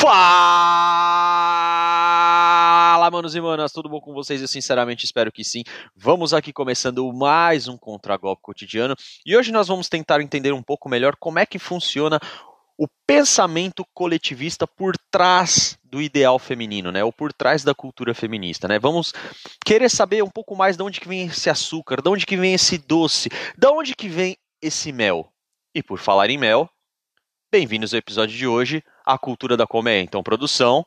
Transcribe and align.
Fala, 0.00 0.14
manos 3.10 3.34
e 3.34 3.40
manas, 3.40 3.72
tudo 3.72 3.88
bom 3.88 4.00
com 4.00 4.14
vocês? 4.14 4.40
Eu 4.40 4.46
sinceramente 4.46 5.04
espero 5.04 5.32
que 5.32 5.42
sim. 5.42 5.64
Vamos 5.96 6.32
aqui 6.32 6.52
começando 6.52 7.12
mais 7.12 7.66
um 7.66 7.76
Contragolpe 7.76 8.40
Cotidiano 8.40 8.94
e 9.26 9.36
hoje 9.36 9.50
nós 9.50 9.66
vamos 9.66 9.88
tentar 9.88 10.20
entender 10.20 10.52
um 10.52 10.62
pouco 10.62 10.88
melhor 10.88 11.16
como 11.18 11.40
é 11.40 11.46
que 11.46 11.58
funciona 11.58 12.20
o 12.78 12.86
pensamento 13.08 13.84
coletivista 13.92 14.68
por 14.68 14.94
trás 15.10 15.76
do 15.82 16.00
ideal 16.00 16.38
feminino, 16.38 16.92
né? 16.92 17.02
Ou 17.02 17.12
por 17.12 17.32
trás 17.32 17.64
da 17.64 17.74
cultura 17.74 18.14
feminista, 18.14 18.68
né? 18.68 18.78
Vamos 18.78 19.12
querer 19.66 19.90
saber 19.90 20.22
um 20.22 20.30
pouco 20.30 20.54
mais 20.54 20.76
de 20.76 20.82
onde 20.84 21.00
que 21.00 21.08
vem 21.08 21.26
esse 21.26 21.50
açúcar, 21.50 22.00
de 22.00 22.08
onde 22.08 22.24
que 22.24 22.36
vem 22.36 22.54
esse 22.54 22.78
doce, 22.78 23.30
de 23.56 23.66
onde 23.66 23.96
que 23.96 24.08
vem 24.08 24.36
esse 24.62 24.92
mel. 24.92 25.28
E 25.74 25.82
por 25.82 25.98
falar 25.98 26.30
em 26.30 26.38
mel, 26.38 26.70
bem-vindos 27.50 27.92
ao 27.92 27.98
episódio 27.98 28.36
de 28.36 28.46
hoje, 28.46 28.84
a 29.08 29.18
cultura 29.18 29.56
da 29.56 29.66
colmeia. 29.66 30.02
Então, 30.02 30.22
produção, 30.22 30.84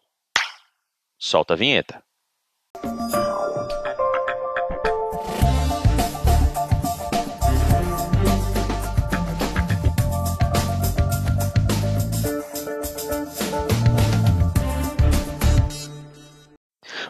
solta 1.18 1.56
a 1.56 1.58
vinheta. 1.58 2.04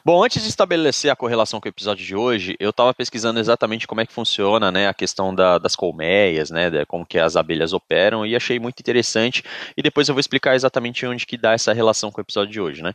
Bom, 0.04 0.23
antes 0.23 0.41
de 0.41 0.50
estabelecer 0.50 1.12
a 1.12 1.16
correlação 1.16 1.62
com 1.62 1.68
o 1.68 1.70
episódio 1.70 2.04
de 2.04 2.16
hoje, 2.16 2.55
eu 2.59 2.72
estava 2.72 2.92
pesquisando 2.92 3.40
exatamente 3.40 3.86
como 3.86 4.02
é 4.02 4.05
que 4.05 4.12
funciona 4.12 4.72
né, 4.72 4.88
a 4.88 4.94
questão 4.96 5.34
da, 5.34 5.59
das 5.59 5.76
colmeias, 5.76 6.50
né, 6.50 6.72
de 6.72 6.84
como 6.88 7.05
que 7.05 7.20
as 7.20 7.36
abelhas 7.36 7.72
operam, 7.72 8.26
e 8.26 8.36
achei 8.36 8.59
muito 8.59 8.80
interessante, 8.80 9.44
e 9.78 9.82
depois 9.84 10.09
eu 10.09 10.16
vou 10.16 10.20
explicar 10.20 10.56
exatamente 10.56 11.06
onde 11.06 11.28
que 11.28 11.38
dá 11.38 11.54
essa 11.54 11.72
relação 11.72 12.12
com 12.12 12.20
o 12.20 12.23
episódio 12.23 12.52
de 12.52 12.59
hoje. 12.59 12.82
Né? 12.82 12.94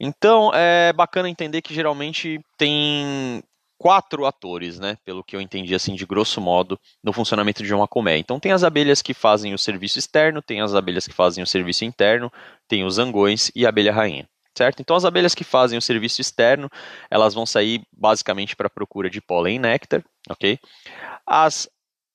Então, 0.00 0.50
é 0.54 0.94
bacana 0.94 1.28
entender 1.28 1.60
que 1.60 1.74
geralmente 1.74 2.40
tem 2.56 3.42
quatro 3.76 4.24
atores, 4.24 4.78
né, 4.78 4.96
pelo 5.04 5.22
que 5.22 5.36
eu 5.36 5.42
entendi 5.42 5.74
assim 5.74 5.94
de 5.94 6.06
grosso 6.06 6.40
modo, 6.40 6.80
no 7.04 7.12
funcionamento 7.12 7.62
de 7.62 7.74
uma 7.74 7.86
colmeia. 7.86 8.18
Então 8.18 8.40
tem 8.40 8.52
as 8.52 8.64
abelhas 8.64 9.02
que 9.02 9.12
fazem 9.12 9.52
o 9.52 9.58
serviço 9.58 9.98
externo, 9.98 10.40
tem 10.40 10.62
as 10.62 10.74
abelhas 10.74 11.06
que 11.06 11.14
fazem 11.14 11.44
o 11.44 11.46
serviço 11.46 11.84
interno, 11.84 12.32
tem 12.66 12.82
os 12.82 12.94
zangões 12.94 13.52
e 13.54 13.66
a 13.66 13.68
abelha 13.68 13.92
rainha 13.92 14.26
certo? 14.56 14.80
Então 14.80 14.96
as 14.96 15.04
abelhas 15.04 15.34
que 15.34 15.44
fazem 15.44 15.78
o 15.78 15.82
serviço 15.82 16.20
externo, 16.20 16.68
elas 17.10 17.34
vão 17.34 17.46
sair 17.46 17.82
basicamente 17.92 18.56
para 18.56 18.66
a 18.66 18.70
procura 18.70 19.08
de 19.08 19.20
pólen 19.20 19.56
e 19.56 19.58
néctar, 19.58 20.04
ok? 20.28 20.58
As 21.26 21.68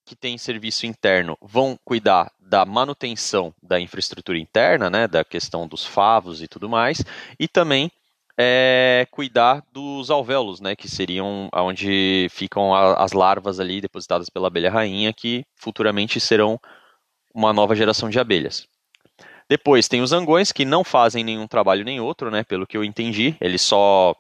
que 0.05 0.15
têm 0.15 0.37
serviço 0.37 0.85
interno 0.85 1.37
vão 1.41 1.77
cuidar 1.83 2.31
da 2.39 2.63
manutenção 2.63 3.53
da 3.61 3.79
infraestrutura 3.79 4.37
interna, 4.37 4.89
né, 4.89 5.07
da 5.07 5.23
questão 5.23 5.67
dos 5.67 5.83
favos 5.83 6.41
e 6.43 6.47
tudo 6.47 6.69
mais, 6.69 7.03
e 7.39 7.47
também 7.47 7.91
é, 8.37 9.07
cuidar 9.09 9.63
dos 9.71 10.11
alvéolos, 10.11 10.59
né, 10.59 10.75
que 10.75 10.87
seriam 10.87 11.49
onde 11.53 12.27
ficam 12.29 12.73
a, 12.75 13.03
as 13.03 13.13
larvas 13.13 13.59
ali 13.59 13.81
depositadas 13.81 14.29
pela 14.29 14.47
abelha 14.47 14.69
rainha, 14.69 15.11
que 15.11 15.43
futuramente 15.55 16.19
serão 16.19 16.59
uma 17.33 17.51
nova 17.51 17.75
geração 17.75 18.09
de 18.09 18.19
abelhas. 18.19 18.67
Depois 19.49 19.87
tem 19.87 20.01
os 20.01 20.09
zangões, 20.09 20.51
que 20.51 20.65
não 20.65 20.83
fazem 20.83 21.23
nenhum 21.23 21.47
trabalho 21.47 21.85
nem 21.85 21.99
outro, 21.99 22.31
né? 22.31 22.43
Pelo 22.43 22.65
que 22.65 22.75
eu 22.75 22.83
entendi, 22.83 23.35
eles 23.39 23.61
só 23.61 24.15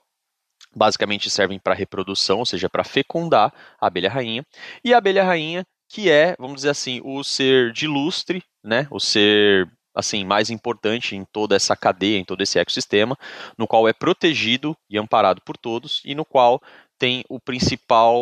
basicamente 0.75 1.29
servem 1.29 1.57
para 1.57 1.73
reprodução, 1.73 2.39
ou 2.39 2.45
seja, 2.45 2.69
para 2.69 2.83
fecundar 2.83 3.53
a 3.79 3.87
abelha 3.87 4.09
rainha. 4.09 4.45
E 4.83 4.93
a 4.93 4.97
abelha 4.97 5.23
rainha, 5.23 5.65
que 5.89 6.09
é, 6.09 6.35
vamos 6.37 6.57
dizer 6.57 6.69
assim, 6.69 7.01
o 7.03 7.23
ser 7.23 7.71
de 7.71 7.87
lustre, 7.87 8.43
né? 8.63 8.87
O 8.91 8.99
ser 8.99 9.67
assim 9.95 10.25
mais 10.25 10.49
importante 10.49 11.15
em 11.15 11.23
toda 11.23 11.55
essa 11.55 11.75
cadeia, 11.75 12.17
em 12.17 12.25
todo 12.25 12.41
esse 12.41 12.59
ecossistema, 12.59 13.17
no 13.57 13.65
qual 13.65 13.87
é 13.87 13.93
protegido 13.93 14.75
e 14.89 14.97
amparado 14.97 15.41
por 15.41 15.55
todos 15.55 16.01
e 16.03 16.13
no 16.13 16.25
qual 16.25 16.61
tem 16.99 17.23
o 17.29 17.39
principal 17.39 18.19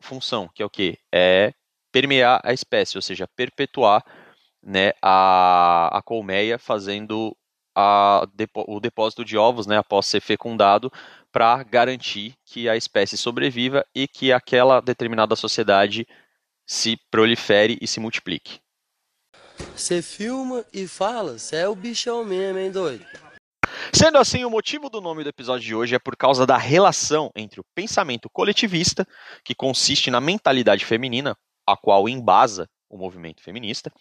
função, 0.00 0.48
que 0.54 0.62
é 0.62 0.66
o 0.66 0.70
que? 0.70 0.96
É 1.12 1.52
permear 1.92 2.40
a 2.44 2.52
espécie, 2.52 2.96
ou 2.96 3.02
seja, 3.02 3.28
perpetuar 3.36 4.04
né, 4.66 4.92
a, 5.00 5.96
a 5.96 6.02
colmeia 6.02 6.58
fazendo 6.58 7.36
a, 7.72 8.26
o 8.66 8.80
depósito 8.80 9.24
de 9.24 9.38
ovos 9.38 9.64
né, 9.64 9.76
após 9.76 10.06
ser 10.06 10.20
fecundado 10.20 10.90
para 11.30 11.62
garantir 11.62 12.34
que 12.44 12.68
a 12.68 12.76
espécie 12.76 13.16
sobreviva 13.16 13.86
e 13.94 14.08
que 14.08 14.32
aquela 14.32 14.80
determinada 14.80 15.36
sociedade 15.36 16.04
se 16.66 16.98
prolifere 17.10 17.78
e 17.80 17.86
se 17.86 18.00
multiplique. 18.00 18.58
Você 19.74 20.02
filma 20.02 20.64
e 20.72 20.88
fala, 20.88 21.38
você 21.38 21.56
é 21.56 21.68
o 21.68 21.76
bichão 21.76 22.24
mesmo, 22.24 22.58
hein, 22.58 22.70
doido? 22.70 23.06
Sendo 23.92 24.18
assim, 24.18 24.44
o 24.44 24.50
motivo 24.50 24.90
do 24.90 25.00
nome 25.00 25.22
do 25.22 25.28
episódio 25.28 25.64
de 25.64 25.74
hoje 25.74 25.94
é 25.94 25.98
por 25.98 26.16
causa 26.16 26.44
da 26.44 26.56
relação 26.56 27.30
entre 27.36 27.60
o 27.60 27.64
pensamento 27.74 28.28
coletivista, 28.28 29.06
que 29.44 29.54
consiste 29.54 30.10
na 30.10 30.20
mentalidade 30.20 30.84
feminina, 30.84 31.36
a 31.66 31.76
qual 31.76 32.08
embasa 32.08 32.68
o 32.88 32.96
movimento 32.96 33.42
feminista, 33.42 33.92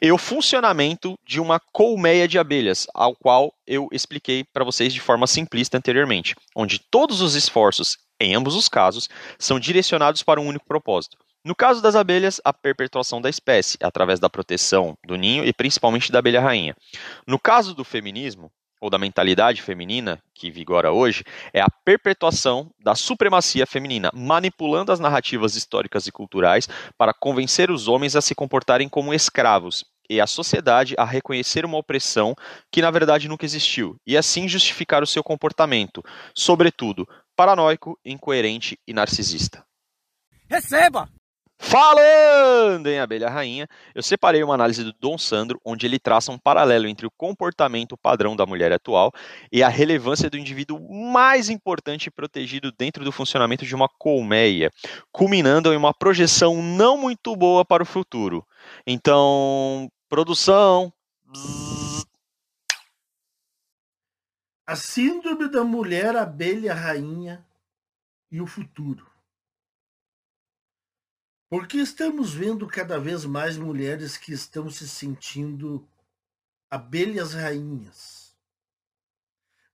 e 0.00 0.10
o 0.12 0.18
funcionamento 0.18 1.18
de 1.26 1.40
uma 1.40 1.60
colmeia 1.72 2.28
de 2.28 2.38
abelhas, 2.38 2.86
ao 2.94 3.14
qual 3.14 3.52
eu 3.66 3.88
expliquei 3.92 4.44
para 4.52 4.64
vocês 4.64 4.92
de 4.92 5.00
forma 5.00 5.26
simplista 5.26 5.76
anteriormente, 5.76 6.34
onde 6.54 6.78
todos 6.78 7.20
os 7.20 7.34
esforços, 7.34 7.98
em 8.20 8.34
ambos 8.34 8.54
os 8.54 8.68
casos, 8.68 9.08
são 9.38 9.58
direcionados 9.58 10.22
para 10.22 10.40
um 10.40 10.46
único 10.46 10.66
propósito. 10.66 11.16
No 11.42 11.54
caso 11.54 11.80
das 11.80 11.96
abelhas, 11.96 12.38
a 12.44 12.52
perpetuação 12.52 13.20
da 13.20 13.30
espécie, 13.30 13.78
através 13.82 14.20
da 14.20 14.28
proteção 14.28 14.94
do 15.06 15.16
ninho 15.16 15.42
e 15.44 15.52
principalmente 15.54 16.12
da 16.12 16.18
abelha 16.18 16.40
rainha. 16.40 16.76
No 17.26 17.38
caso 17.38 17.74
do 17.74 17.82
feminismo, 17.82 18.52
ou 18.80 18.88
da 18.88 18.98
mentalidade 18.98 19.62
feminina 19.62 20.20
que 20.34 20.50
vigora 20.50 20.90
hoje 20.90 21.22
é 21.52 21.60
a 21.60 21.68
perpetuação 21.84 22.70
da 22.78 22.94
supremacia 22.94 23.66
feminina, 23.66 24.10
manipulando 24.14 24.90
as 24.90 24.98
narrativas 24.98 25.54
históricas 25.54 26.06
e 26.06 26.12
culturais 26.12 26.68
para 26.96 27.12
convencer 27.12 27.70
os 27.70 27.88
homens 27.88 28.16
a 28.16 28.20
se 28.20 28.34
comportarem 28.34 28.88
como 28.88 29.12
escravos 29.12 29.84
e 30.08 30.20
a 30.20 30.26
sociedade 30.26 30.94
a 30.98 31.04
reconhecer 31.04 31.64
uma 31.64 31.78
opressão 31.78 32.34
que 32.72 32.82
na 32.82 32.90
verdade 32.90 33.28
nunca 33.28 33.44
existiu 33.44 33.96
e 34.06 34.16
assim 34.16 34.48
justificar 34.48 35.02
o 35.02 35.06
seu 35.06 35.22
comportamento, 35.22 36.02
sobretudo 36.34 37.06
paranoico, 37.36 37.98
incoerente 38.04 38.78
e 38.86 38.92
narcisista. 38.92 39.64
Receba! 40.48 41.08
Falando 41.62 42.86
em 42.86 42.98
abelha 42.98 43.28
rainha, 43.28 43.68
eu 43.94 44.02
separei 44.02 44.42
uma 44.42 44.54
análise 44.54 44.82
do 44.82 44.94
Dom 44.94 45.18
Sandro, 45.18 45.60
onde 45.62 45.84
ele 45.84 45.98
traça 45.98 46.32
um 46.32 46.38
paralelo 46.38 46.88
entre 46.88 47.06
o 47.06 47.10
comportamento 47.10 47.98
padrão 47.98 48.34
da 48.34 48.46
mulher 48.46 48.72
atual 48.72 49.12
e 49.52 49.62
a 49.62 49.68
relevância 49.68 50.30
do 50.30 50.38
indivíduo 50.38 50.80
mais 50.90 51.50
importante 51.50 52.06
e 52.06 52.10
protegido 52.10 52.72
dentro 52.72 53.04
do 53.04 53.12
funcionamento 53.12 53.66
de 53.66 53.74
uma 53.74 53.90
colmeia, 53.98 54.70
culminando 55.12 55.70
em 55.70 55.76
uma 55.76 55.92
projeção 55.92 56.62
não 56.62 56.96
muito 56.96 57.36
boa 57.36 57.62
para 57.62 57.82
o 57.82 57.86
futuro. 57.86 58.42
Então, 58.86 59.86
produção. 60.08 60.90
A 64.66 64.74
síndrome 64.76 65.46
da 65.50 65.62
mulher 65.62 66.16
abelha 66.16 66.72
rainha 66.72 67.46
e 68.32 68.40
o 68.40 68.46
futuro. 68.46 69.09
Porque 71.50 71.78
estamos 71.78 72.32
vendo 72.32 72.64
cada 72.68 72.96
vez 72.96 73.24
mais 73.24 73.56
mulheres 73.58 74.16
que 74.16 74.32
estão 74.32 74.70
se 74.70 74.88
sentindo 74.88 75.84
abelhas 76.70 77.34
rainhas. 77.34 78.36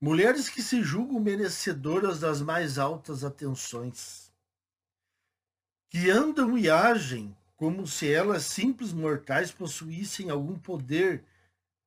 Mulheres 0.01 0.49
que 0.49 0.63
se 0.63 0.83
julgam 0.83 1.21
merecedoras 1.21 2.19
das 2.19 2.41
mais 2.41 2.79
altas 2.79 3.23
atenções. 3.23 4.33
Que 5.91 6.11
andam 6.11 6.57
e 6.57 6.71
agem 6.71 7.37
como 7.57 7.87
se 7.87 8.11
elas, 8.11 8.45
simples 8.45 8.95
mortais, 8.95 9.53
possuíssem 9.53 10.31
algum 10.31 10.59
poder 10.59 11.23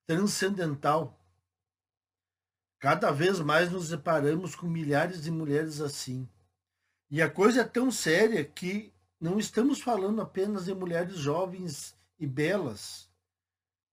transcendental. 0.06 1.20
Cada 2.78 3.10
vez 3.10 3.40
mais 3.40 3.72
nos 3.72 3.90
deparamos 3.90 4.56
com 4.56 4.68
milhares 4.68 5.24
de 5.24 5.32
mulheres 5.32 5.82
assim. 5.82 6.30
E 7.10 7.24
a 7.24 7.30
coisa 7.30 7.62
é 7.62 7.64
tão 7.64 7.90
séria 7.90 8.46
que 8.46 8.94
não 9.20 9.38
estamos 9.38 9.82
falando 9.82 10.22
apenas 10.22 10.66
de 10.66 10.74
mulheres 10.74 11.18
jovens 11.18 11.98
e 12.18 12.26
belas, 12.26 13.10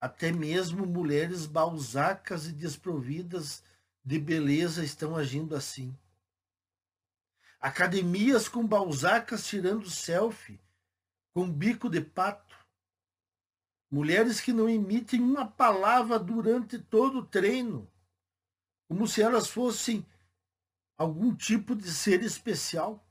até 0.00 0.31
mesmo 0.31 0.87
mulheres 0.87 1.46
balzacas 1.46 2.46
e 2.46 2.52
desprovidas 2.52 3.64
de 4.05 4.19
beleza 4.20 4.84
estão 4.84 5.17
agindo 5.17 5.56
assim. 5.56 5.96
Academias 7.58 8.49
com 8.49 8.67
balzacas 8.67 9.46
tirando 9.46 9.90
selfie, 9.90 10.61
com 11.34 11.50
bico 11.50 11.90
de 11.90 12.00
pato. 12.00 12.56
Mulheres 13.90 14.40
que 14.40 14.52
não 14.52 14.69
emitem 14.69 15.20
uma 15.20 15.46
palavra 15.46 16.19
durante 16.19 16.78
todo 16.78 17.19
o 17.19 17.26
treino, 17.26 17.90
como 18.88 19.08
se 19.08 19.23
elas 19.23 19.49
fossem 19.49 20.06
algum 20.96 21.34
tipo 21.34 21.75
de 21.75 21.90
ser 21.90 22.23
especial. 22.23 23.05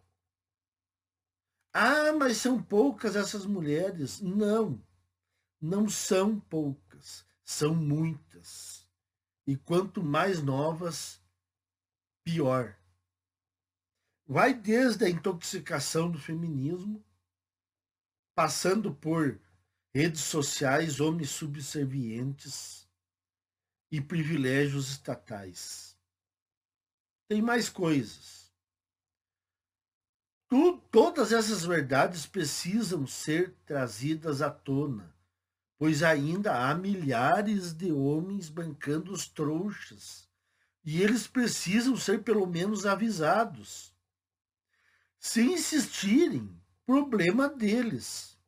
Ah, 1.77 2.13
mas 2.13 2.37
são 2.37 2.63
poucas 2.63 3.17
essas 3.17 3.45
mulheres. 3.45 4.21
Não, 4.21 4.81
não 5.59 5.89
são 5.89 6.39
poucas, 6.39 7.25
são 7.43 7.75
muitas. 7.75 8.89
E 9.45 9.57
quanto 9.57 10.01
mais 10.01 10.41
novas, 10.41 11.21
pior. 12.23 12.79
Vai 14.25 14.53
desde 14.53 15.03
a 15.03 15.09
intoxicação 15.09 16.09
do 16.09 16.17
feminismo, 16.17 17.03
passando 18.33 18.95
por 18.95 19.37
redes 19.93 20.21
sociais, 20.21 21.01
homens 21.01 21.29
subservientes 21.29 22.87
e 23.91 23.99
privilégios 23.99 24.91
estatais. 24.91 25.99
Tem 27.27 27.41
mais 27.41 27.67
coisas. 27.67 28.44
Tu, 30.55 30.77
todas 30.89 31.33
essas 31.33 31.65
verdades 31.65 32.25
precisam 32.25 33.05
ser 33.05 33.53
trazidas 33.65 34.41
à 34.41 34.49
tona, 34.49 35.13
pois 35.77 36.01
ainda 36.01 36.57
há 36.57 36.73
milhares 36.73 37.73
de 37.73 37.91
homens 37.91 38.47
bancando 38.47 39.11
os 39.11 39.27
trouxas, 39.27 40.29
e 40.81 41.01
eles 41.01 41.27
precisam 41.27 41.97
ser 41.97 42.23
pelo 42.23 42.47
menos 42.47 42.85
avisados. 42.85 43.93
Se 45.19 45.41
insistirem, 45.41 46.49
problema 46.85 47.49
deles. 47.49 48.39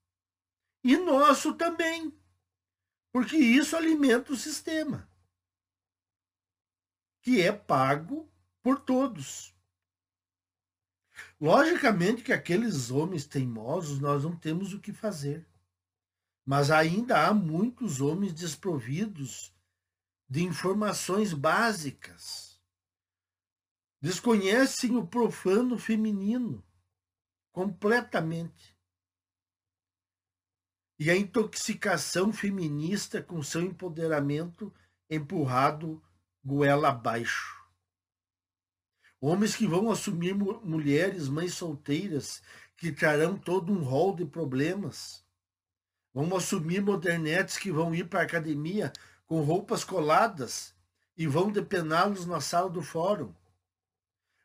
E 0.81 0.95
nosso 0.95 1.55
também, 1.55 2.17
porque 3.11 3.35
isso 3.35 3.75
alimenta 3.75 4.31
o 4.31 4.37
sistema, 4.37 5.11
que 7.21 7.41
é 7.41 7.51
pago 7.51 8.31
por 8.63 8.79
todos. 8.79 9.56
Logicamente 11.39 12.23
que 12.23 12.33
aqueles 12.33 12.89
homens 12.89 13.25
teimosos 13.25 13.99
nós 13.99 14.23
não 14.23 14.35
temos 14.35 14.73
o 14.73 14.79
que 14.79 14.91
fazer. 14.91 15.47
Mas 16.45 16.71
ainda 16.71 17.27
há 17.27 17.33
muitos 17.33 18.01
homens 18.01 18.33
desprovidos 18.33 19.53
de 20.27 20.43
informações 20.43 21.33
básicas. 21.33 22.59
Desconhecem 24.01 24.95
o 24.95 25.05
profano 25.05 25.77
feminino 25.77 26.63
completamente. 27.51 28.75
E 30.99 31.11
a 31.11 31.15
intoxicação 31.15 32.33
feminista 32.33 33.21
com 33.21 33.43
seu 33.43 33.61
empoderamento 33.61 34.73
empurrado 35.09 36.03
goela 36.43 36.89
abaixo. 36.89 37.56
Homens 39.19 39.55
que 39.55 39.65
vão 39.65 39.89
assumir 39.89 40.35
mulheres, 40.35 41.27
mães 41.27 41.55
solteiras, 41.55 42.41
que 42.75 42.91
trarão 42.91 43.37
todo 43.37 43.73
um 43.73 43.83
rol 43.83 44.15
de 44.15 44.25
problemas. 44.25 45.25
Vão 46.13 46.35
assumir 46.35 46.81
modernetes 46.81 47.57
que 47.57 47.71
vão 47.71 47.93
ir 47.93 48.07
para 48.07 48.21
a 48.21 48.23
academia 48.23 48.93
com 49.25 49.41
roupas 49.41 49.83
coladas 49.83 50.75
e 51.17 51.25
vão 51.25 51.51
depená-los 51.51 52.25
na 52.25 52.39
sala 52.39 52.69
do 52.69 52.81
fórum. 52.81 53.33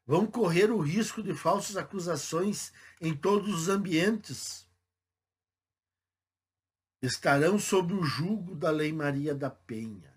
Vão 0.07 0.27
correr 0.27 0.71
o 0.71 0.81
risco 0.81 1.23
de 1.23 1.35
falsas 1.35 1.77
acusações 1.77 2.73
em 3.01 3.15
todos 3.15 3.55
os 3.55 3.69
ambientes. 3.69 4.67
Estarão 7.01 7.59
sob 7.59 7.93
o 7.93 8.03
jugo 8.03 8.55
da 8.55 8.71
Lei 8.71 8.93
Maria 8.93 9.35
da 9.35 9.51
Penha. 9.51 10.13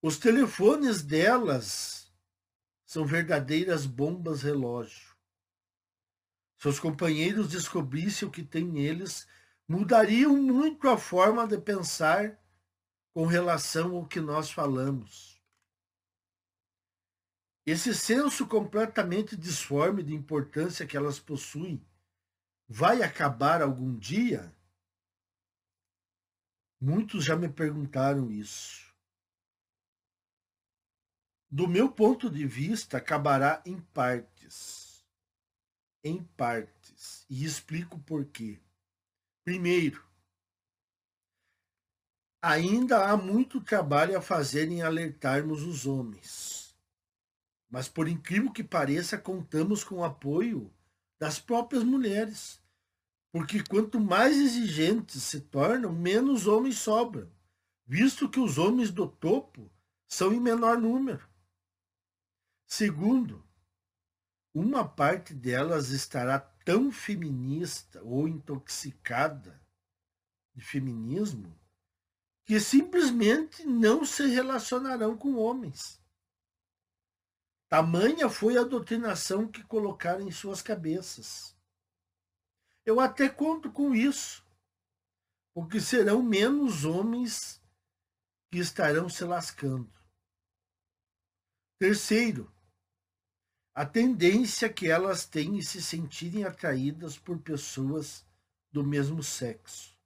Os 0.00 0.16
telefones 0.16 1.02
delas 1.02 2.07
são 2.88 3.04
verdadeiras 3.04 3.84
bombas 3.84 4.40
relógio. 4.40 5.14
Seus 6.56 6.80
companheiros 6.80 7.50
descobrissem 7.50 8.26
o 8.26 8.30
que 8.30 8.42
tem 8.42 8.64
neles, 8.64 9.28
mudariam 9.68 10.34
muito 10.34 10.88
a 10.88 10.96
forma 10.96 11.46
de 11.46 11.58
pensar 11.58 12.42
com 13.12 13.26
relação 13.26 13.94
ao 13.94 14.06
que 14.06 14.20
nós 14.22 14.50
falamos. 14.50 15.38
Esse 17.66 17.94
senso 17.94 18.46
completamente 18.46 19.36
disforme 19.36 20.02
de 20.02 20.14
importância 20.14 20.86
que 20.86 20.96
elas 20.96 21.20
possuem 21.20 21.86
vai 22.66 23.02
acabar 23.02 23.60
algum 23.60 23.98
dia? 23.98 24.50
Muitos 26.80 27.22
já 27.22 27.36
me 27.36 27.50
perguntaram 27.50 28.32
isso 28.32 28.87
do 31.50 31.66
meu 31.66 31.90
ponto 31.90 32.28
de 32.28 32.46
vista, 32.46 32.98
acabará 32.98 33.62
em 33.64 33.80
partes. 33.80 35.04
Em 36.04 36.22
partes. 36.36 37.24
E 37.28 37.44
explico 37.44 37.98
por 38.00 38.24
quê. 38.26 38.60
Primeiro, 39.44 40.04
ainda 42.42 43.08
há 43.08 43.16
muito 43.16 43.60
trabalho 43.60 44.16
a 44.16 44.20
fazer 44.20 44.70
em 44.70 44.82
alertarmos 44.82 45.62
os 45.62 45.86
homens. 45.86 46.76
Mas, 47.70 47.88
por 47.88 48.08
incrível 48.08 48.52
que 48.52 48.64
pareça, 48.64 49.18
contamos 49.18 49.84
com 49.84 49.96
o 49.96 50.04
apoio 50.04 50.72
das 51.18 51.38
próprias 51.38 51.82
mulheres. 51.82 52.62
Porque 53.30 53.62
quanto 53.62 54.00
mais 54.00 54.36
exigentes 54.36 55.22
se 55.22 55.40
tornam, 55.40 55.92
menos 55.92 56.46
homens 56.46 56.78
sobram, 56.78 57.30
visto 57.86 58.28
que 58.28 58.40
os 58.40 58.56
homens 58.56 58.90
do 58.90 59.06
topo 59.06 59.70
são 60.06 60.32
em 60.32 60.40
menor 60.40 60.78
número. 60.78 61.27
Segundo, 62.68 63.42
uma 64.52 64.86
parte 64.86 65.32
delas 65.32 65.88
estará 65.88 66.38
tão 66.38 66.92
feminista 66.92 68.02
ou 68.04 68.28
intoxicada 68.28 69.58
de 70.54 70.62
feminismo 70.62 71.58
que 72.44 72.60
simplesmente 72.60 73.64
não 73.64 74.04
se 74.04 74.26
relacionarão 74.26 75.16
com 75.16 75.36
homens. 75.36 75.98
Tamanha 77.70 78.28
foi 78.28 78.58
a 78.58 78.64
doutrinação 78.64 79.50
que 79.50 79.62
colocaram 79.64 80.28
em 80.28 80.30
suas 80.30 80.60
cabeças. 80.60 81.56
Eu 82.84 83.00
até 83.00 83.30
conto 83.30 83.72
com 83.72 83.94
isso, 83.94 84.46
porque 85.54 85.80
serão 85.80 86.22
menos 86.22 86.84
homens 86.84 87.62
que 88.50 88.58
estarão 88.58 89.08
se 89.08 89.24
lascando. 89.24 89.92
Terceiro, 91.78 92.52
a 93.78 93.86
tendência 93.86 94.68
que 94.68 94.88
elas 94.88 95.24
têm 95.24 95.58
em 95.58 95.62
se 95.62 95.80
sentirem 95.80 96.42
atraídas 96.42 97.16
por 97.16 97.38
pessoas 97.38 98.26
do 98.72 98.82
mesmo 98.82 99.22
sexo. 99.22 99.96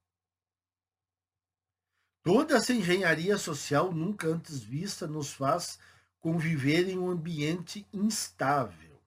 Toda 2.21 2.57
essa 2.57 2.71
engenharia 2.71 3.35
social 3.35 3.91
nunca 3.91 4.27
antes 4.27 4.59
vista 4.59 5.07
nos 5.07 5.33
faz 5.33 5.79
conviver 6.19 6.87
em 6.87 6.99
um 6.99 7.09
ambiente 7.09 7.83
instável. 7.91 9.01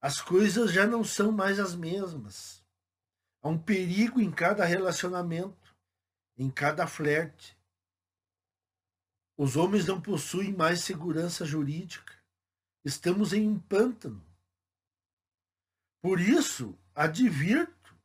As 0.00 0.20
coisas 0.20 0.70
já 0.70 0.86
não 0.86 1.02
são 1.02 1.32
mais 1.32 1.58
as 1.58 1.74
mesmas. 1.74 2.62
Há 3.42 3.48
um 3.48 3.58
perigo 3.58 4.20
em 4.20 4.30
cada 4.30 4.64
relacionamento, 4.64 5.74
em 6.38 6.48
cada 6.48 6.86
flerte. 6.86 7.58
Os 9.36 9.56
homens 9.56 9.86
não 9.86 10.00
possuem 10.00 10.52
mais 10.52 10.84
segurança 10.84 11.44
jurídica 11.44 12.22
Estamos 12.84 13.32
em 13.32 13.48
um 13.48 13.58
pântano. 13.58 14.22
Por 16.02 16.20
isso, 16.20 16.78
advirto 16.94 17.96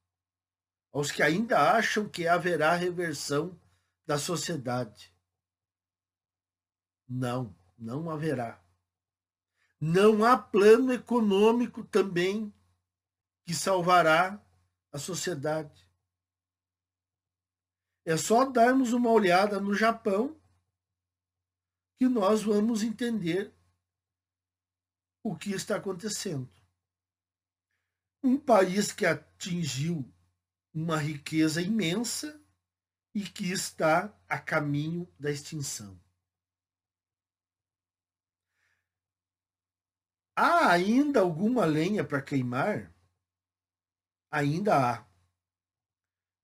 aos 0.91 1.11
que 1.11 1.21
ainda 1.21 1.73
acham 1.75 2.07
que 2.07 2.27
haverá 2.27 2.73
reversão 2.75 3.59
da 4.05 4.17
sociedade. 4.17 5.13
Não, 7.07 7.53
não 7.77 8.09
haverá. 8.09 8.63
Não 9.81 10.23
há 10.23 10.37
plano 10.37 10.93
econômico 10.93 11.83
também 11.83 12.53
que 13.45 13.53
salvará 13.53 14.41
a 14.91 14.97
sociedade. 14.97 15.87
É 18.05 18.15
só 18.17 18.45
darmos 18.45 18.93
uma 18.93 19.11
olhada 19.11 19.59
no 19.59 19.73
Japão 19.73 20.39
que 21.97 22.07
nós 22.07 22.43
vamos 22.43 22.81
entender 22.81 23.53
o 25.23 25.35
que 25.35 25.51
está 25.51 25.75
acontecendo. 25.75 26.49
Um 28.23 28.37
país 28.37 28.91
que 28.91 29.05
atingiu 29.05 30.05
uma 30.73 30.97
riqueza 30.97 31.61
imensa 31.61 32.39
e 33.13 33.23
que 33.23 33.51
está 33.51 34.13
a 34.27 34.39
caminho 34.39 35.11
da 35.19 35.31
extinção. 35.31 35.99
Há 40.35 40.71
ainda 40.71 41.19
alguma 41.19 41.65
lenha 41.65 42.03
para 42.05 42.21
queimar? 42.21 42.93
Ainda 44.31 44.75
há. 44.75 45.09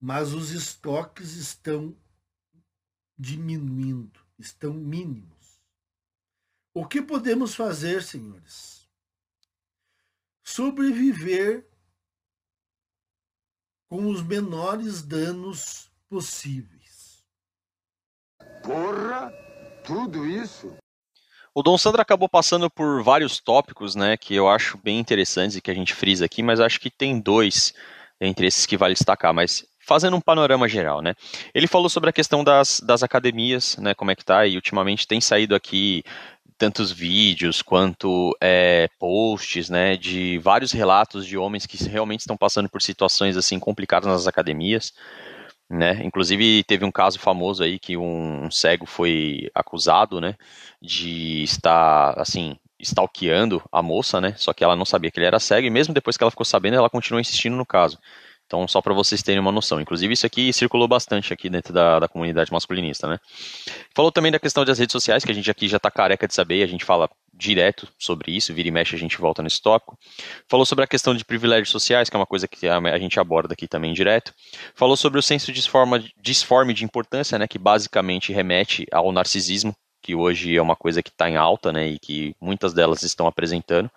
Mas 0.01 0.33
os 0.33 0.51
estoques 0.51 1.35
estão 1.35 1.97
diminuindo, 3.17 4.19
estão 4.37 4.73
mínimos. 4.73 5.34
O 6.77 6.85
que 6.85 7.01
podemos 7.01 7.55
fazer, 7.55 8.03
senhores? 8.03 8.85
Sobreviver 10.43 11.65
com 13.89 14.07
os 14.07 14.21
menores 14.21 15.01
danos 15.01 15.89
possíveis. 16.09 17.23
Porra, 18.61 19.31
tudo 19.85 20.27
isso? 20.27 20.75
O 21.53 21.63
Dom 21.63 21.77
Sandro 21.77 22.01
acabou 22.01 22.27
passando 22.27 22.69
por 22.69 23.01
vários 23.01 23.39
tópicos, 23.39 23.95
né, 23.95 24.17
que 24.17 24.35
eu 24.35 24.49
acho 24.49 24.77
bem 24.77 24.99
interessantes 24.99 25.55
e 25.55 25.61
que 25.61 25.71
a 25.71 25.73
gente 25.73 25.93
frisa 25.93 26.25
aqui, 26.25 26.43
mas 26.43 26.59
acho 26.59 26.81
que 26.81 26.89
tem 26.89 27.17
dois 27.21 27.73
entre 28.19 28.47
esses 28.47 28.65
que 28.65 28.75
vale 28.75 28.93
destacar, 28.93 29.33
mas 29.33 29.65
fazendo 29.79 30.17
um 30.17 30.21
panorama 30.21 30.67
geral, 30.67 31.01
né? 31.01 31.13
Ele 31.53 31.67
falou 31.67 31.89
sobre 31.89 32.09
a 32.09 32.13
questão 32.13 32.43
das, 32.43 32.79
das 32.79 33.03
academias, 33.03 33.77
né, 33.77 33.93
como 33.93 34.11
é 34.11 34.15
que 34.15 34.25
tá, 34.25 34.45
e 34.45 34.55
ultimamente 34.55 35.07
tem 35.07 35.21
saído 35.21 35.53
aqui 35.55 36.03
tantos 36.57 36.91
vídeos 36.91 37.61
quanto 37.61 38.35
é, 38.41 38.87
posts, 38.99 39.69
né, 39.69 39.97
de 39.97 40.37
vários 40.39 40.71
relatos 40.71 41.25
de 41.25 41.37
homens 41.37 41.65
que 41.65 41.77
realmente 41.87 42.21
estão 42.21 42.37
passando 42.37 42.69
por 42.69 42.81
situações 42.81 43.35
assim 43.37 43.59
complicadas 43.59 44.07
nas 44.07 44.27
academias, 44.27 44.93
né? 45.69 46.01
Inclusive 46.03 46.63
teve 46.63 46.85
um 46.85 46.91
caso 46.91 47.19
famoso 47.19 47.63
aí 47.63 47.79
que 47.79 47.97
um, 47.97 48.49
cego 48.51 48.85
foi 48.85 49.49
acusado, 49.53 50.21
né, 50.21 50.35
de 50.81 51.43
estar 51.43 52.19
assim 52.19 52.57
stalkeando 52.79 53.63
a 53.71 53.81
moça, 53.81 54.21
né? 54.21 54.33
Só 54.37 54.53
que 54.53 54.63
ela 54.63 54.75
não 54.75 54.85
sabia 54.85 55.11
que 55.11 55.19
ele 55.19 55.27
era 55.27 55.39
cego 55.39 55.67
e 55.67 55.69
mesmo 55.69 55.93
depois 55.93 56.17
que 56.17 56.23
ela 56.23 56.31
ficou 56.31 56.45
sabendo, 56.45 56.77
ela 56.77 56.89
continuou 56.89 57.19
insistindo 57.21 57.55
no 57.55 57.65
caso. 57.65 57.99
Então, 58.45 58.67
só 58.67 58.79
para 58.79 58.93
vocês 58.93 59.23
terem 59.23 59.39
uma 59.39 59.51
noção. 59.51 59.81
Inclusive, 59.81 60.13
isso 60.13 60.25
aqui 60.25 60.53
circulou 60.53 60.87
bastante 60.87 61.33
aqui 61.33 61.49
dentro 61.49 61.73
da, 61.73 61.99
da 61.99 62.07
comunidade 62.07 62.51
masculinista, 62.51 63.07
né? 63.07 63.17
Falou 63.95 64.11
também 64.11 64.31
da 64.31 64.39
questão 64.39 64.63
das 64.63 64.77
redes 64.77 64.91
sociais, 64.91 65.25
que 65.25 65.31
a 65.31 65.33
gente 65.33 65.49
aqui 65.49 65.67
já 65.67 65.77
está 65.77 65.89
careca 65.89 66.27
de 66.27 66.33
saber, 66.33 66.61
a 66.61 66.67
gente 66.67 66.85
fala 66.85 67.09
direto 67.33 67.87
sobre 67.99 68.35
isso, 68.35 68.53
vira 68.53 68.67
e 68.67 68.71
mexe 68.71 68.95
a 68.95 68.99
gente 68.99 69.17
volta 69.17 69.41
nesse 69.41 69.61
tópico. 69.61 69.97
Falou 70.47 70.65
sobre 70.65 70.85
a 70.85 70.87
questão 70.87 71.15
de 71.15 71.25
privilégios 71.25 71.69
sociais, 71.69 72.07
que 72.07 72.15
é 72.15 72.19
uma 72.19 72.25
coisa 72.25 72.47
que 72.47 72.67
a 72.67 72.99
gente 72.99 73.19
aborda 73.19 73.53
aqui 73.53 73.67
também 73.67 73.93
direto. 73.93 74.31
Falou 74.75 74.95
sobre 74.95 75.19
o 75.19 75.23
senso 75.23 75.51
disforme, 75.51 76.11
disforme 76.21 76.73
de 76.73 76.85
importância, 76.85 77.37
né, 77.39 77.47
que 77.47 77.57
basicamente 77.57 78.31
remete 78.31 78.85
ao 78.91 79.11
narcisismo, 79.11 79.75
que 80.01 80.13
hoje 80.13 80.55
é 80.55 80.61
uma 80.61 80.75
coisa 80.75 81.01
que 81.01 81.09
está 81.09 81.27
em 81.29 81.35
alta, 81.35 81.73
né, 81.73 81.87
e 81.87 81.99
que 81.99 82.35
muitas 82.39 82.73
delas 82.73 83.01
estão 83.01 83.25
apresentando 83.25 83.89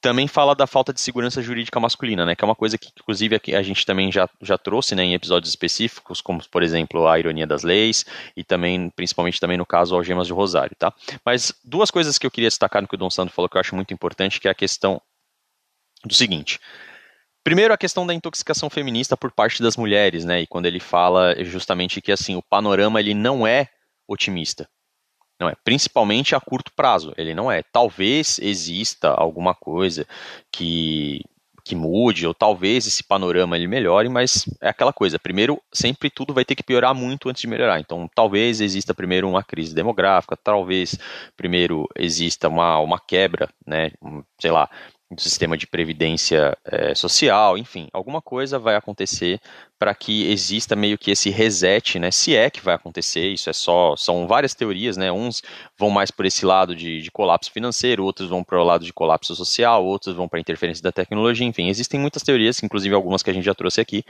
também 0.00 0.26
fala 0.26 0.54
da 0.54 0.66
falta 0.66 0.92
de 0.92 1.00
segurança 1.00 1.42
jurídica 1.42 1.78
masculina, 1.78 2.24
né, 2.24 2.34
que 2.34 2.42
é 2.42 2.46
uma 2.46 2.54
coisa 2.54 2.78
que, 2.78 2.88
inclusive, 2.98 3.40
a 3.54 3.62
gente 3.62 3.84
também 3.84 4.10
já, 4.10 4.28
já 4.40 4.56
trouxe 4.56 4.94
né, 4.94 5.04
em 5.04 5.14
episódios 5.14 5.50
específicos, 5.50 6.20
como, 6.20 6.40
por 6.48 6.62
exemplo, 6.62 7.06
a 7.06 7.18
ironia 7.18 7.46
das 7.46 7.62
leis 7.62 8.06
e 8.36 8.42
também, 8.42 8.90
principalmente 8.90 9.38
também 9.38 9.58
no 9.58 9.66
caso, 9.66 9.94
algemas 9.94 10.26
de 10.26 10.32
Rosário, 10.32 10.74
tá? 10.78 10.92
Mas 11.24 11.52
duas 11.62 11.90
coisas 11.90 12.18
que 12.18 12.26
eu 12.26 12.30
queria 12.30 12.48
destacar 12.48 12.80
no 12.80 12.88
que 12.88 12.94
o 12.94 12.98
Dom 12.98 13.10
Sandro 13.10 13.34
falou 13.34 13.48
que 13.48 13.56
eu 13.56 13.60
acho 13.60 13.76
muito 13.76 13.92
importante, 13.92 14.40
que 14.40 14.48
é 14.48 14.50
a 14.50 14.54
questão 14.54 15.00
do 16.04 16.14
seguinte. 16.14 16.58
Primeiro, 17.44 17.72
a 17.74 17.78
questão 17.78 18.06
da 18.06 18.14
intoxicação 18.14 18.70
feminista 18.70 19.16
por 19.16 19.30
parte 19.30 19.62
das 19.62 19.76
mulheres, 19.76 20.24
né, 20.24 20.42
e 20.42 20.46
quando 20.46 20.66
ele 20.66 20.80
fala 20.80 21.34
justamente 21.44 22.00
que, 22.00 22.12
assim, 22.12 22.36
o 22.36 22.42
panorama, 22.42 23.00
ele 23.00 23.14
não 23.14 23.46
é 23.46 23.68
otimista, 24.08 24.68
não 25.40 25.48
é, 25.48 25.54
principalmente 25.64 26.34
a 26.34 26.40
curto 26.40 26.72
prazo, 26.74 27.12
ele 27.16 27.34
não 27.34 27.50
é. 27.50 27.62
Talvez 27.62 28.38
exista 28.38 29.08
alguma 29.08 29.54
coisa 29.54 30.06
que 30.52 31.24
que 31.62 31.76
mude, 31.76 32.26
ou 32.26 32.34
talvez 32.34 32.86
esse 32.86 33.04
panorama 33.04 33.56
ele 33.56 33.68
melhore, 33.68 34.08
mas 34.08 34.44
é 34.60 34.68
aquela 34.68 34.92
coisa. 34.92 35.18
Primeiro, 35.18 35.62
sempre 35.72 36.10
tudo 36.10 36.34
vai 36.34 36.44
ter 36.44 36.56
que 36.56 36.64
piorar 36.64 36.94
muito 36.94 37.28
antes 37.28 37.42
de 37.42 37.46
melhorar. 37.46 37.78
Então, 37.78 38.10
talvez 38.12 38.60
exista 38.60 38.94
primeiro 38.94 39.28
uma 39.28 39.44
crise 39.44 39.74
demográfica, 39.74 40.36
talvez 40.36 40.98
primeiro 41.36 41.86
exista 41.96 42.48
uma, 42.48 42.78
uma 42.80 42.98
quebra, 42.98 43.48
né, 43.64 43.92
sei 44.40 44.50
lá, 44.50 44.68
do 45.10 45.20
sistema 45.20 45.56
de 45.56 45.66
previdência 45.66 46.56
é, 46.64 46.94
social, 46.94 47.58
enfim, 47.58 47.88
alguma 47.92 48.22
coisa 48.22 48.60
vai 48.60 48.76
acontecer 48.76 49.40
para 49.76 49.92
que 49.92 50.30
exista 50.30 50.76
meio 50.76 50.96
que 50.96 51.10
esse 51.10 51.30
reset, 51.30 51.98
né? 51.98 52.12
Se 52.12 52.36
é 52.36 52.48
que 52.48 52.60
vai 52.60 52.74
acontecer, 52.74 53.28
isso 53.28 53.50
é 53.50 53.52
só, 53.52 53.96
são 53.96 54.28
várias 54.28 54.54
teorias, 54.54 54.96
né? 54.96 55.10
Uns 55.10 55.42
vão 55.76 55.90
mais 55.90 56.12
por 56.12 56.26
esse 56.26 56.46
lado 56.46 56.76
de, 56.76 57.02
de 57.02 57.10
colapso 57.10 57.50
financeiro, 57.50 58.04
outros 58.04 58.28
vão 58.28 58.44
para 58.44 58.60
o 58.60 58.64
lado 58.64 58.84
de 58.84 58.92
colapso 58.92 59.34
social, 59.34 59.84
outros 59.84 60.14
vão 60.14 60.28
para 60.28 60.38
interferência 60.38 60.82
da 60.82 60.92
tecnologia, 60.92 61.46
enfim, 61.46 61.68
existem 61.68 61.98
muitas 61.98 62.22
teorias, 62.22 62.62
inclusive 62.62 62.94
algumas 62.94 63.22
que 63.22 63.30
a 63.30 63.32
gente 63.32 63.44
já 63.44 63.54
trouxe 63.54 63.80
aqui, 63.80 64.04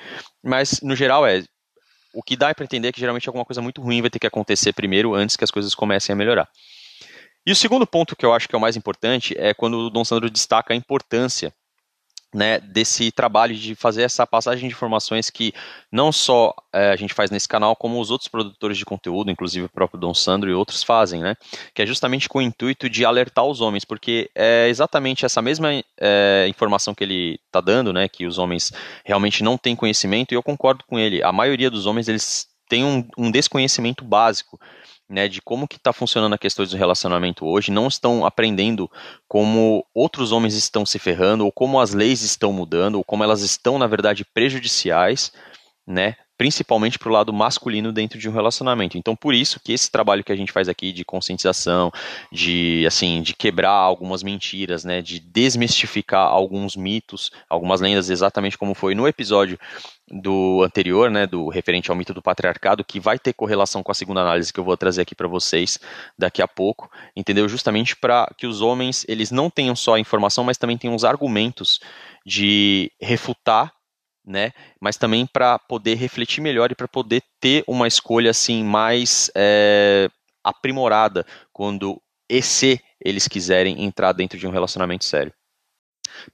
mas 0.44 0.80
no 0.82 0.94
geral 0.94 1.26
é 1.26 1.42
o 2.12 2.22
que 2.22 2.36
dá 2.36 2.54
para 2.54 2.64
entender 2.64 2.88
é 2.88 2.92
que 2.92 3.00
geralmente 3.00 3.28
alguma 3.28 3.44
coisa 3.44 3.62
muito 3.62 3.80
ruim 3.80 4.00
vai 4.00 4.10
ter 4.10 4.18
que 4.18 4.26
acontecer 4.26 4.72
primeiro 4.72 5.14
antes 5.14 5.36
que 5.36 5.44
as 5.44 5.50
coisas 5.50 5.74
comecem 5.74 6.12
a 6.12 6.16
melhorar. 6.16 6.48
E 7.46 7.52
o 7.52 7.56
segundo 7.56 7.86
ponto 7.86 8.14
que 8.14 8.24
eu 8.24 8.34
acho 8.34 8.48
que 8.48 8.54
é 8.54 8.58
o 8.58 8.60
mais 8.60 8.76
importante 8.76 9.34
é 9.38 9.54
quando 9.54 9.78
o 9.78 9.90
Dom 9.90 10.04
Sandro 10.04 10.30
destaca 10.30 10.74
a 10.74 10.76
importância 10.76 11.54
né, 12.32 12.60
desse 12.60 13.10
trabalho 13.10 13.54
de 13.54 13.74
fazer 13.74 14.02
essa 14.02 14.26
passagem 14.26 14.68
de 14.68 14.74
informações 14.74 15.30
que 15.30 15.52
não 15.90 16.12
só 16.12 16.54
é, 16.72 16.90
a 16.90 16.96
gente 16.96 17.12
faz 17.12 17.30
nesse 17.30 17.48
canal, 17.48 17.74
como 17.74 18.00
os 18.00 18.10
outros 18.10 18.28
produtores 18.28 18.78
de 18.78 18.84
conteúdo, 18.84 19.30
inclusive 19.30 19.66
o 19.66 19.70
próprio 19.70 19.98
Dom 19.98 20.14
Sandro 20.14 20.48
e 20.48 20.54
outros 20.54 20.82
fazem, 20.82 21.20
né, 21.20 21.34
que 21.74 21.82
é 21.82 21.86
justamente 21.86 22.28
com 22.28 22.38
o 22.38 22.42
intuito 22.42 22.88
de 22.88 23.04
alertar 23.04 23.44
os 23.44 23.60
homens, 23.60 23.84
porque 23.84 24.30
é 24.34 24.68
exatamente 24.68 25.24
essa 25.24 25.42
mesma 25.42 25.70
é, 26.00 26.46
informação 26.48 26.94
que 26.94 27.02
ele 27.02 27.40
está 27.46 27.60
dando, 27.60 27.92
né, 27.92 28.06
que 28.08 28.26
os 28.26 28.38
homens 28.38 28.72
realmente 29.04 29.42
não 29.42 29.58
têm 29.58 29.74
conhecimento, 29.74 30.32
e 30.32 30.36
eu 30.36 30.42
concordo 30.42 30.84
com 30.86 30.98
ele, 30.98 31.22
a 31.24 31.32
maioria 31.32 31.70
dos 31.70 31.86
homens 31.86 32.06
eles 32.06 32.46
têm 32.68 32.84
um, 32.84 33.04
um 33.18 33.30
desconhecimento 33.30 34.04
básico 34.04 34.58
né, 35.10 35.26
de 35.26 35.42
como 35.42 35.66
que 35.66 35.76
está 35.76 35.92
funcionando 35.92 36.34
a 36.34 36.38
questão 36.38 36.64
do 36.64 36.76
relacionamento 36.76 37.44
hoje, 37.44 37.72
não 37.72 37.88
estão 37.88 38.24
aprendendo 38.24 38.88
como 39.26 39.84
outros 39.92 40.30
homens 40.30 40.54
estão 40.54 40.86
se 40.86 41.00
ferrando, 41.00 41.44
ou 41.44 41.50
como 41.50 41.80
as 41.80 41.92
leis 41.92 42.22
estão 42.22 42.52
mudando, 42.52 42.94
ou 42.94 43.04
como 43.04 43.24
elas 43.24 43.42
estão, 43.42 43.76
na 43.76 43.88
verdade, 43.88 44.24
prejudiciais, 44.24 45.32
né, 45.84 46.14
principalmente 46.40 46.98
para 46.98 47.10
o 47.10 47.12
lado 47.12 47.34
masculino 47.34 47.92
dentro 47.92 48.18
de 48.18 48.26
um 48.26 48.32
relacionamento. 48.32 48.96
Então, 48.96 49.14
por 49.14 49.34
isso 49.34 49.60
que 49.62 49.74
esse 49.74 49.90
trabalho 49.90 50.24
que 50.24 50.32
a 50.32 50.36
gente 50.36 50.50
faz 50.50 50.70
aqui 50.70 50.90
de 50.90 51.04
conscientização, 51.04 51.92
de 52.32 52.82
assim, 52.86 53.20
de 53.20 53.34
quebrar 53.34 53.72
algumas 53.72 54.22
mentiras, 54.22 54.82
né, 54.82 55.02
de 55.02 55.20
desmistificar 55.20 56.26
alguns 56.26 56.76
mitos, 56.76 57.30
algumas 57.46 57.82
lendas, 57.82 58.08
exatamente 58.08 58.56
como 58.56 58.72
foi 58.72 58.94
no 58.94 59.06
episódio 59.06 59.58
do 60.10 60.62
anterior, 60.62 61.10
né, 61.10 61.26
do 61.26 61.50
referente 61.50 61.90
ao 61.90 61.96
mito 61.96 62.14
do 62.14 62.22
patriarcado, 62.22 62.82
que 62.82 62.98
vai 62.98 63.18
ter 63.18 63.34
correlação 63.34 63.82
com 63.82 63.92
a 63.92 63.94
segunda 63.94 64.22
análise 64.22 64.50
que 64.50 64.58
eu 64.58 64.64
vou 64.64 64.78
trazer 64.78 65.02
aqui 65.02 65.14
para 65.14 65.28
vocês 65.28 65.78
daqui 66.18 66.40
a 66.40 66.48
pouco, 66.48 66.90
entendeu? 67.14 67.50
Justamente 67.50 67.94
para 67.94 68.26
que 68.38 68.46
os 68.46 68.62
homens 68.62 69.04
eles 69.06 69.30
não 69.30 69.50
tenham 69.50 69.76
só 69.76 69.96
a 69.96 70.00
informação, 70.00 70.42
mas 70.42 70.56
também 70.56 70.78
tenham 70.78 70.96
os 70.96 71.04
argumentos 71.04 71.80
de 72.24 72.90
refutar 72.98 73.74
né? 74.24 74.52
Mas 74.80 74.96
também 74.96 75.26
para 75.26 75.58
poder 75.58 75.94
refletir 75.94 76.40
melhor 76.40 76.70
e 76.70 76.74
para 76.74 76.88
poder 76.88 77.22
ter 77.40 77.64
uma 77.66 77.88
escolha 77.88 78.30
assim 78.30 78.62
mais 78.62 79.30
é, 79.34 80.08
aprimorada 80.42 81.26
quando 81.52 82.00
e 82.28 82.42
se 82.42 82.80
eles 83.04 83.26
quiserem 83.26 83.82
entrar 83.82 84.12
dentro 84.12 84.38
de 84.38 84.46
um 84.46 84.50
relacionamento 84.50 85.04
sério. 85.04 85.32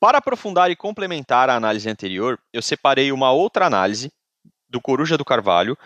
Para 0.00 0.18
aprofundar 0.18 0.70
e 0.70 0.76
complementar 0.76 1.48
a 1.48 1.54
análise 1.56 1.88
anterior, 1.88 2.38
eu 2.52 2.60
separei 2.60 3.12
uma 3.12 3.30
outra 3.30 3.66
análise 3.66 4.12
do 4.68 4.80
Coruja 4.80 5.16
do 5.16 5.24
Carvalho, 5.24 5.76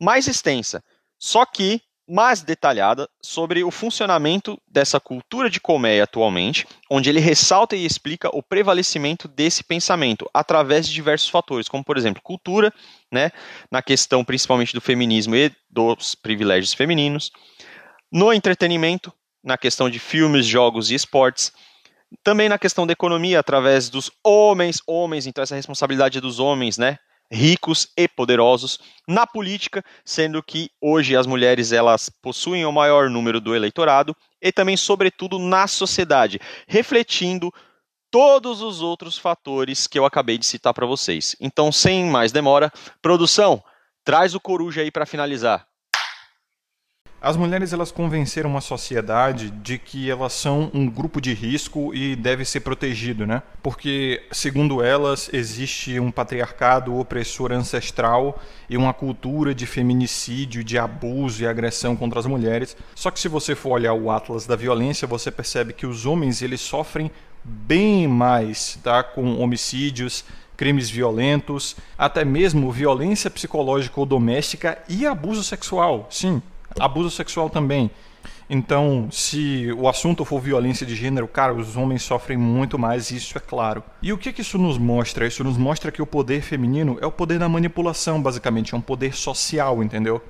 mais 0.00 0.26
extensa, 0.26 0.82
só 1.18 1.44
que 1.44 1.82
mais 2.08 2.40
detalhada 2.42 3.08
sobre 3.20 3.62
o 3.62 3.70
funcionamento 3.70 4.58
dessa 4.66 4.98
cultura 4.98 5.50
de 5.50 5.60
colmeia 5.60 6.04
atualmente, 6.04 6.66
onde 6.90 7.10
ele 7.10 7.20
ressalta 7.20 7.76
e 7.76 7.84
explica 7.84 8.34
o 8.34 8.42
prevalecimento 8.42 9.28
desse 9.28 9.62
pensamento 9.62 10.28
através 10.32 10.88
de 10.88 10.94
diversos 10.94 11.28
fatores, 11.28 11.68
como 11.68 11.84
por 11.84 11.98
exemplo, 11.98 12.22
cultura, 12.22 12.72
né, 13.12 13.30
na 13.70 13.82
questão 13.82 14.24
principalmente 14.24 14.72
do 14.72 14.80
feminismo 14.80 15.36
e 15.36 15.52
dos 15.68 16.14
privilégios 16.14 16.72
femininos, 16.72 17.30
no 18.10 18.32
entretenimento, 18.32 19.12
na 19.44 19.58
questão 19.58 19.90
de 19.90 19.98
filmes, 19.98 20.46
jogos 20.46 20.90
e 20.90 20.94
esportes, 20.94 21.52
também 22.24 22.48
na 22.48 22.58
questão 22.58 22.86
da 22.86 22.92
economia, 22.94 23.38
através 23.38 23.90
dos 23.90 24.10
homens, 24.24 24.80
homens, 24.86 25.26
então 25.26 25.42
essa 25.42 25.54
responsabilidade 25.54 26.20
dos 26.22 26.38
homens, 26.40 26.78
né, 26.78 26.98
ricos 27.30 27.88
e 27.96 28.08
poderosos 28.08 28.78
na 29.06 29.26
política, 29.26 29.84
sendo 30.04 30.42
que 30.42 30.70
hoje 30.80 31.16
as 31.16 31.26
mulheres 31.26 31.72
elas 31.72 32.08
possuem 32.08 32.64
o 32.64 32.72
maior 32.72 33.10
número 33.10 33.40
do 33.40 33.54
eleitorado 33.54 34.16
e 34.40 34.50
também 34.50 34.76
sobretudo 34.76 35.38
na 35.38 35.66
sociedade, 35.66 36.40
refletindo 36.66 37.52
todos 38.10 38.62
os 38.62 38.80
outros 38.80 39.18
fatores 39.18 39.86
que 39.86 39.98
eu 39.98 40.06
acabei 40.06 40.38
de 40.38 40.46
citar 40.46 40.72
para 40.72 40.86
vocês. 40.86 41.36
Então, 41.38 41.70
sem 41.70 42.06
mais 42.06 42.32
demora, 42.32 42.72
produção, 43.02 43.62
traz 44.02 44.34
o 44.34 44.40
coruja 44.40 44.80
aí 44.80 44.90
para 44.90 45.04
finalizar. 45.04 45.67
As 47.20 47.36
mulheres 47.36 47.72
elas 47.72 47.90
convenceram 47.90 48.56
a 48.56 48.60
sociedade 48.60 49.50
de 49.50 49.76
que 49.76 50.08
elas 50.08 50.32
são 50.32 50.70
um 50.72 50.88
grupo 50.88 51.20
de 51.20 51.34
risco 51.34 51.92
e 51.92 52.14
deve 52.14 52.44
ser 52.44 52.60
protegido, 52.60 53.26
né? 53.26 53.42
Porque, 53.60 54.22
segundo 54.30 54.80
elas, 54.80 55.28
existe 55.32 55.98
um 55.98 56.12
patriarcado 56.12 56.96
opressor 56.96 57.50
ancestral 57.50 58.40
e 58.70 58.76
uma 58.76 58.94
cultura 58.94 59.52
de 59.52 59.66
feminicídio, 59.66 60.62
de 60.62 60.78
abuso 60.78 61.42
e 61.42 61.46
agressão 61.48 61.96
contra 61.96 62.20
as 62.20 62.26
mulheres. 62.26 62.76
Só 62.94 63.10
que 63.10 63.18
se 63.18 63.26
você 63.26 63.56
for 63.56 63.70
olhar 63.70 63.94
o 63.94 64.12
atlas 64.12 64.46
da 64.46 64.54
violência, 64.54 65.08
você 65.08 65.28
percebe 65.28 65.72
que 65.72 65.88
os 65.88 66.06
homens 66.06 66.40
eles 66.40 66.60
sofrem 66.60 67.10
bem 67.42 68.06
mais, 68.06 68.78
tá? 68.80 69.02
Com 69.02 69.40
homicídios, 69.40 70.24
crimes 70.56 70.88
violentos, 70.88 71.74
até 71.96 72.24
mesmo 72.24 72.70
violência 72.70 73.28
psicológica 73.28 73.98
ou 73.98 74.06
doméstica 74.06 74.78
e 74.88 75.04
abuso 75.04 75.42
sexual. 75.42 76.06
Sim, 76.10 76.40
abuso 76.80 77.10
sexual 77.10 77.50
também. 77.50 77.90
Então, 78.50 79.08
se 79.10 79.70
o 79.76 79.86
assunto 79.88 80.24
for 80.24 80.40
violência 80.40 80.86
de 80.86 80.96
gênero, 80.96 81.28
cara, 81.28 81.52
os 81.52 81.76
homens 81.76 82.02
sofrem 82.02 82.38
muito 82.38 82.78
mais, 82.78 83.10
isso 83.10 83.36
é 83.36 83.40
claro. 83.40 83.84
E 84.02 84.10
o 84.10 84.16
que, 84.16 84.32
que 84.32 84.40
isso 84.40 84.56
nos 84.56 84.78
mostra? 84.78 85.26
Isso 85.26 85.44
nos 85.44 85.58
mostra 85.58 85.92
que 85.92 86.00
o 86.00 86.06
poder 86.06 86.40
feminino 86.40 86.96
é 87.00 87.06
o 87.06 87.12
poder 87.12 87.38
da 87.38 87.48
manipulação, 87.48 88.22
basicamente, 88.22 88.74
é 88.74 88.76
um 88.76 88.80
poder 88.80 89.14
social, 89.14 89.82
entendeu? 89.82 90.22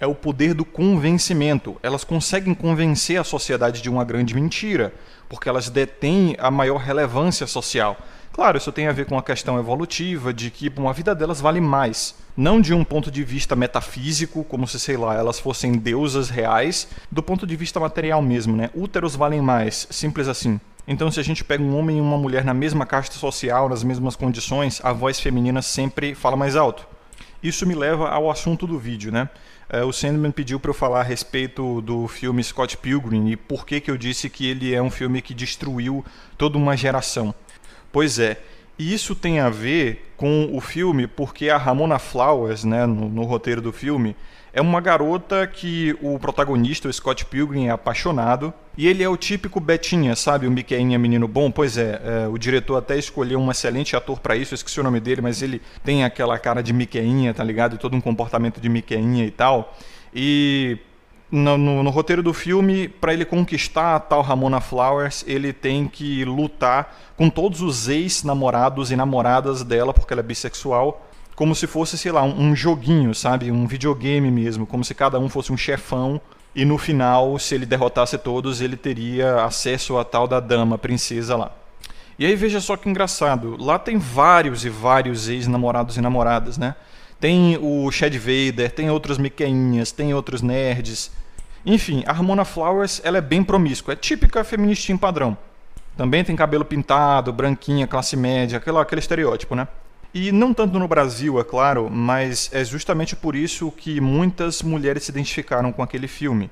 É 0.00 0.06
o 0.06 0.14
poder 0.14 0.54
do 0.54 0.64
convencimento. 0.64 1.76
Elas 1.82 2.04
conseguem 2.04 2.54
convencer 2.54 3.18
a 3.18 3.24
sociedade 3.24 3.80
de 3.80 3.88
uma 3.88 4.04
grande 4.04 4.34
mentira, 4.34 4.92
porque 5.28 5.48
elas 5.48 5.68
detêm 5.68 6.36
a 6.38 6.50
maior 6.50 6.78
relevância 6.78 7.46
social. 7.46 7.96
Claro, 8.32 8.58
isso 8.58 8.72
tem 8.72 8.88
a 8.88 8.92
ver 8.92 9.06
com 9.06 9.16
a 9.16 9.22
questão 9.22 9.60
evolutiva 9.60 10.34
de 10.34 10.50
que 10.50 10.68
bom, 10.68 10.88
a 10.88 10.92
vida 10.92 11.14
delas 11.14 11.40
vale 11.40 11.60
mais. 11.60 12.16
Não 12.36 12.60
de 12.60 12.74
um 12.74 12.82
ponto 12.82 13.08
de 13.08 13.22
vista 13.22 13.54
metafísico, 13.54 14.42
como 14.42 14.66
se, 14.66 14.80
sei 14.80 14.96
lá, 14.96 15.14
elas 15.14 15.38
fossem 15.38 15.72
deusas 15.72 16.30
reais, 16.30 16.88
do 17.12 17.22
ponto 17.22 17.46
de 17.46 17.54
vista 17.54 17.78
material 17.78 18.20
mesmo, 18.20 18.56
né? 18.56 18.70
Úteros 18.74 19.14
valem 19.14 19.40
mais, 19.40 19.86
simples 19.88 20.26
assim. 20.26 20.60
Então, 20.86 21.12
se 21.12 21.20
a 21.20 21.22
gente 21.22 21.44
pega 21.44 21.62
um 21.62 21.78
homem 21.78 21.98
e 21.98 22.00
uma 22.00 22.18
mulher 22.18 22.44
na 22.44 22.52
mesma 22.52 22.84
casta 22.84 23.14
social, 23.14 23.68
nas 23.68 23.84
mesmas 23.84 24.16
condições, 24.16 24.80
a 24.82 24.92
voz 24.92 25.20
feminina 25.20 25.62
sempre 25.62 26.12
fala 26.12 26.36
mais 26.36 26.56
alto. 26.56 26.84
Isso 27.40 27.64
me 27.64 27.74
leva 27.74 28.08
ao 28.08 28.30
assunto 28.30 28.66
do 28.66 28.78
vídeo, 28.78 29.12
né? 29.12 29.28
É, 29.68 29.82
o 29.82 29.92
Sandman 29.92 30.30
pediu 30.30 30.60
para 30.60 30.70
eu 30.70 30.74
falar 30.74 31.00
a 31.00 31.04
respeito 31.04 31.80
do 31.80 32.06
filme 32.06 32.42
Scott 32.44 32.76
Pilgrim 32.76 33.30
e 33.30 33.36
por 33.36 33.66
que, 33.66 33.80
que 33.80 33.90
eu 33.90 33.96
disse 33.96 34.28
que 34.28 34.46
ele 34.46 34.74
é 34.74 34.82
um 34.82 34.90
filme 34.90 35.22
que 35.22 35.32
destruiu 35.32 36.04
toda 36.36 36.58
uma 36.58 36.76
geração. 36.76 37.34
Pois 37.90 38.18
é, 38.18 38.40
e 38.78 38.92
isso 38.92 39.14
tem 39.14 39.40
a 39.40 39.48
ver 39.48 40.12
com 40.16 40.50
o 40.52 40.60
filme 40.60 41.06
porque 41.06 41.48
a 41.48 41.56
Ramona 41.56 41.98
Flowers, 41.98 42.64
né, 42.64 42.86
no, 42.86 43.08
no, 43.08 43.22
roteiro 43.22 43.62
do 43.62 43.72
filme, 43.72 44.16
é 44.54 44.60
uma 44.60 44.80
garota 44.80 45.46
que 45.48 45.98
o 46.00 46.16
protagonista, 46.16 46.88
o 46.88 46.92
Scott 46.92 47.24
Pilgrim, 47.24 47.66
é 47.66 47.70
apaixonado. 47.70 48.54
E 48.78 48.86
ele 48.86 49.02
é 49.02 49.08
o 49.08 49.16
típico 49.16 49.58
Betinha, 49.58 50.14
sabe? 50.14 50.46
O 50.46 50.50
Miqueinha 50.50 50.96
menino 50.96 51.26
bom. 51.26 51.50
Pois 51.50 51.76
é, 51.76 52.00
é, 52.04 52.28
o 52.28 52.38
diretor 52.38 52.76
até 52.76 52.96
escolheu 52.96 53.40
um 53.40 53.50
excelente 53.50 53.96
ator 53.96 54.20
para 54.20 54.36
isso, 54.36 54.54
eu 54.54 54.56
esqueci 54.56 54.78
o 54.78 54.84
nome 54.84 55.00
dele, 55.00 55.20
mas 55.20 55.42
ele 55.42 55.60
tem 55.82 56.04
aquela 56.04 56.38
cara 56.38 56.62
de 56.62 56.72
Miqueinha, 56.72 57.34
tá 57.34 57.42
ligado? 57.42 57.74
E 57.74 57.78
todo 57.78 57.96
um 57.96 58.00
comportamento 58.00 58.60
de 58.60 58.68
Miqueinha 58.68 59.24
e 59.26 59.30
tal. 59.32 59.76
E 60.14 60.78
no, 61.32 61.58
no, 61.58 61.82
no, 61.82 61.90
roteiro 61.90 62.22
do 62.22 62.32
filme, 62.32 62.86
para 62.86 63.12
ele 63.12 63.24
conquistar 63.24 63.96
a 63.96 64.00
tal 64.00 64.22
Ramona 64.22 64.60
Flowers, 64.60 65.24
ele 65.26 65.52
tem 65.52 65.88
que 65.88 66.24
lutar 66.24 66.96
com 67.16 67.28
todos 67.28 67.60
os 67.60 67.88
ex-namorados 67.88 68.92
e 68.92 68.96
namoradas 68.96 69.64
dela, 69.64 69.92
porque 69.92 70.14
ela 70.14 70.20
é 70.20 70.22
bissexual, 70.22 71.04
como 71.34 71.54
se 71.54 71.66
fosse, 71.66 71.98
sei 71.98 72.12
lá, 72.12 72.22
um, 72.22 72.50
um, 72.50 72.56
joguinho, 72.56 73.14
sabe? 73.14 73.50
Um 73.50 73.66
videogame 73.66 74.30
mesmo, 74.30 74.66
como 74.66 74.84
se 74.84 74.94
cada 74.94 75.18
um 75.18 75.28
fosse 75.28 75.52
um 75.52 75.56
chefão. 75.56 76.20
E 76.54 76.64
no 76.64 76.78
final, 76.78 77.38
se 77.38 77.54
ele 77.54 77.66
derrotasse 77.66 78.16
todos, 78.16 78.60
ele 78.60 78.76
teria 78.76 79.44
acesso 79.44 79.98
à 79.98 80.04
tal 80.04 80.28
da 80.28 80.38
dama, 80.38 80.78
princesa 80.78 81.36
lá. 81.36 81.50
E 82.16 82.24
aí 82.24 82.36
veja 82.36 82.60
só 82.60 82.76
que 82.76 82.88
engraçado, 82.88 83.56
lá 83.60 83.76
tem 83.76 83.98
vários 83.98 84.64
e 84.64 84.68
vários 84.68 85.28
ex-namorados 85.28 85.96
e 85.96 86.00
namoradas, 86.00 86.56
né? 86.56 86.76
Tem 87.18 87.58
o 87.60 87.90
Chad 87.90 88.14
Vader, 88.14 88.70
tem 88.70 88.88
outros 88.88 89.18
Miqueinhas, 89.18 89.90
tem 89.90 90.14
outros 90.14 90.40
nerds, 90.40 91.10
enfim, 91.66 92.04
a 92.06 92.12
Ramona 92.12 92.44
Flowers 92.44 93.00
ela 93.02 93.18
é 93.18 93.20
bem 93.22 93.42
promíscua, 93.42 93.94
é 93.94 93.96
típica 93.96 94.44
feministinha 94.44 94.98
padrão. 94.98 95.36
Também 95.96 96.22
tem 96.22 96.36
cabelo 96.36 96.64
pintado, 96.64 97.32
branquinha, 97.32 97.86
classe 97.86 98.16
média, 98.16 98.58
aquele, 98.58 98.78
aquele 98.78 98.98
estereótipo, 98.98 99.54
né? 99.54 99.66
E 100.14 100.30
não 100.30 100.54
tanto 100.54 100.78
no 100.78 100.86
Brasil, 100.86 101.40
é 101.40 101.44
claro, 101.44 101.90
mas 101.90 102.48
é 102.52 102.64
justamente 102.64 103.16
por 103.16 103.34
isso 103.34 103.72
que 103.72 104.00
muitas 104.00 104.62
mulheres 104.62 105.02
se 105.02 105.10
identificaram 105.10 105.72
com 105.72 105.82
aquele 105.82 106.06
filme. 106.06 106.48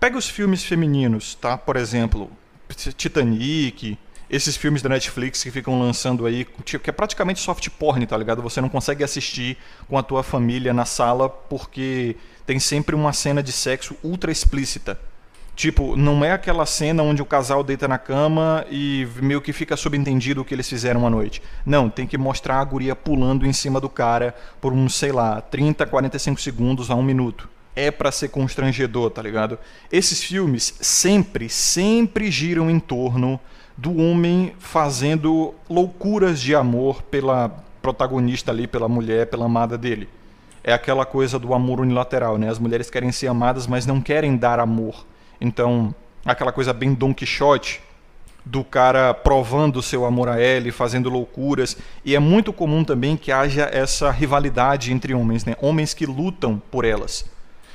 Pega 0.00 0.18
os 0.18 0.28
filmes 0.28 0.64
femininos, 0.64 1.36
tá? 1.36 1.56
Por 1.56 1.76
exemplo, 1.76 2.28
Titanic, 2.96 3.96
esses 4.28 4.56
filmes 4.56 4.82
da 4.82 4.88
Netflix 4.88 5.44
que 5.44 5.50
ficam 5.52 5.78
lançando 5.78 6.26
aí, 6.26 6.44
que 6.44 6.90
é 6.90 6.92
praticamente 6.92 7.38
soft 7.38 7.68
porn, 7.68 8.04
tá 8.04 8.16
ligado? 8.16 8.42
Você 8.42 8.60
não 8.60 8.68
consegue 8.68 9.04
assistir 9.04 9.56
com 9.88 9.96
a 9.96 10.02
tua 10.02 10.24
família 10.24 10.74
na 10.74 10.84
sala 10.84 11.28
porque 11.28 12.16
tem 12.44 12.58
sempre 12.58 12.96
uma 12.96 13.12
cena 13.12 13.44
de 13.44 13.52
sexo 13.52 13.94
ultra 14.02 14.32
explícita. 14.32 14.98
Tipo, 15.54 15.96
não 15.96 16.24
é 16.24 16.32
aquela 16.32 16.64
cena 16.64 17.02
onde 17.02 17.20
o 17.20 17.26
casal 17.26 17.62
deita 17.62 17.86
na 17.86 17.98
cama 17.98 18.64
e 18.70 19.06
meio 19.20 19.40
que 19.40 19.52
fica 19.52 19.76
subentendido 19.76 20.40
o 20.40 20.44
que 20.44 20.54
eles 20.54 20.68
fizeram 20.68 21.06
à 21.06 21.10
noite. 21.10 21.42
Não, 21.64 21.90
tem 21.90 22.06
que 22.06 22.16
mostrar 22.16 22.58
a 22.58 22.64
guria 22.64 22.96
pulando 22.96 23.46
em 23.46 23.52
cima 23.52 23.78
do 23.78 23.88
cara 23.88 24.34
por 24.60 24.72
uns, 24.72 24.94
sei 24.94 25.12
lá, 25.12 25.40
30, 25.40 25.84
45 25.86 26.40
segundos 26.40 26.90
a 26.90 26.94
um 26.94 27.02
minuto. 27.02 27.48
É 27.76 27.90
para 27.90 28.10
ser 28.10 28.28
constrangedor, 28.28 29.10
tá 29.10 29.22
ligado? 29.22 29.58
Esses 29.90 30.22
filmes 30.22 30.74
sempre, 30.80 31.48
sempre 31.48 32.30
giram 32.30 32.70
em 32.70 32.80
torno 32.80 33.38
do 33.76 33.96
homem 33.98 34.54
fazendo 34.58 35.54
loucuras 35.68 36.40
de 36.40 36.54
amor 36.54 37.02
pela 37.02 37.48
protagonista 37.80 38.50
ali, 38.50 38.66
pela 38.66 38.88
mulher, 38.88 39.26
pela 39.26 39.46
amada 39.46 39.76
dele. 39.76 40.08
É 40.64 40.72
aquela 40.72 41.04
coisa 41.04 41.38
do 41.38 41.52
amor 41.52 41.80
unilateral, 41.80 42.38
né? 42.38 42.48
As 42.48 42.58
mulheres 42.58 42.88
querem 42.88 43.10
ser 43.10 43.26
amadas, 43.26 43.66
mas 43.66 43.84
não 43.84 44.00
querem 44.00 44.36
dar 44.36 44.60
amor. 44.60 45.04
Então, 45.42 45.92
aquela 46.24 46.52
coisa 46.52 46.72
bem 46.72 46.94
Don 46.94 47.12
Quixote, 47.12 47.80
do 48.44 48.62
cara 48.62 49.12
provando 49.12 49.82
seu 49.82 50.04
amor 50.04 50.28
a 50.28 50.40
ela 50.40 50.70
fazendo 50.70 51.10
loucuras. 51.10 51.76
E 52.04 52.14
é 52.14 52.20
muito 52.20 52.52
comum 52.52 52.84
também 52.84 53.16
que 53.16 53.32
haja 53.32 53.68
essa 53.72 54.10
rivalidade 54.10 54.92
entre 54.92 55.12
homens, 55.14 55.44
né? 55.44 55.56
Homens 55.60 55.94
que 55.94 56.06
lutam 56.06 56.62
por 56.70 56.84
elas. 56.84 57.24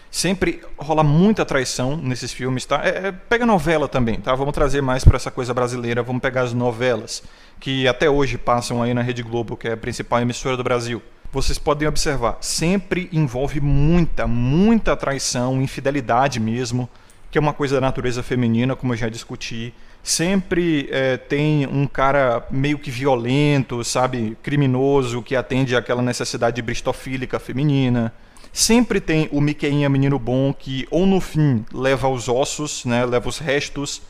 Sempre 0.09 0.61
rola 0.77 1.03
muita 1.03 1.43
traição 1.43 1.97
nesses 1.97 2.31
filmes, 2.31 2.65
tá? 2.65 2.81
É, 2.83 3.07
é, 3.07 3.11
pega 3.11 3.45
novela 3.45 3.89
também, 3.89 4.15
tá? 4.15 4.33
Vamos 4.33 4.53
trazer 4.53 4.81
mais 4.81 5.03
para 5.03 5.17
essa 5.17 5.29
coisa 5.29 5.53
brasileira, 5.53 6.01
vamos 6.01 6.21
pegar 6.21 6.43
as 6.43 6.53
novelas 6.53 7.21
que 7.59 7.85
até 7.85 8.09
hoje 8.09 8.37
passam 8.37 8.81
aí 8.81 8.93
na 8.93 9.01
Rede 9.01 9.23
Globo, 9.23 9.57
que 9.57 9.67
é 9.67 9.73
a 9.73 9.77
principal 9.77 10.21
emissora 10.21 10.55
do 10.55 10.63
Brasil. 10.63 11.01
Vocês 11.33 11.57
podem 11.57 11.85
observar, 11.85 12.37
sempre 12.39 13.09
envolve 13.11 13.59
muita, 13.59 14.25
muita 14.25 14.95
traição, 14.95 15.61
infidelidade 15.61 16.39
mesmo, 16.39 16.89
que 17.29 17.37
é 17.37 17.41
uma 17.41 17.53
coisa 17.53 17.75
da 17.75 17.81
natureza 17.81 18.23
feminina, 18.23 18.75
como 18.75 18.93
eu 18.93 18.97
já 18.97 19.09
discuti. 19.09 19.73
Sempre 20.01 20.87
é, 20.91 21.17
tem 21.17 21.67
um 21.67 21.85
cara 21.85 22.45
meio 22.49 22.79
que 22.79 22.89
violento, 22.89 23.83
sabe, 23.83 24.37
criminoso, 24.41 25.21
que 25.21 25.35
atende 25.35 25.75
àquela 25.75 26.01
necessidade 26.01 26.61
bristofílica 26.61 27.39
feminina 27.39 28.13
Sempre 28.57 28.99
tem 28.99 29.29
o 29.31 29.39
Miqueinha 29.39 29.87
menino 29.87 30.17
bom 30.17 30.51
que 30.51 30.87
ou 30.89 31.05
no 31.05 31.21
fim 31.21 31.63
leva 31.71 32.09
os 32.09 32.27
ossos, 32.27 32.85
né, 32.85 33.05
leva 33.05 33.29
os 33.29 33.37
restos, 33.37 34.01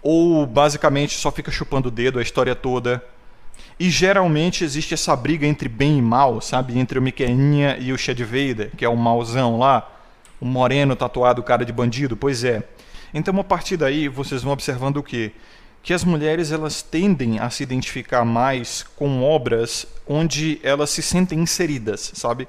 ou 0.00 0.46
basicamente 0.46 1.18
só 1.18 1.32
fica 1.32 1.50
chupando 1.50 1.88
o 1.88 1.90
dedo 1.90 2.20
a 2.20 2.22
história 2.22 2.54
toda. 2.54 3.04
E 3.80 3.90
geralmente 3.90 4.62
existe 4.62 4.94
essa 4.94 5.16
briga 5.16 5.44
entre 5.44 5.68
bem 5.68 5.98
e 5.98 6.02
mal, 6.02 6.40
sabe? 6.40 6.78
Entre 6.78 7.00
o 7.00 7.02
Miqueinha 7.02 7.76
e 7.80 7.92
o 7.92 7.98
Shed 7.98 8.22
Vader, 8.22 8.70
que 8.76 8.84
é 8.84 8.88
o 8.88 8.96
mauzão 8.96 9.58
lá, 9.58 9.90
o 10.40 10.44
moreno 10.44 10.94
tatuado, 10.94 11.42
cara 11.42 11.64
de 11.64 11.72
bandido, 11.72 12.16
pois 12.16 12.44
é. 12.44 12.62
Então 13.12 13.38
a 13.38 13.44
partir 13.44 13.76
daí 13.76 14.08
vocês 14.08 14.42
vão 14.42 14.52
observando 14.52 14.98
o 14.98 15.02
quê? 15.02 15.32
Que 15.82 15.92
as 15.94 16.04
mulheres 16.04 16.52
elas 16.52 16.82
tendem 16.82 17.38
a 17.38 17.48
se 17.48 17.62
identificar 17.62 18.24
mais 18.24 18.82
com 18.82 19.22
obras 19.22 19.86
onde 20.06 20.60
elas 20.62 20.90
se 20.90 21.02
sentem 21.02 21.38
inseridas, 21.40 22.12
sabe? 22.14 22.48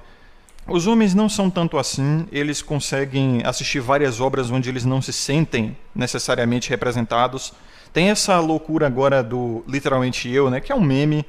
Os 0.67 0.85
homens 0.85 1.15
não 1.15 1.29
são 1.29 1.49
tanto 1.49 1.77
assim, 1.77 2.27
eles 2.29 2.61
conseguem 2.61 3.41
assistir 3.45 3.79
várias 3.79 4.19
obras 4.19 4.51
onde 4.51 4.67
eles 4.67 4.83
não 4.83 5.01
se 5.01 5.13
sentem 5.13 5.77
necessariamente 5.95 6.69
representados. 6.69 7.53
Tem 7.93 8.09
essa 8.09 8.37
loucura 8.39 8.85
agora 8.85 9.23
do 9.23 9.63
Literalmente 9.65 10.29
Eu, 10.29 10.49
né, 10.49 10.59
que 10.59 10.71
é 10.71 10.75
um 10.75 10.81
meme, 10.81 11.25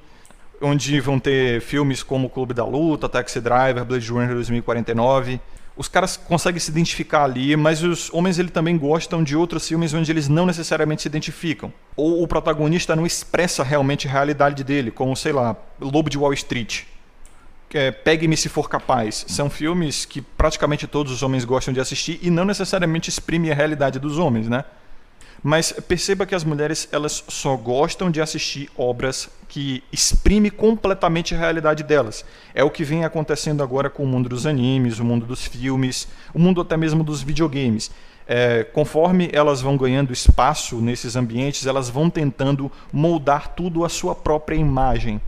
onde 0.61 0.99
vão 0.99 1.21
ter 1.21 1.61
filmes 1.61 2.03
como 2.03 2.29
Clube 2.29 2.53
da 2.53 2.65
Luta, 2.65 3.09
Taxi 3.09 3.41
Driver, 3.41 3.85
Blade 3.85 4.11
Runner 4.11 4.35
2049. 4.35 5.41
Os 5.79 5.89
caras 5.89 6.17
conseguem 6.17 6.59
se 6.59 6.71
identificar 6.71 7.23
ali, 7.23 7.57
mas 7.57 7.83
os 7.83 8.13
homens 8.13 8.39
ele 8.39 8.51
também 8.51 8.77
gostam 8.77 9.23
de 9.23 9.37
outros 9.37 9.67
filmes 9.67 9.95
onde 9.95 10.11
eles 10.11 10.29
não 10.29 10.45
necessariamente 10.45 11.03
se 11.03 11.09
identificam. 11.09 11.73
Ou 11.97 12.23
o 12.23 12.29
protagonista 12.29 12.97
não 12.97 13.07
expressa 13.07 13.63
realmente 13.63 14.09
a 14.09 14.11
realidade 14.11 14.65
dele, 14.65 14.91
como, 14.91 15.17
sei 15.17 15.33
lá, 15.33 15.57
Lobo 15.81 16.11
de 16.11 16.19
Wall 16.19 16.35
Street 16.35 16.83
é, 17.75 17.91
Pegue-me 17.91 18.37
se 18.37 18.49
for 18.49 18.69
capaz. 18.69 19.25
São 19.29 19.51
filmes 19.51 20.05
que 20.05 20.21
praticamente 20.21 20.87
todos 20.87 21.13
os 21.13 21.23
homens 21.23 21.45
gostam 21.45 21.73
de 21.75 21.81
assistir 21.81 22.19
e 22.23 22.31
não 22.31 22.45
necessariamente 22.45 23.11
exprimem 23.11 23.51
a 23.51 23.55
realidade 23.55 23.99
dos 23.99 24.19
homens, 24.19 24.49
né? 24.49 24.65
Mas 25.43 25.73
perceba 25.73 26.27
que 26.27 26.35
as 26.35 26.45
mulheres 26.45 26.89
elas 26.91 27.25
só 27.29 27.57
gostam 27.57 28.11
de 28.11 28.21
assistir 28.21 28.69
obras 28.77 29.29
que 29.49 29.83
exprimem 29.93 30.51
completamente 30.51 31.35
a 31.35 31.39
realidade 31.39 31.83
delas. 31.83 32.25
É 32.55 32.63
o 32.63 32.71
que 32.71 32.85
vem 32.85 33.05
acontecendo 33.05 33.63
agora 33.63 33.89
com 33.89 34.03
o 34.03 34.07
mundo 34.07 34.29
dos 34.29 34.47
animes, 34.47 34.99
o 34.99 35.05
mundo 35.05 35.25
dos 35.27 35.47
filmes, 35.47 36.09
o 36.35 36.39
mundo 36.39 36.61
até 36.61 36.77
mesmo 36.77 37.03
dos 37.05 37.23
videogames. 37.23 37.91
É, 38.27 38.63
conforme 38.63 39.31
elas 39.33 39.63
vão 39.63 39.77
ganhando 39.77 40.13
espaço 40.13 40.77
nesses 40.83 41.17
ambientes, 41.17 41.67
elas 41.67 41.89
vão 41.89 42.11
tentando 42.11 42.71
moldar 42.93 43.55
tudo 43.55 43.85
à 43.85 43.89
sua 43.89 44.15
própria 44.15 44.57
imagem. 44.57 45.19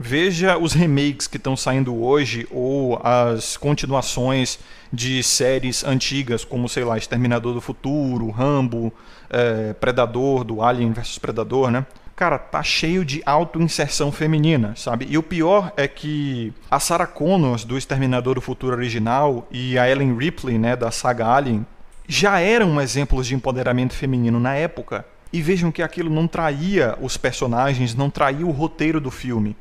Veja 0.00 0.56
os 0.56 0.74
remakes 0.74 1.26
que 1.26 1.38
estão 1.38 1.56
saindo 1.56 2.04
hoje 2.04 2.46
ou 2.52 3.00
as 3.02 3.56
continuações 3.56 4.60
de 4.92 5.20
séries 5.24 5.82
antigas, 5.82 6.44
como, 6.44 6.68
sei 6.68 6.84
lá, 6.84 6.96
Exterminador 6.96 7.52
do 7.52 7.60
Futuro, 7.60 8.30
Rambo, 8.30 8.92
é, 9.28 9.72
Predador, 9.72 10.44
do 10.44 10.62
Alien 10.62 10.92
vs 10.92 11.18
Predador, 11.18 11.72
né? 11.72 11.84
Cara, 12.14 12.38
tá 12.38 12.62
cheio 12.62 13.04
de 13.04 13.20
auto-inserção 13.26 14.12
feminina, 14.12 14.72
sabe? 14.76 15.04
E 15.10 15.18
o 15.18 15.22
pior 15.22 15.72
é 15.76 15.88
que 15.88 16.52
a 16.70 16.78
Sarah 16.78 17.06
Connors, 17.06 17.64
do 17.64 17.76
Exterminador 17.76 18.36
do 18.36 18.40
Futuro 18.40 18.76
original, 18.76 19.48
e 19.50 19.76
a 19.76 19.90
Ellen 19.90 20.16
Ripley, 20.16 20.58
né, 20.58 20.76
da 20.76 20.92
saga 20.92 21.26
Alien, 21.26 21.66
já 22.06 22.38
eram 22.38 22.80
exemplos 22.80 23.26
de 23.26 23.34
empoderamento 23.34 23.94
feminino 23.94 24.38
na 24.38 24.54
época. 24.54 25.04
E 25.32 25.42
vejam 25.42 25.72
que 25.72 25.82
aquilo 25.82 26.08
não 26.08 26.28
traía 26.28 26.96
os 27.00 27.16
personagens, 27.16 27.96
não 27.96 28.08
traía 28.08 28.46
o 28.46 28.52
roteiro 28.52 29.00
do 29.00 29.10
filme 29.10 29.56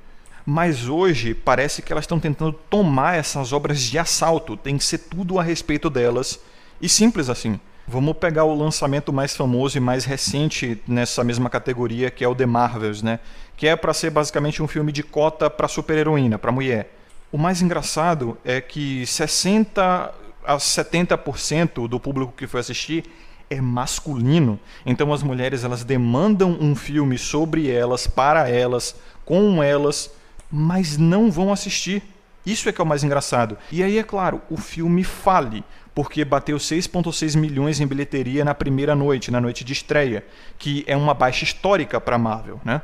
mas 0.50 0.88
hoje 0.88 1.34
parece 1.34 1.82
que 1.82 1.92
elas 1.92 2.04
estão 2.04 2.22
tentando 2.22 2.54
tomar 2.54 3.18
essas 3.18 3.52
obras 3.52 3.82
de 3.82 4.00
assalto, 4.00 4.56
tem 4.56 4.78
que 4.78 4.84
ser 4.86 5.00
tudo 5.00 5.38
a 5.38 5.44
respeito 5.44 5.90
delas, 5.90 6.40
e 6.80 6.88
simples 6.88 7.28
assim. 7.30 7.60
Vamos 7.86 8.16
pegar 8.16 8.46
o 8.46 8.58
lançamento 8.58 9.12
mais 9.12 9.36
famoso 9.36 9.78
e 9.78 9.82
mais 9.82 10.06
recente 10.06 10.82
nessa 10.88 11.22
mesma 11.22 11.50
categoria, 11.50 12.10
que 12.10 12.24
é 12.24 12.28
o 12.30 12.34
The 12.34 12.46
Marvels, 12.46 13.02
né? 13.02 13.20
Que 13.58 13.68
é 13.68 13.76
para 13.76 13.94
ser 13.94 14.10
basicamente 14.10 14.64
um 14.64 14.70
filme 14.70 14.94
de 14.94 15.04
cota 15.04 15.50
para 15.50 15.68
super-heroína, 15.68 16.40
para 16.40 16.50
mulher. 16.50 16.96
O 17.30 17.38
mais 17.38 17.62
engraçado 17.62 18.38
é 18.46 18.62
que 18.62 19.06
60 19.06 20.14
a 20.46 20.56
70% 20.56 21.90
do 21.90 22.00
público 22.00 22.32
que 22.32 22.48
foi 22.48 22.62
assistir 22.62 23.04
é 23.50 23.60
masculino. 23.60 24.58
Então 24.86 25.12
as 25.12 25.22
mulheres 25.22 25.66
elas 25.66 25.84
demandam 25.84 26.58
um 26.62 26.74
filme 26.74 27.18
sobre 27.18 27.70
elas, 27.70 28.08
para 28.08 28.50
elas, 28.50 28.96
com 29.26 29.62
elas, 29.62 30.10
mas 30.52 30.98
não 30.98 31.32
vão 31.32 31.52
assistir. 31.52 32.04
Isso 32.46 32.70
é 32.70 32.72
que 32.72 32.80
é 32.80 32.84
o 32.84 32.88
mais 32.88 33.04
engraçado. 33.04 33.58
E 33.72 33.84
aí, 33.84 33.98
é 33.98 34.04
claro, 34.04 34.42
o 34.50 34.58
filme 34.58 35.04
fale, 35.04 35.64
porque 35.94 36.24
bateu 36.24 36.58
6,6 36.58 37.36
milhões 37.36 37.80
em 37.80 37.88
bilheteria 37.88 38.46
na 38.46 38.56
primeira 38.56 38.96
noite, 38.96 39.32
na 39.32 39.42
noite 39.42 39.64
de 39.64 39.74
estreia, 39.74 40.26
que 40.58 40.84
é 40.88 40.96
uma 40.96 41.14
baixa 41.14 41.44
histórica 41.44 42.00
para 42.00 42.18
Marvel, 42.18 42.62
né? 42.64 42.82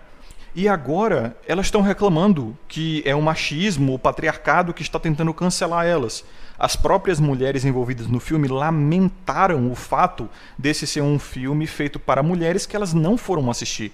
E 0.55 0.67
agora 0.67 1.35
elas 1.47 1.65
estão 1.65 1.81
reclamando 1.81 2.55
que 2.67 3.01
é 3.05 3.15
o 3.15 3.21
machismo, 3.21 3.95
o 3.95 3.99
patriarcado 3.99 4.73
que 4.73 4.83
está 4.83 4.99
tentando 4.99 5.33
cancelar 5.33 5.85
elas. 5.85 6.23
As 6.59 6.75
próprias 6.75 7.19
mulheres 7.19 7.65
envolvidas 7.65 8.07
no 8.07 8.19
filme 8.19 8.47
lamentaram 8.47 9.71
o 9.71 9.75
fato 9.75 10.29
desse 10.55 10.85
ser 10.85 11.01
um 11.01 11.17
filme 11.17 11.65
feito 11.65 11.99
para 11.99 12.21
mulheres 12.21 12.67
que 12.67 12.75
elas 12.75 12.93
não 12.93 13.17
foram 13.17 13.49
assistir. 13.49 13.91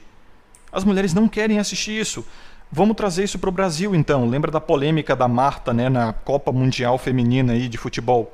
As 0.70 0.84
mulheres 0.84 1.14
não 1.14 1.30
querem 1.30 1.60
assistir 1.60 1.98
isso. 1.98 2.26
Vamos 2.72 2.96
trazer 2.96 3.24
isso 3.24 3.40
para 3.40 3.50
o 3.50 3.52
Brasil, 3.52 3.96
então. 3.96 4.30
Lembra 4.30 4.52
da 4.52 4.62
polêmica 4.62 5.16
da 5.16 5.28
Marta, 5.28 5.74
né, 5.74 5.90
na 5.90 6.14
Copa 6.14 6.52
Mundial 6.52 7.00
Feminina 7.00 7.54
aí 7.54 7.68
de 7.68 7.80
futebol? 7.80 8.32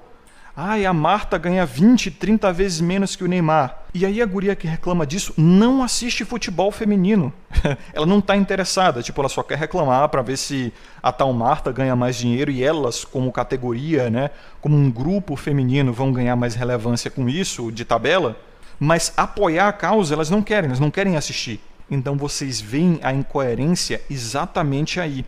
Ai, 0.58 0.86
a 0.86 0.94
Marta 0.94 1.38
ganha 1.38 1.66
20, 1.66 2.12
30 2.12 2.52
vezes 2.52 2.82
menos 2.82 3.16
que 3.16 3.24
o 3.24 3.28
Neymar. 3.28 3.78
E 3.94 4.06
aí 4.06 4.22
a 4.22 4.26
guria 4.26 4.56
que 4.56 4.68
reclama 4.68 5.06
disso 5.06 5.34
não 5.38 5.82
assiste 5.82 6.26
futebol 6.26 6.70
feminino. 6.70 7.32
ela 7.94 8.06
não 8.06 8.20
está 8.20 8.36
interessada, 8.36 9.02
tipo, 9.02 9.22
ela 9.22 9.30
só 9.30 9.42
quer 9.42 9.58
reclamar 9.58 10.08
para 10.10 10.22
ver 10.22 10.38
se 10.38 10.74
a 11.02 11.14
tal 11.14 11.32
Marta 11.32 11.72
ganha 11.72 11.96
mais 11.96 12.18
dinheiro 12.18 12.52
e 12.52 12.62
elas, 12.62 13.06
como 13.06 13.32
categoria, 13.32 14.10
né, 14.10 14.32
como 14.60 14.76
um 14.76 14.92
grupo 14.92 15.38
feminino, 15.38 15.94
vão 15.94 16.12
ganhar 16.12 16.36
mais 16.36 16.56
relevância 16.56 17.10
com 17.10 17.30
isso 17.30 17.72
de 17.72 17.86
tabela. 17.86 18.38
Mas 18.78 19.14
apoiar 19.16 19.70
a 19.70 19.74
causa 19.74 20.14
elas 20.14 20.30
não 20.30 20.42
querem, 20.42 20.68
elas 20.68 20.80
não 20.80 20.92
querem 20.92 21.16
assistir. 21.16 21.62
Então 21.90 22.16
vocês 22.16 22.60
veem 22.60 23.00
a 23.04 23.14
incoerência 23.14 24.02
exatamente 24.10 25.00
aí. 25.00 25.26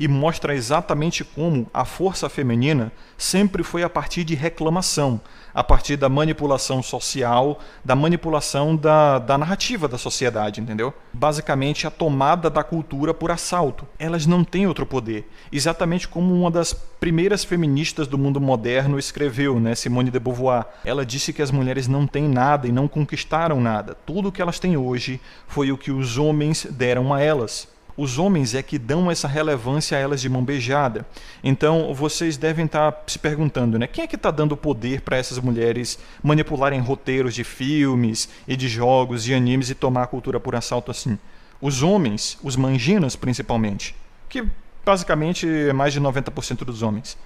E 0.00 0.08
mostra 0.08 0.54
exatamente 0.54 1.22
como 1.22 1.66
a 1.74 1.84
força 1.84 2.26
feminina 2.30 2.90
sempre 3.18 3.62
foi 3.62 3.82
a 3.82 3.90
partir 3.90 4.24
de 4.24 4.34
reclamação, 4.34 5.20
a 5.52 5.62
partir 5.62 5.98
da 5.98 6.08
manipulação 6.08 6.82
social, 6.82 7.60
da 7.84 7.94
manipulação 7.94 8.74
da, 8.74 9.18
da 9.18 9.36
narrativa 9.36 9.86
da 9.86 9.98
sociedade, 9.98 10.58
entendeu? 10.58 10.94
Basicamente 11.12 11.86
a 11.86 11.90
tomada 11.90 12.48
da 12.48 12.64
cultura 12.64 13.12
por 13.12 13.30
assalto. 13.30 13.86
Elas 13.98 14.24
não 14.24 14.42
têm 14.42 14.66
outro 14.66 14.86
poder. 14.86 15.28
Exatamente 15.52 16.08
como 16.08 16.32
uma 16.32 16.50
das 16.50 16.72
primeiras 16.72 17.44
feministas 17.44 18.06
do 18.06 18.16
mundo 18.16 18.40
moderno 18.40 18.98
escreveu, 18.98 19.60
né, 19.60 19.74
Simone 19.74 20.10
de 20.10 20.18
Beauvoir. 20.18 20.64
Ela 20.82 21.04
disse 21.04 21.30
que 21.30 21.42
as 21.42 21.50
mulheres 21.50 21.86
não 21.86 22.06
têm 22.06 22.26
nada 22.26 22.66
e 22.66 22.72
não 22.72 22.88
conquistaram 22.88 23.60
nada. 23.60 23.94
Tudo 24.06 24.30
o 24.30 24.32
que 24.32 24.40
elas 24.40 24.58
têm 24.58 24.78
hoje 24.78 25.20
foi 25.46 25.70
o 25.70 25.76
que 25.76 25.90
os 25.90 26.16
homens 26.16 26.66
deram 26.70 27.12
a 27.12 27.20
elas 27.20 27.68
os 27.96 28.18
homens 28.18 28.54
é 28.54 28.62
que 28.62 28.78
dão 28.78 29.10
essa 29.10 29.28
relevância 29.28 29.96
a 29.96 30.00
elas 30.00 30.20
de 30.20 30.28
mão 30.28 30.44
beijada. 30.44 31.06
Então 31.42 31.92
vocês 31.94 32.36
devem 32.36 32.66
estar 32.66 32.92
tá 32.92 33.02
se 33.06 33.18
perguntando, 33.18 33.78
né? 33.78 33.86
Quem 33.86 34.04
é 34.04 34.06
que 34.06 34.16
está 34.16 34.30
dando 34.30 34.56
poder 34.56 35.00
para 35.00 35.16
essas 35.16 35.38
mulheres 35.38 35.98
manipularem 36.22 36.80
roteiros 36.80 37.34
de 37.34 37.44
filmes 37.44 38.28
e 38.46 38.56
de 38.56 38.68
jogos 38.68 39.28
e 39.28 39.34
animes 39.34 39.70
e 39.70 39.74
tomar 39.74 40.04
a 40.04 40.06
cultura 40.06 40.40
por 40.40 40.54
assalto 40.54 40.90
assim? 40.90 41.18
Os 41.60 41.82
homens, 41.82 42.38
os 42.42 42.56
manginas 42.56 43.16
principalmente, 43.16 43.94
que 44.28 44.44
basicamente 44.84 45.46
é 45.46 45.72
mais 45.72 45.92
de 45.92 46.00
90% 46.00 46.64
dos 46.64 46.82
homens. 46.82 47.18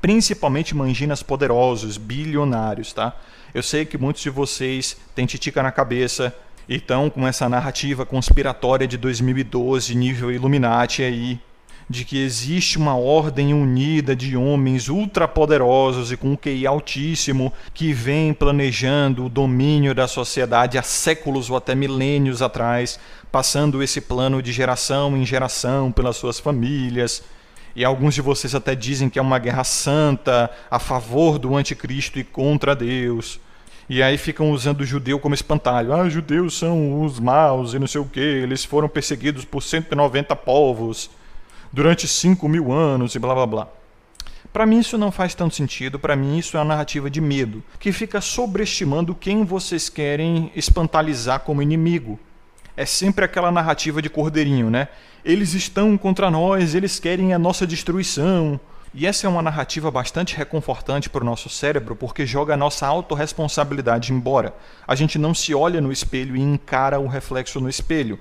Principalmente 0.00 0.74
manginas 0.74 1.22
poderosos, 1.22 1.96
bilionários, 1.96 2.92
tá? 2.92 3.16
Eu 3.54 3.62
sei 3.62 3.84
que 3.84 3.96
muitos 3.96 4.22
de 4.22 4.30
vocês 4.30 4.96
têm 5.14 5.26
titica 5.26 5.62
na 5.62 5.70
cabeça, 5.70 6.34
então, 6.68 7.10
com 7.10 7.26
essa 7.26 7.48
narrativa 7.48 8.06
conspiratória 8.06 8.86
de 8.86 8.96
2012, 8.96 9.94
nível 9.94 10.32
Illuminati 10.32 11.02
aí, 11.02 11.38
de 11.88 12.04
que 12.04 12.22
existe 12.22 12.78
uma 12.78 12.96
ordem 12.96 13.52
unida 13.52 14.16
de 14.16 14.36
homens 14.36 14.88
ultrapoderosos 14.88 16.10
e 16.10 16.16
com 16.16 16.32
um 16.32 16.36
QI 16.36 16.66
altíssimo 16.66 17.52
que 17.74 17.92
vem 17.92 18.32
planejando 18.32 19.26
o 19.26 19.28
domínio 19.28 19.94
da 19.94 20.08
sociedade 20.08 20.78
há 20.78 20.82
séculos 20.82 21.50
ou 21.50 21.56
até 21.56 21.74
milênios 21.74 22.40
atrás, 22.40 22.98
passando 23.30 23.82
esse 23.82 24.00
plano 24.00 24.42
de 24.42 24.52
geração 24.52 25.16
em 25.16 25.26
geração 25.26 25.92
pelas 25.92 26.16
suas 26.16 26.40
famílias. 26.40 27.22
E 27.76 27.84
alguns 27.84 28.14
de 28.14 28.22
vocês 28.22 28.54
até 28.54 28.74
dizem 28.74 29.10
que 29.10 29.18
é 29.18 29.22
uma 29.22 29.38
guerra 29.38 29.64
santa 29.64 30.50
a 30.70 30.78
favor 30.78 31.38
do 31.38 31.54
anticristo 31.56 32.18
e 32.18 32.24
contra 32.24 32.74
Deus. 32.74 33.40
E 33.88 34.02
aí 34.02 34.16
ficam 34.16 34.50
usando 34.50 34.80
o 34.80 34.86
judeu 34.86 35.18
como 35.18 35.34
espantalho. 35.34 35.92
Ah, 35.92 36.02
os 36.02 36.12
judeus 36.12 36.58
são 36.58 37.02
os 37.02 37.20
maus 37.20 37.74
e 37.74 37.78
não 37.78 37.86
sei 37.86 38.00
o 38.00 38.06
que. 38.06 38.20
Eles 38.20 38.64
foram 38.64 38.88
perseguidos 38.88 39.44
por 39.44 39.62
190 39.62 40.34
povos 40.36 41.10
durante 41.72 42.08
5 42.08 42.48
mil 42.48 42.72
anos 42.72 43.14
e 43.14 43.18
blá 43.18 43.34
blá 43.34 43.46
blá. 43.46 43.68
Para 44.52 44.66
mim 44.66 44.78
isso 44.78 44.96
não 44.96 45.10
faz 45.10 45.34
tanto 45.34 45.56
sentido, 45.56 45.98
para 45.98 46.14
mim 46.14 46.38
isso 46.38 46.56
é 46.56 46.60
uma 46.60 46.66
narrativa 46.66 47.10
de 47.10 47.20
medo, 47.20 47.60
que 47.80 47.90
fica 47.90 48.20
sobreestimando 48.20 49.12
quem 49.12 49.44
vocês 49.44 49.88
querem 49.88 50.52
espantalizar 50.54 51.40
como 51.40 51.60
inimigo. 51.60 52.20
É 52.76 52.86
sempre 52.86 53.24
aquela 53.24 53.50
narrativa 53.50 54.00
de 54.00 54.08
cordeirinho, 54.08 54.70
né? 54.70 54.86
Eles 55.24 55.54
estão 55.54 55.98
contra 55.98 56.30
nós, 56.30 56.74
eles 56.74 57.00
querem 57.00 57.34
a 57.34 57.38
nossa 57.38 57.66
destruição. 57.66 58.60
E 58.96 59.08
essa 59.08 59.26
é 59.26 59.28
uma 59.28 59.42
narrativa 59.42 59.90
bastante 59.90 60.36
reconfortante 60.36 61.10
para 61.10 61.24
o 61.24 61.26
nosso 61.26 61.48
cérebro, 61.48 61.96
porque 61.96 62.24
joga 62.24 62.54
a 62.54 62.56
nossa 62.56 62.86
autorresponsabilidade 62.86 64.12
embora. 64.12 64.54
A 64.86 64.94
gente 64.94 65.18
não 65.18 65.34
se 65.34 65.52
olha 65.52 65.80
no 65.80 65.90
espelho 65.90 66.36
e 66.36 66.40
encara 66.40 67.00
o 67.00 67.08
reflexo 67.08 67.58
no 67.58 67.68
espelho 67.68 68.20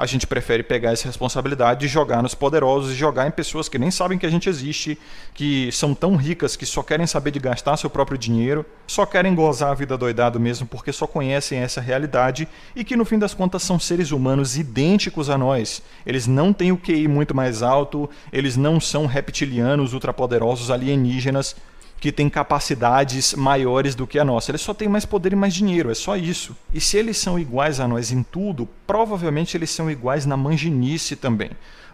a 0.00 0.06
gente 0.06 0.26
prefere 0.26 0.62
pegar 0.62 0.92
essa 0.92 1.06
responsabilidade 1.06 1.84
e 1.84 1.88
jogar 1.88 2.22
nos 2.22 2.34
poderosos 2.34 2.92
e 2.92 2.94
jogar 2.94 3.28
em 3.28 3.30
pessoas 3.30 3.68
que 3.68 3.78
nem 3.78 3.90
sabem 3.90 4.16
que 4.16 4.24
a 4.24 4.30
gente 4.30 4.48
existe, 4.48 4.98
que 5.34 5.70
são 5.72 5.94
tão 5.94 6.16
ricas 6.16 6.56
que 6.56 6.64
só 6.64 6.82
querem 6.82 7.06
saber 7.06 7.30
de 7.32 7.38
gastar 7.38 7.76
seu 7.76 7.90
próprio 7.90 8.16
dinheiro, 8.16 8.64
só 8.86 9.04
querem 9.04 9.34
gozar 9.34 9.72
a 9.72 9.74
vida 9.74 9.98
doidado 9.98 10.40
mesmo 10.40 10.66
porque 10.66 10.90
só 10.90 11.06
conhecem 11.06 11.58
essa 11.58 11.82
realidade 11.82 12.48
e 12.74 12.82
que 12.82 12.96
no 12.96 13.04
fim 13.04 13.18
das 13.18 13.34
contas 13.34 13.62
são 13.62 13.78
seres 13.78 14.10
humanos 14.10 14.56
idênticos 14.56 15.28
a 15.28 15.36
nós. 15.36 15.82
Eles 16.06 16.26
não 16.26 16.50
têm 16.50 16.72
o 16.72 16.78
QI 16.78 17.06
muito 17.06 17.34
mais 17.34 17.62
alto, 17.62 18.08
eles 18.32 18.56
não 18.56 18.80
são 18.80 19.04
reptilianos, 19.04 19.92
ultrapoderosos, 19.92 20.70
alienígenas, 20.70 21.54
que 22.00 22.10
tem 22.10 22.30
capacidades 22.30 23.34
maiores 23.34 23.94
do 23.94 24.06
que 24.06 24.18
a 24.18 24.24
nossa. 24.24 24.50
Eles 24.50 24.62
só 24.62 24.72
têm 24.72 24.88
mais 24.88 25.04
poder 25.04 25.34
e 25.34 25.36
mais 25.36 25.52
dinheiro, 25.52 25.90
é 25.90 25.94
só 25.94 26.16
isso. 26.16 26.56
E 26.72 26.80
se 26.80 26.96
eles 26.96 27.18
são 27.18 27.38
iguais 27.38 27.78
a 27.78 27.86
nós 27.86 28.10
em 28.10 28.22
tudo, 28.22 28.66
provavelmente 28.86 29.54
eles 29.54 29.70
são 29.70 29.90
iguais 29.90 30.24
na 30.24 30.36
manginice 30.36 31.14
também. 31.14 31.50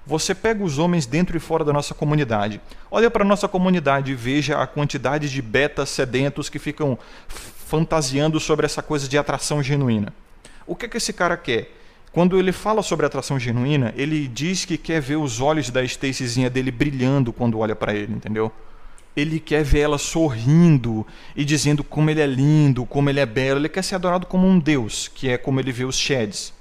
Você 0.06 0.32
pega 0.32 0.62
os 0.62 0.78
homens 0.78 1.04
dentro 1.04 1.36
e 1.36 1.40
fora 1.40 1.64
da 1.64 1.72
nossa 1.72 1.92
comunidade. 1.92 2.60
Olha 2.88 3.10
para 3.10 3.24
a 3.24 3.26
nossa 3.26 3.48
comunidade 3.48 4.12
e 4.12 4.14
veja 4.14 4.62
a 4.62 4.66
quantidade 4.66 5.28
de 5.28 5.42
betas 5.42 5.88
sedentos 5.88 6.48
que 6.48 6.60
ficam 6.60 6.96
fantasiando 7.26 8.38
sobre 8.38 8.64
essa 8.64 8.80
coisa 8.80 9.08
de 9.08 9.18
atração 9.18 9.60
genuína. 9.60 10.12
O 10.64 10.76
que, 10.76 10.86
que 10.86 10.98
esse 10.98 11.12
cara 11.12 11.36
quer? 11.36 11.72
Quando 12.12 12.38
ele 12.38 12.52
fala 12.52 12.80
sobre 12.80 13.04
atração 13.04 13.40
genuína, 13.40 13.92
ele 13.96 14.28
diz 14.28 14.64
que 14.64 14.78
quer 14.78 15.00
ver 15.00 15.16
os 15.16 15.40
olhos 15.40 15.68
da 15.68 15.82
Stacyzinha 15.82 16.48
dele 16.48 16.70
brilhando 16.70 17.32
quando 17.32 17.58
olha 17.58 17.74
para 17.74 17.92
ele, 17.92 18.14
entendeu? 18.14 18.52
Ele 19.16 19.40
quer 19.40 19.64
ver 19.64 19.80
ela 19.80 19.96
sorrindo 19.98 21.06
e 21.34 21.44
dizendo 21.44 21.82
como 21.82 22.10
ele 22.10 22.20
é 22.20 22.26
lindo, 22.26 22.84
como 22.84 23.08
ele 23.08 23.18
é 23.18 23.26
belo. 23.26 23.58
Ele 23.58 23.68
quer 23.68 23.82
ser 23.82 23.94
adorado 23.94 24.26
como 24.26 24.46
um 24.46 24.58
deus, 24.58 25.08
que 25.08 25.28
é 25.28 25.38
como 25.38 25.58
ele 25.58 25.72
vê 25.72 25.84
os 25.84 25.96
Sheds. 25.96 26.52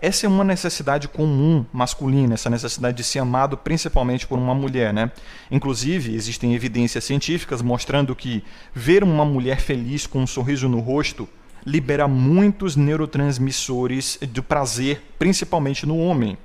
essa 0.00 0.26
é 0.26 0.28
uma 0.28 0.44
necessidade 0.44 1.08
comum 1.08 1.64
masculina, 1.72 2.34
essa 2.34 2.50
necessidade 2.50 2.96
de 2.96 3.04
ser 3.04 3.18
amado 3.18 3.56
principalmente 3.56 4.26
por 4.26 4.38
uma 4.38 4.54
mulher, 4.54 4.92
né? 4.92 5.10
Inclusive, 5.50 6.14
existem 6.14 6.54
evidências 6.54 7.04
científicas 7.04 7.62
mostrando 7.62 8.14
que 8.16 8.42
ver 8.74 9.04
uma 9.04 9.24
mulher 9.24 9.60
feliz 9.60 10.06
com 10.06 10.20
um 10.20 10.26
sorriso 10.26 10.68
no 10.68 10.80
rosto 10.80 11.28
libera 11.66 12.06
muitos 12.06 12.76
neurotransmissores 12.76 14.18
do 14.28 14.42
prazer, 14.42 15.02
principalmente 15.18 15.86
no 15.86 15.98
homem. 15.98 16.36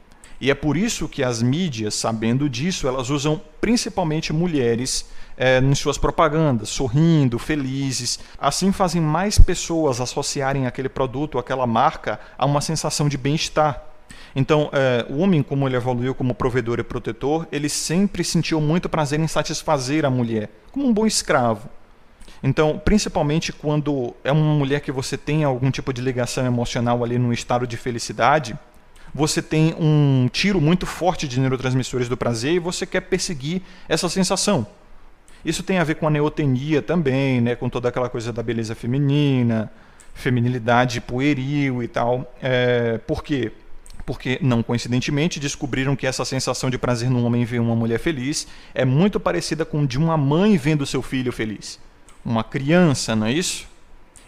E 0.41 0.49
é 0.49 0.55
por 0.55 0.77
isso 0.77 1.09
que 1.09 1.21
as 1.21 1.41
mídias, 1.41 1.95
sabendo 1.95 2.49
disso, 2.49 2.87
elas 2.87 3.09
usam 3.09 3.41
principalmente 3.59 4.31
mulheres 4.31 5.05
é, 5.39 5.59
em 5.59 5.73
suas 5.73 5.97
propagandas, 5.97 6.67
sorrindo, 6.67 7.39
felizes. 7.39 8.19
Assim 8.37 8.73
fazem 8.73 9.01
mais 9.01 9.39
pessoas 9.39 10.01
associarem 10.01 10.67
aquele 10.67 10.89
produto, 10.89 11.39
aquela 11.39 11.65
marca, 11.65 12.19
a 12.37 12.45
uma 12.45 12.59
sensação 12.59 13.07
de 13.07 13.17
bem-estar. 13.17 13.81
Então, 14.35 14.69
é, 14.73 15.05
o 15.09 15.19
homem, 15.19 15.41
como 15.41 15.65
ele 15.67 15.77
evoluiu 15.77 16.13
como 16.13 16.35
provedor 16.35 16.77
e 16.79 16.83
protetor, 16.83 17.47
ele 17.51 17.69
sempre 17.69 18.23
sentiu 18.23 18.59
muito 18.59 18.89
prazer 18.89 19.17
em 19.17 19.27
satisfazer 19.27 20.05
a 20.05 20.09
mulher, 20.09 20.49
como 20.73 20.85
um 20.85 20.93
bom 20.93 21.07
escravo. 21.07 21.69
Então, 22.43 22.79
principalmente 22.83 23.51
quando 23.51 24.13
é 24.23 24.31
uma 24.31 24.55
mulher 24.55 24.81
que 24.81 24.91
você 24.91 25.17
tem 25.17 25.43
algum 25.43 25.71
tipo 25.71 25.91
de 25.91 26.01
ligação 26.01 26.45
emocional 26.45 27.03
ali 27.03 27.17
num 27.17 27.33
estado 27.33 27.65
de 27.65 27.75
felicidade, 27.75 28.57
você 29.13 29.41
tem 29.41 29.75
um 29.79 30.29
tiro 30.31 30.61
muito 30.61 30.85
forte 30.85 31.27
de 31.27 31.39
neurotransmissores 31.39 32.07
do 32.07 32.15
prazer 32.15 32.53
e 32.53 32.59
você 32.59 32.85
quer 32.85 33.01
perseguir 33.01 33.61
essa 33.87 34.07
sensação. 34.07 34.67
Isso 35.43 35.63
tem 35.63 35.77
a 35.77 35.83
ver 35.83 35.95
com 35.95 36.07
a 36.07 36.09
neotenia 36.09 36.81
também, 36.81 37.41
né, 37.41 37.55
com 37.55 37.69
toda 37.69 37.89
aquela 37.89 38.09
coisa 38.09 38.33
da 38.33 38.43
beleza 38.43 38.75
feminina, 38.75 39.71
feminilidade 40.13 41.01
pueril 41.01 41.81
e 41.81 41.87
tal. 41.87 42.33
É, 42.41 42.97
por 42.99 43.23
quê? 43.23 43.51
Porque, 44.05 44.39
não 44.41 44.63
coincidentemente, 44.63 45.39
descobriram 45.39 45.95
que 45.95 46.07
essa 46.07 46.25
sensação 46.25 46.69
de 46.69 46.77
prazer 46.77 47.09
num 47.09 47.25
homem 47.25 47.45
ver 47.45 47.59
uma 47.59 47.75
mulher 47.75 47.99
feliz 47.99 48.47
é 48.73 48.83
muito 48.83 49.19
parecida 49.19 49.63
com 49.63 49.85
de 49.85 49.97
uma 49.97 50.17
mãe 50.17 50.57
vendo 50.57 50.85
seu 50.85 51.01
filho 51.01 51.31
feliz 51.31 51.79
uma 52.23 52.43
criança, 52.43 53.15
não 53.15 53.27
é 53.27 53.33
isso? 53.33 53.67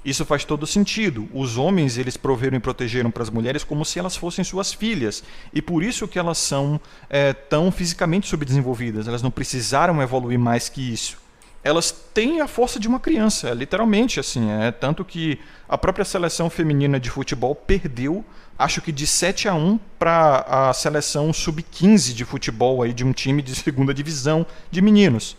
Isso 0.04 0.26
faz 0.26 0.44
todo 0.44 0.66
sentido. 0.66 1.30
Os 1.32 1.58
homens, 1.58 1.98
eles 1.98 2.18
proveram 2.18 2.58
e 2.58 2.60
protegeram 2.60 3.12
para 3.12 3.22
as 3.22 3.30
mulheres 3.30 3.64
como 3.64 3.86
se 3.86 4.00
elas 4.00 4.16
fossem 4.16 4.44
suas 4.44 4.74
filhas. 4.74 5.24
E 5.54 5.62
por 5.62 5.84
isso 5.84 6.08
que 6.08 6.18
elas 6.18 6.40
são 6.40 6.82
é, 7.10 7.34
tão 7.34 7.72
fisicamente 7.72 8.28
subdesenvolvidas. 8.28 9.08
Elas 9.08 9.22
não 9.22 9.30
precisaram 9.30 10.02
evoluir 10.02 10.40
mais 10.40 10.70
que 10.70 10.82
isso. 10.92 11.18
Elas 11.64 11.92
têm 11.92 12.42
a 12.42 12.48
força 12.48 12.80
de 12.80 12.88
uma 12.88 13.00
criança, 13.00 13.52
literalmente 13.52 14.20
assim. 14.20 14.50
É 14.50 14.72
tanto 14.72 15.06
que 15.06 15.40
a 15.70 15.78
própria 15.78 16.04
seleção 16.04 16.50
feminina 16.50 17.00
de 17.00 17.12
futebol 17.12 17.54
perdeu, 17.54 18.26
acho 18.58 18.82
que 18.82 18.92
de 18.92 19.06
7 19.06 19.48
a 19.48 19.54
1 19.54 19.80
para 20.00 20.44
a 20.48 20.74
seleção 20.74 21.32
sub-15 21.32 22.14
de 22.14 22.26
futebol 22.26 22.82
aí 22.82 22.92
de 22.92 23.06
um 23.06 23.14
time 23.14 23.44
de 23.44 23.54
segunda 23.54 23.94
divisão 23.94 24.44
de 24.72 24.82
meninos. 24.82 25.38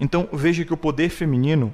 Então 0.00 0.28
veja 0.32 0.64
que 0.64 0.74
o 0.74 0.76
poder 0.76 1.10
feminino, 1.10 1.72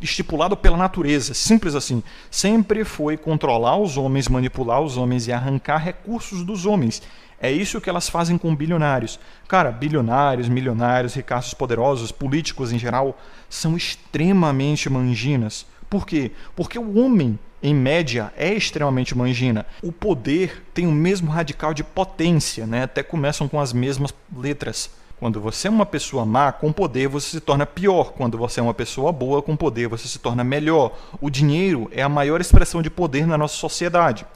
estipulado 0.00 0.56
pela 0.56 0.76
natureza, 0.76 1.34
simples 1.34 1.74
assim, 1.74 2.02
sempre 2.30 2.84
foi 2.84 3.16
controlar 3.16 3.76
os 3.76 3.96
homens, 3.96 4.28
manipular 4.28 4.80
os 4.80 4.96
homens 4.96 5.26
e 5.26 5.32
arrancar 5.32 5.78
recursos 5.78 6.42
dos 6.42 6.64
homens. 6.66 7.02
É 7.40 7.50
isso 7.50 7.80
que 7.80 7.90
elas 7.90 8.08
fazem 8.08 8.38
com 8.38 8.56
bilionários. 8.56 9.18
Cara, 9.46 9.70
bilionários, 9.70 10.48
milionários, 10.48 11.14
ricaços 11.14 11.52
poderosos, 11.52 12.10
políticos 12.10 12.72
em 12.72 12.78
geral, 12.78 13.18
são 13.50 13.76
extremamente 13.76 14.88
manginas. 14.88 15.66
Por 15.90 16.06
quê? 16.06 16.30
Porque 16.56 16.78
o 16.78 16.98
homem, 16.98 17.38
em 17.62 17.74
média, 17.74 18.32
é 18.36 18.52
extremamente 18.54 19.16
mangina. 19.16 19.66
O 19.82 19.92
poder 19.92 20.64
tem 20.72 20.86
o 20.86 20.92
mesmo 20.92 21.30
radical 21.30 21.74
de 21.74 21.84
potência, 21.84 22.66
né? 22.66 22.84
até 22.84 23.02
começam 23.02 23.46
com 23.46 23.60
as 23.60 23.72
mesmas 23.72 24.14
letras. 24.34 24.90
Quando 25.18 25.40
você 25.40 25.68
é 25.68 25.70
uma 25.70 25.86
pessoa 25.86 26.24
má, 26.24 26.52
com 26.52 26.72
poder 26.72 27.08
você 27.08 27.30
se 27.30 27.40
torna 27.40 27.64
pior. 27.64 28.12
Quando 28.12 28.36
você 28.36 28.60
é 28.60 28.62
uma 28.62 28.74
pessoa 28.74 29.12
boa, 29.12 29.40
com 29.42 29.56
poder 29.56 29.88
você 29.88 30.08
se 30.08 30.18
torna 30.18 30.42
melhor. 30.44 30.96
O 31.20 31.30
dinheiro 31.30 31.88
é 31.92 32.02
a 32.02 32.08
maior 32.08 32.40
expressão 32.40 32.82
de 32.82 32.90
poder 32.90 33.26
na 33.26 33.38
nossa 33.38 33.54
sociedade. 33.56 34.26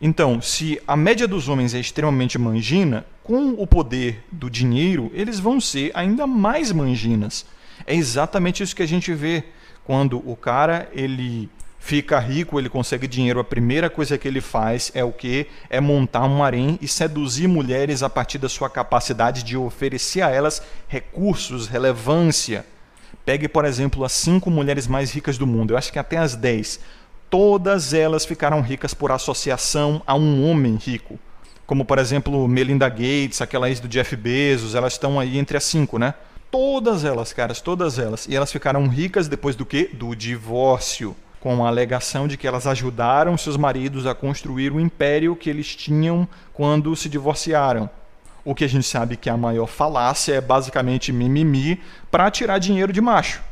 Então, 0.00 0.40
se 0.40 0.80
a 0.86 0.96
média 0.96 1.28
dos 1.28 1.48
homens 1.48 1.74
é 1.74 1.80
extremamente 1.80 2.38
mangina, 2.38 3.04
com 3.22 3.50
o 3.50 3.66
poder 3.66 4.24
do 4.32 4.48
dinheiro, 4.48 5.10
eles 5.14 5.38
vão 5.38 5.60
ser 5.60 5.90
ainda 5.94 6.26
mais 6.26 6.72
manginas. 6.72 7.44
É 7.86 7.94
exatamente 7.94 8.62
isso 8.62 8.74
que 8.74 8.82
a 8.82 8.88
gente 8.88 9.12
vê 9.12 9.44
quando 9.84 10.18
o 10.28 10.36
cara 10.36 10.88
ele 10.92 11.50
fica 11.80 12.18
rico, 12.20 12.60
ele 12.60 12.68
consegue 12.68 13.08
dinheiro, 13.08 13.40
a 13.40 13.44
primeira 13.44 13.88
coisa 13.90 14.18
que 14.18 14.28
ele 14.28 14.40
faz 14.40 14.92
é 14.94 15.02
o 15.02 15.10
que? 15.10 15.46
É 15.68 15.80
montar 15.80 16.24
um 16.24 16.44
harém 16.44 16.78
e 16.80 16.86
seduzir 16.86 17.48
mulheres 17.48 18.02
a 18.02 18.10
partir 18.10 18.38
da 18.38 18.48
sua 18.48 18.68
capacidade 18.68 19.42
de 19.42 19.56
oferecer 19.56 20.20
a 20.20 20.30
elas 20.30 20.62
recursos, 20.86 21.66
relevância. 21.66 22.64
Pegue, 23.24 23.48
por 23.48 23.64
exemplo, 23.64 24.04
as 24.04 24.12
cinco 24.12 24.50
mulheres 24.50 24.86
mais 24.86 25.10
ricas 25.10 25.38
do 25.38 25.46
mundo, 25.46 25.72
eu 25.72 25.78
acho 25.78 25.90
que 25.90 25.98
até 25.98 26.18
as 26.18 26.36
dez. 26.36 26.78
Todas 27.30 27.94
elas 27.94 28.26
ficaram 28.26 28.60
ricas 28.60 28.92
por 28.92 29.10
associação 29.10 30.02
a 30.06 30.14
um 30.14 30.48
homem 30.48 30.76
rico. 30.76 31.18
Como, 31.66 31.84
por 31.84 31.98
exemplo, 31.98 32.46
Melinda 32.46 32.88
Gates, 32.88 33.40
aquela 33.40 33.68
ex 33.68 33.80
do 33.80 33.88
Jeff 33.88 34.14
Bezos, 34.16 34.74
elas 34.74 34.94
estão 34.94 35.18
aí 35.18 35.38
entre 35.38 35.56
as 35.56 35.64
cinco, 35.64 35.98
né? 35.98 36.14
Todas 36.50 37.04
elas, 37.04 37.32
caras, 37.32 37.60
todas 37.60 37.98
elas. 37.98 38.26
E 38.28 38.34
elas 38.34 38.50
ficaram 38.50 38.86
ricas 38.88 39.28
depois 39.28 39.54
do 39.54 39.64
quê? 39.64 39.88
Do 39.92 40.14
divórcio 40.16 41.16
com 41.40 41.64
a 41.64 41.68
alegação 41.68 42.28
de 42.28 42.36
que 42.36 42.46
elas 42.46 42.66
ajudaram 42.66 43.36
seus 43.36 43.56
maridos 43.56 44.06
a 44.06 44.14
construir 44.14 44.72
o 44.72 44.78
império 44.78 45.34
que 45.34 45.48
eles 45.48 45.74
tinham 45.74 46.28
quando 46.52 46.94
se 46.94 47.08
divorciaram. 47.08 47.88
O 48.44 48.54
que 48.54 48.64
a 48.64 48.68
gente 48.68 48.86
sabe 48.86 49.16
que 49.16 49.30
a 49.30 49.36
maior 49.36 49.66
falácia 49.66 50.34
é 50.34 50.40
basicamente 50.40 51.12
mimimi 51.12 51.80
para 52.10 52.30
tirar 52.30 52.58
dinheiro 52.58 52.92
de 52.92 53.00
macho. 53.00 53.42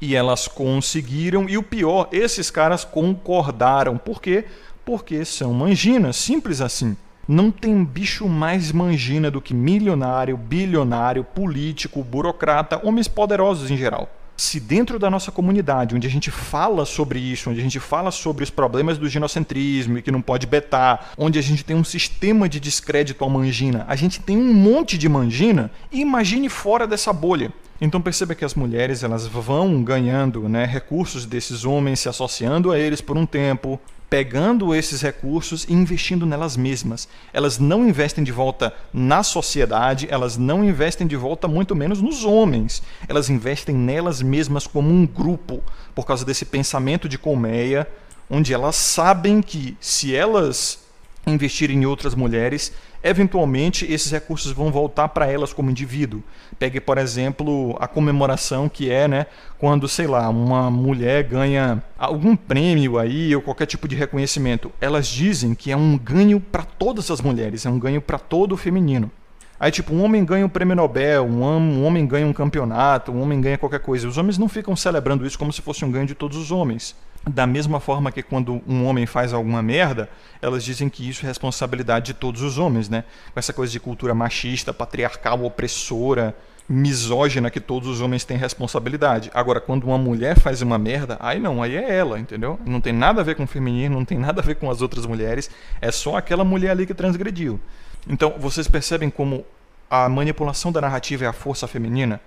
E 0.00 0.14
elas 0.14 0.46
conseguiram, 0.46 1.48
e 1.48 1.58
o 1.58 1.62
pior, 1.62 2.08
esses 2.12 2.50
caras 2.50 2.84
concordaram. 2.84 3.98
Por 3.98 4.20
quê? 4.20 4.44
Porque 4.84 5.24
são 5.24 5.52
manginas, 5.52 6.16
simples 6.16 6.60
assim. 6.60 6.96
Não 7.26 7.50
tem 7.50 7.84
bicho 7.84 8.28
mais 8.28 8.70
mangina 8.70 9.30
do 9.30 9.40
que 9.40 9.52
milionário, 9.52 10.36
bilionário, 10.36 11.24
político, 11.24 12.04
burocrata, 12.04 12.80
homens 12.84 13.08
poderosos 13.08 13.70
em 13.70 13.76
geral 13.76 14.08
se 14.36 14.60
dentro 14.60 14.98
da 14.98 15.10
nossa 15.10 15.32
comunidade, 15.32 15.94
onde 15.94 16.06
a 16.06 16.10
gente 16.10 16.30
fala 16.30 16.84
sobre 16.84 17.18
isso, 17.18 17.50
onde 17.50 17.60
a 17.60 17.62
gente 17.62 17.80
fala 17.80 18.10
sobre 18.10 18.44
os 18.44 18.50
problemas 18.50 18.98
do 18.98 19.08
ginocentrismo 19.08 19.98
e 19.98 20.02
que 20.02 20.10
não 20.10 20.20
pode 20.20 20.46
betar, 20.46 21.12
onde 21.16 21.38
a 21.38 21.42
gente 21.42 21.64
tem 21.64 21.76
um 21.76 21.84
sistema 21.84 22.48
de 22.48 22.60
descrédito 22.60 23.24
à 23.24 23.28
mangina, 23.28 23.84
a 23.88 23.96
gente 23.96 24.20
tem 24.20 24.36
um 24.36 24.52
monte 24.52 24.98
de 24.98 25.08
mangina, 25.08 25.70
imagine 25.90 26.48
fora 26.48 26.86
dessa 26.86 27.12
bolha. 27.12 27.52
Então 27.80 28.00
perceba 28.00 28.34
que 28.34 28.44
as 28.44 28.54
mulheres 28.54 29.02
elas 29.02 29.26
vão 29.26 29.82
ganhando 29.82 30.48
né, 30.48 30.64
recursos 30.64 31.26
desses 31.26 31.64
homens, 31.64 32.00
se 32.00 32.08
associando 32.08 32.72
a 32.72 32.78
eles 32.78 33.00
por 33.00 33.16
um 33.18 33.26
tempo, 33.26 33.78
pegando 34.08 34.74
esses 34.74 35.02
recursos 35.02 35.64
e 35.64 35.72
investindo 35.72 36.24
nelas 36.24 36.56
mesmas. 36.56 37.08
Elas 37.32 37.58
não 37.58 37.86
investem 37.86 38.22
de 38.22 38.32
volta 38.32 38.72
na 38.92 39.22
sociedade, 39.22 40.06
elas 40.10 40.36
não 40.36 40.64
investem 40.64 41.06
de 41.06 41.16
volta 41.16 41.48
muito 41.48 41.74
menos 41.74 42.00
nos 42.00 42.24
homens. 42.24 42.82
Elas 43.08 43.28
investem 43.28 43.74
nelas 43.74 44.22
mesmas 44.22 44.66
como 44.66 44.90
um 44.90 45.06
grupo, 45.06 45.62
por 45.94 46.06
causa 46.06 46.24
desse 46.24 46.44
pensamento 46.44 47.08
de 47.08 47.18
colmeia, 47.18 47.88
onde 48.30 48.52
elas 48.52 48.76
sabem 48.76 49.40
que 49.40 49.76
se 49.80 50.14
elas 50.14 50.85
investirem 51.28 51.82
em 51.82 51.86
outras 51.86 52.14
mulheres, 52.14 52.72
eventualmente 53.02 53.84
esses 53.90 54.12
recursos 54.12 54.52
vão 54.52 54.70
voltar 54.70 55.08
para 55.08 55.26
elas 55.26 55.52
como 55.52 55.70
indivíduo. 55.70 56.22
Pegue, 56.56 56.80
por 56.80 56.98
exemplo, 56.98 57.76
a 57.80 57.88
comemoração 57.88 58.68
que 58.68 58.90
é, 58.90 59.08
né, 59.08 59.26
quando, 59.58 59.88
sei 59.88 60.06
lá, 60.06 60.28
uma 60.28 60.70
mulher 60.70 61.24
ganha 61.24 61.82
algum 61.98 62.36
prêmio 62.36 62.96
aí 62.96 63.34
ou 63.34 63.42
qualquer 63.42 63.66
tipo 63.66 63.88
de 63.88 63.96
reconhecimento. 63.96 64.70
Elas 64.80 65.08
dizem 65.08 65.52
que 65.52 65.72
é 65.72 65.76
um 65.76 65.98
ganho 65.98 66.38
para 66.38 66.62
todas 66.62 67.10
as 67.10 67.20
mulheres, 67.20 67.66
é 67.66 67.70
um 67.70 67.78
ganho 67.78 68.00
para 68.00 68.18
todo 68.20 68.52
o 68.52 68.56
feminino. 68.56 69.10
Aí, 69.58 69.70
tipo, 69.70 69.94
um 69.94 70.04
homem 70.04 70.24
ganha 70.24 70.44
um 70.44 70.48
prêmio 70.48 70.76
Nobel, 70.76 71.24
um, 71.24 71.84
homem 71.84 72.06
ganha 72.06 72.26
um 72.26 72.32
campeonato, 72.32 73.10
um 73.10 73.22
homem 73.22 73.40
ganha 73.40 73.56
qualquer 73.56 73.80
coisa. 73.80 74.06
Os 74.06 74.18
homens 74.18 74.36
não 74.36 74.48
ficam 74.48 74.76
celebrando 74.76 75.26
isso 75.26 75.38
como 75.38 75.52
se 75.52 75.62
fosse 75.62 75.84
um 75.84 75.90
ganho 75.90 76.06
de 76.06 76.14
todos 76.14 76.36
os 76.36 76.50
homens. 76.50 76.94
Da 77.28 77.46
mesma 77.46 77.80
forma 77.80 78.12
que 78.12 78.22
quando 78.22 78.62
um 78.68 78.86
homem 78.86 79.06
faz 79.06 79.32
alguma 79.32 79.62
merda, 79.62 80.08
elas 80.40 80.62
dizem 80.62 80.88
que 80.88 81.08
isso 81.08 81.24
é 81.24 81.28
responsabilidade 81.28 82.06
de 82.06 82.14
todos 82.14 82.42
os 82.42 82.58
homens, 82.58 82.88
né? 82.88 83.04
Com 83.32 83.40
essa 83.40 83.52
coisa 83.52 83.72
de 83.72 83.80
cultura 83.80 84.14
machista, 84.14 84.72
patriarcal, 84.72 85.42
opressora, 85.42 86.36
misógina 86.68 87.50
que 87.50 87.60
todos 87.60 87.88
os 87.88 88.00
homens 88.00 88.24
têm 88.24 88.36
responsabilidade. 88.36 89.30
Agora, 89.32 89.60
quando 89.60 89.84
uma 89.84 89.98
mulher 89.98 90.38
faz 90.38 90.62
uma 90.62 90.78
merda, 90.78 91.16
aí 91.18 91.40
não, 91.40 91.62
aí 91.62 91.76
é 91.76 91.96
ela, 91.96 92.18
entendeu? 92.18 92.58
Não 92.64 92.80
tem 92.80 92.92
nada 92.92 93.20
a 93.20 93.24
ver 93.24 93.36
com 93.36 93.44
o 93.44 93.46
feminino, 93.46 93.96
não 93.96 94.04
tem 94.04 94.18
nada 94.18 94.40
a 94.40 94.44
ver 94.44 94.56
com 94.56 94.70
as 94.70 94.82
outras 94.82 95.06
mulheres, 95.06 95.50
é 95.80 95.90
só 95.90 96.16
aquela 96.16 96.44
mulher 96.44 96.70
ali 96.70 96.86
que 96.86 96.94
transgrediu. 96.94 97.60
Então, 98.08 98.34
vocês 98.38 98.68
percebem 98.68 99.10
como 99.10 99.44
a 99.90 100.08
manipulação 100.08 100.70
da 100.70 100.80
narrativa 100.80 101.24
é 101.24 101.28
a 101.28 101.32
força 101.32 101.66
feminina? 101.66 102.20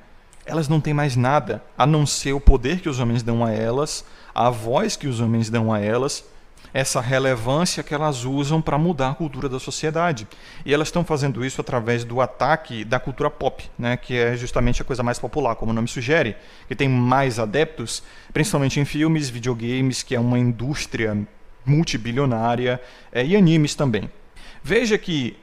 Elas 0.46 0.68
não 0.68 0.82
têm 0.82 0.94
mais 0.94 1.16
nada 1.16 1.64
a 1.78 1.86
não 1.86 2.06
ser 2.06 2.34
o 2.34 2.40
poder 2.40 2.82
que 2.82 2.90
os 2.90 3.00
homens 3.00 3.24
dão 3.24 3.46
a 3.46 3.52
elas, 3.52 4.04
a 4.34 4.50
voz 4.50 4.96
que 4.96 5.08
os 5.08 5.22
homens 5.22 5.50
dão 5.50 5.72
a 5.72 5.80
elas, 5.80 6.26
essa 6.74 7.00
relevância 7.00 7.82
que 7.82 7.94
elas 7.94 8.26
usam 8.26 8.62
para 8.62 8.78
mudar 8.78 9.12
a 9.12 9.16
cultura 9.16 9.48
da 9.48 9.60
sociedade. 9.60 10.28
E 10.66 10.74
elas 10.74 10.90
estão 10.90 11.04
fazendo 11.04 11.46
isso 11.46 11.62
através 11.62 12.04
do 12.04 12.20
ataque 12.20 12.84
da 12.84 13.00
cultura 13.00 13.30
pop, 13.30 13.64
né, 13.78 13.96
que 13.96 14.18
é 14.18 14.36
justamente 14.36 14.82
a 14.82 14.86
coisa 14.86 15.02
mais 15.02 15.18
popular, 15.18 15.56
como 15.56 15.72
o 15.72 15.74
nome 15.74 15.88
sugere, 15.88 16.36
que 16.68 16.76
tem 16.76 16.90
mais 16.90 17.40
adeptos, 17.40 18.04
principalmente 18.34 18.80
em 18.80 18.86
filmes, 18.86 19.30
videogames, 19.30 20.04
que 20.04 20.14
é 20.14 20.20
uma 20.20 20.38
indústria 20.38 21.18
multibilionária, 21.66 22.82
é, 23.12 23.26
e 23.26 23.36
animes 23.36 23.76
também. 23.76 24.10
Veja 24.64 24.98
que 24.98 25.38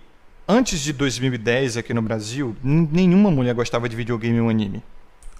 antes 0.48 0.80
de 0.80 0.92
2010 0.92 1.76
aqui 1.76 1.92
no 1.94 2.02
Brasil, 2.02 2.56
nenhuma 2.62 3.30
mulher 3.30 3.54
gostava 3.54 3.88
de 3.88 3.96
videogame 3.96 4.40
ou 4.40 4.48
anime. 4.48 4.82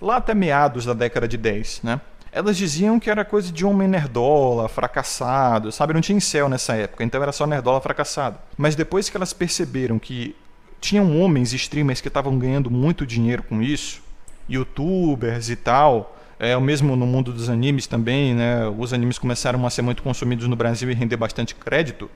Lá 0.01 0.16
até 0.16 0.35
meados 0.35 0.85
da 0.85 0.92
década 0.92 1.27
de 1.27 1.37
10, 1.37 1.81
né? 1.83 2.01
elas 2.37 2.59
diziam 2.59 3.01
que 3.01 3.09
era 3.09 3.25
coisa 3.25 3.51
de 3.51 3.64
homem 3.64 3.88
nerdola, 3.88 4.69
fracassado, 4.69 5.73
sabe? 5.73 5.95
Não 5.95 6.03
tinha 6.03 6.21
céu 6.21 6.51
nessa 6.51 6.75
época, 6.75 7.03
então 7.03 7.23
era 7.23 7.33
só 7.33 7.47
nerdola 7.47 7.81
fracassado. 7.81 8.38
Mas 8.59 8.75
depois 8.75 9.09
que 9.09 9.16
elas 9.16 9.33
perceberam 9.33 9.99
que 9.99 10.37
tinham 10.79 11.19
homens 11.19 11.55
streamers 11.55 12.03
que 12.03 12.09
estavam 12.09 12.38
ganhando 12.38 12.71
muito 12.71 13.07
dinheiro 13.07 13.42
com 13.42 13.62
isso, 13.62 14.03
youtubers 14.47 15.49
e 15.49 15.57
tal, 15.57 16.14
é 16.38 16.55
o 16.55 16.61
mesmo 16.61 16.95
no 16.95 17.07
mundo 17.07 17.33
dos 17.33 17.49
animes 17.49 17.87
também, 17.87 18.35
né? 18.35 18.69
Os 18.69 18.92
animes 18.92 19.19
começaram 19.19 19.64
a 19.64 19.71
ser 19.71 19.81
muito 19.81 20.03
consumidos 20.03 20.47
no 20.47 20.57
Brasil 20.57 20.90
e 20.90 20.95
render 20.95 21.16
bastante 21.16 21.55
crédito. 21.55 22.11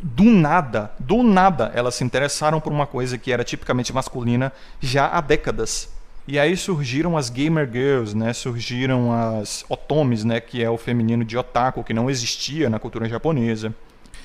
Do 0.00 0.24
nada, 0.24 0.92
do 0.98 1.22
nada, 1.22 1.72
elas 1.74 1.96
se 1.96 2.04
interessaram 2.04 2.60
por 2.60 2.72
uma 2.72 2.86
coisa 2.86 3.18
que 3.18 3.32
era 3.32 3.42
tipicamente 3.42 3.92
masculina 3.92 4.52
já 4.80 5.08
há 5.08 5.20
décadas. 5.20 5.88
E 6.26 6.38
aí 6.38 6.56
surgiram 6.56 7.16
as 7.16 7.30
gamer 7.30 7.68
girls, 7.70 8.14
né? 8.14 8.32
Surgiram 8.32 9.12
as 9.12 9.64
otomis, 9.68 10.24
né? 10.24 10.40
Que 10.40 10.62
é 10.62 10.68
o 10.68 10.76
feminino 10.76 11.24
de 11.24 11.38
otaku, 11.38 11.82
que 11.82 11.94
não 11.94 12.10
existia 12.10 12.68
na 12.68 12.78
cultura 12.78 13.08
japonesa. 13.08 13.74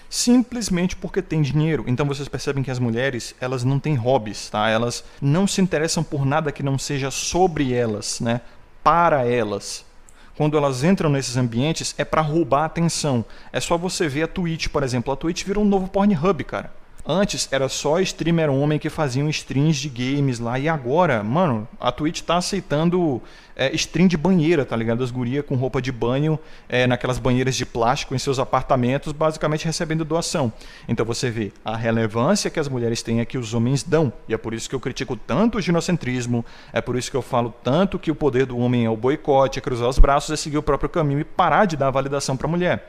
Simplesmente 0.10 0.96
porque 0.96 1.22
tem 1.22 1.42
dinheiro. 1.42 1.86
Então 1.88 2.06
vocês 2.06 2.28
percebem 2.28 2.62
que 2.62 2.70
as 2.70 2.78
mulheres, 2.78 3.34
elas 3.40 3.64
não 3.64 3.80
têm 3.80 3.96
hobbies, 3.96 4.50
tá? 4.50 4.70
Elas 4.70 5.04
não 5.22 5.48
se 5.48 5.62
interessam 5.62 6.04
por 6.04 6.26
nada 6.26 6.52
que 6.52 6.62
não 6.62 6.78
seja 6.78 7.10
sobre 7.10 7.74
elas, 7.74 8.20
né? 8.20 8.42
Para 8.84 9.26
elas. 9.26 9.86
Quando 10.36 10.58
elas 10.58 10.84
entram 10.84 11.10
nesses 11.10 11.38
ambientes 11.38 11.94
é 11.98 12.04
para 12.04 12.22
roubar 12.22 12.64
a 12.64 12.66
atenção. 12.66 13.24
É 13.52 13.60
só 13.60 13.78
você 13.78 14.08
ver 14.08 14.24
a 14.24 14.28
Twitch, 14.28 14.68
por 14.68 14.84
exemplo. 14.84 15.14
A 15.14 15.16
Twitch 15.16 15.44
virou 15.44 15.64
um 15.64 15.68
novo 15.68 15.88
Pornhub, 15.88 16.44
cara. 16.44 16.72
Antes 17.06 17.50
era 17.52 17.68
só 17.68 18.00
streamer 18.00 18.50
homem 18.50 18.80
que 18.80 18.90
faziam 18.90 19.30
streams 19.30 19.78
de 19.78 19.90
games 19.90 20.40
lá. 20.40 20.58
E 20.58 20.70
agora, 20.70 21.22
mano, 21.22 21.68
a 21.78 21.92
Twitch 21.92 22.22
tá 22.22 22.38
aceitando 22.38 23.22
é, 23.58 23.76
stream 23.76 24.08
de 24.08 24.16
banheira, 24.16 24.64
tá 24.64 24.74
ligado? 24.74 25.04
As 25.04 25.12
gurias 25.12 25.46
com 25.46 25.56
roupa 25.56 25.82
de 25.82 25.92
banho 25.92 26.40
é, 26.70 26.88
naquelas 26.88 27.20
banheiras 27.20 27.58
de 27.58 27.66
plástico 27.66 28.16
em 28.16 28.18
seus 28.18 28.40
apartamentos, 28.40 29.12
basicamente 29.12 29.66
recebendo 29.66 30.06
doação. 30.06 30.52
Então 30.88 31.06
você 31.06 31.30
vê 31.30 31.52
a 31.66 31.76
relevância 31.76 32.50
que 32.50 32.60
as 32.60 32.70
mulheres 32.70 33.02
têm 33.02 33.20
é 33.20 33.26
que 33.26 33.38
os 33.38 33.54
homens 33.54 33.84
dão. 33.84 34.12
E 34.30 34.34
é 34.34 34.38
por 34.38 34.54
isso 34.54 34.70
que 34.70 34.76
eu 34.76 34.80
critico 34.80 35.18
tanto 35.18 35.58
o 35.58 35.62
ginocentrismo, 35.62 36.46
é 36.72 36.80
por 36.80 36.96
isso 36.96 37.12
que 37.12 37.18
eu 37.18 37.22
falo 37.22 37.54
tanto 37.62 38.00
que 38.00 38.12
o 38.12 38.16
poder 38.16 38.46
do 38.46 38.58
homem 38.58 38.86
é 38.86 38.90
o 38.90 38.96
boicote, 38.96 39.60
é 39.60 39.62
cruzar 39.62 39.90
os 39.90 40.00
braços, 40.00 40.32
é 40.32 40.38
seguir 40.38 40.58
o 40.58 40.64
próprio 40.64 40.90
caminho 40.90 41.20
e 41.20 41.26
parar 41.26 41.66
de 41.66 41.76
dar 41.76 41.92
validação 41.92 42.38
para 42.38 42.48
a 42.48 42.50
mulher. 42.50 42.88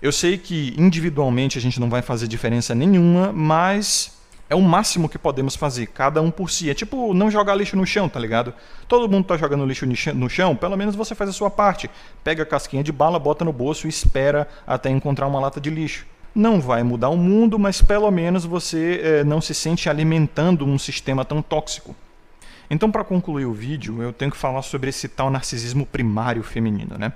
Eu 0.00 0.12
sei 0.12 0.36
que 0.36 0.74
individualmente 0.78 1.58
a 1.58 1.60
gente 1.60 1.80
não 1.80 1.88
vai 1.88 2.02
fazer 2.02 2.28
diferença 2.28 2.74
nenhuma, 2.74 3.32
mas 3.32 4.16
é 4.48 4.54
o 4.54 4.60
máximo 4.60 5.08
que 5.08 5.18
podemos 5.18 5.56
fazer, 5.56 5.86
cada 5.86 6.22
um 6.22 6.30
por 6.30 6.50
si. 6.50 6.70
É 6.70 6.74
tipo 6.74 7.12
não 7.12 7.30
jogar 7.30 7.54
lixo 7.54 7.76
no 7.76 7.86
chão, 7.86 8.08
tá 8.08 8.20
ligado? 8.20 8.54
Todo 8.86 9.08
mundo 9.08 9.26
tá 9.26 9.36
jogando 9.36 9.66
lixo 9.66 9.86
no 10.14 10.28
chão, 10.28 10.54
pelo 10.54 10.76
menos 10.76 10.94
você 10.94 11.14
faz 11.14 11.30
a 11.30 11.32
sua 11.32 11.50
parte. 11.50 11.90
Pega 12.22 12.42
a 12.42 12.46
casquinha 12.46 12.84
de 12.84 12.92
bala, 12.92 13.18
bota 13.18 13.44
no 13.44 13.52
bolso 13.52 13.86
e 13.86 13.90
espera 13.90 14.46
até 14.66 14.90
encontrar 14.90 15.26
uma 15.26 15.40
lata 15.40 15.60
de 15.60 15.70
lixo. 15.70 16.06
Não 16.34 16.60
vai 16.60 16.82
mudar 16.82 17.08
o 17.08 17.16
mundo, 17.16 17.58
mas 17.58 17.80
pelo 17.80 18.10
menos 18.10 18.44
você 18.44 19.00
é, 19.02 19.24
não 19.24 19.40
se 19.40 19.54
sente 19.54 19.88
alimentando 19.88 20.66
um 20.66 20.78
sistema 20.78 21.24
tão 21.24 21.40
tóxico. 21.40 21.96
Então, 22.68 22.90
para 22.90 23.02
concluir 23.02 23.46
o 23.46 23.52
vídeo, 23.52 24.02
eu 24.02 24.12
tenho 24.12 24.30
que 24.30 24.36
falar 24.36 24.62
sobre 24.62 24.90
esse 24.90 25.08
tal 25.08 25.30
narcisismo 25.30 25.86
primário 25.86 26.42
feminino, 26.42 26.96
né? 26.98 27.12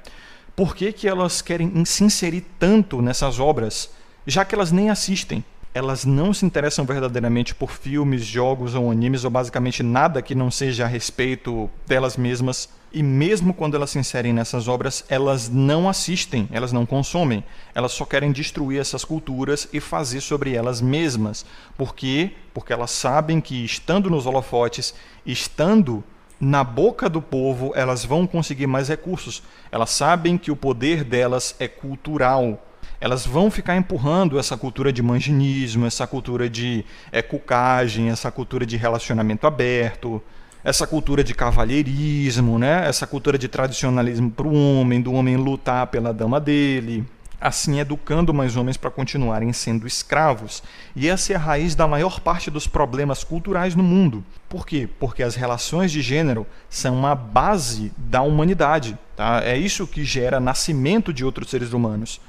Por 0.60 0.76
que, 0.76 0.92
que 0.92 1.08
elas 1.08 1.40
querem 1.40 1.86
se 1.86 2.04
inserir 2.04 2.44
tanto 2.58 3.00
nessas 3.00 3.40
obras, 3.40 3.88
já 4.26 4.44
que 4.44 4.54
elas 4.54 4.70
nem 4.70 4.90
assistem? 4.90 5.42
Elas 5.72 6.04
não 6.04 6.34
se 6.34 6.44
interessam 6.44 6.84
verdadeiramente 6.84 7.54
por 7.54 7.70
filmes, 7.70 8.26
jogos 8.26 8.74
ou 8.74 8.90
animes, 8.90 9.24
ou 9.24 9.30
basicamente 9.30 9.82
nada 9.82 10.20
que 10.20 10.34
não 10.34 10.50
seja 10.50 10.84
a 10.84 10.86
respeito 10.86 11.70
delas 11.86 12.18
mesmas. 12.18 12.68
E 12.92 13.02
mesmo 13.02 13.54
quando 13.54 13.74
elas 13.74 13.88
se 13.88 13.98
inserem 13.98 14.34
nessas 14.34 14.68
obras, 14.68 15.02
elas 15.08 15.48
não 15.48 15.88
assistem, 15.88 16.46
elas 16.52 16.72
não 16.72 16.84
consomem. 16.84 17.42
Elas 17.74 17.92
só 17.92 18.04
querem 18.04 18.30
destruir 18.30 18.82
essas 18.82 19.02
culturas 19.02 19.66
e 19.72 19.80
fazer 19.80 20.20
sobre 20.20 20.52
elas 20.52 20.82
mesmas. 20.82 21.46
Por 21.74 21.94
quê? 21.94 22.32
Porque 22.52 22.74
elas 22.74 22.90
sabem 22.90 23.40
que 23.40 23.64
estando 23.64 24.10
nos 24.10 24.26
holofotes, 24.26 24.92
estando 25.24 26.04
na 26.40 26.64
boca 26.64 27.08
do 27.08 27.20
povo, 27.20 27.72
elas 27.74 28.04
vão 28.04 28.26
conseguir 28.26 28.66
mais 28.66 28.88
recursos. 28.88 29.42
Elas 29.70 29.90
sabem 29.90 30.38
que 30.38 30.50
o 30.50 30.56
poder 30.56 31.04
delas 31.04 31.54
é 31.58 31.68
cultural. 31.68 32.66
Elas 32.98 33.26
vão 33.26 33.50
ficar 33.50 33.76
empurrando 33.76 34.38
essa 34.38 34.56
cultura 34.56 34.92
de 34.92 35.02
manginismo, 35.02 35.86
essa 35.86 36.06
cultura 36.06 36.48
de 36.48 36.84
é, 37.12 37.20
cucagem, 37.20 38.08
essa 38.08 38.30
cultura 38.30 38.64
de 38.64 38.76
relacionamento 38.76 39.46
aberto, 39.46 40.22
essa 40.64 40.86
cultura 40.86 41.22
de 41.22 41.34
cavalheirismo, 41.34 42.58
né? 42.58 42.86
essa 42.88 43.06
cultura 43.06 43.38
de 43.38 43.48
tradicionalismo 43.48 44.30
para 44.30 44.46
o 44.46 44.54
homem, 44.54 45.00
do 45.00 45.12
homem 45.12 45.36
lutar 45.36 45.86
pela 45.88 46.12
dama 46.12 46.40
dele 46.40 47.06
assim 47.40 47.80
educando 47.80 48.34
mais 48.34 48.56
homens 48.56 48.76
para 48.76 48.90
continuarem 48.90 49.52
sendo 49.52 49.86
escravos. 49.86 50.62
E 50.94 51.08
essa 51.08 51.32
é 51.32 51.36
a 51.36 51.38
raiz 51.38 51.74
da 51.74 51.88
maior 51.88 52.20
parte 52.20 52.50
dos 52.50 52.66
problemas 52.66 53.24
culturais 53.24 53.74
no 53.74 53.82
mundo. 53.82 54.24
Por 54.48 54.66
quê? 54.66 54.88
Porque 54.98 55.22
as 55.22 55.34
relações 55.34 55.90
de 55.90 56.02
gênero 56.02 56.46
são 56.68 56.94
uma 56.94 57.14
base 57.14 57.92
da 57.96 58.20
humanidade. 58.22 58.98
Tá? 59.16 59.42
É 59.44 59.56
isso 59.56 59.86
que 59.86 60.04
gera 60.04 60.38
nascimento 60.38 61.12
de 61.12 61.24
outros 61.24 61.48
seres 61.48 61.72
humanos. 61.72 62.20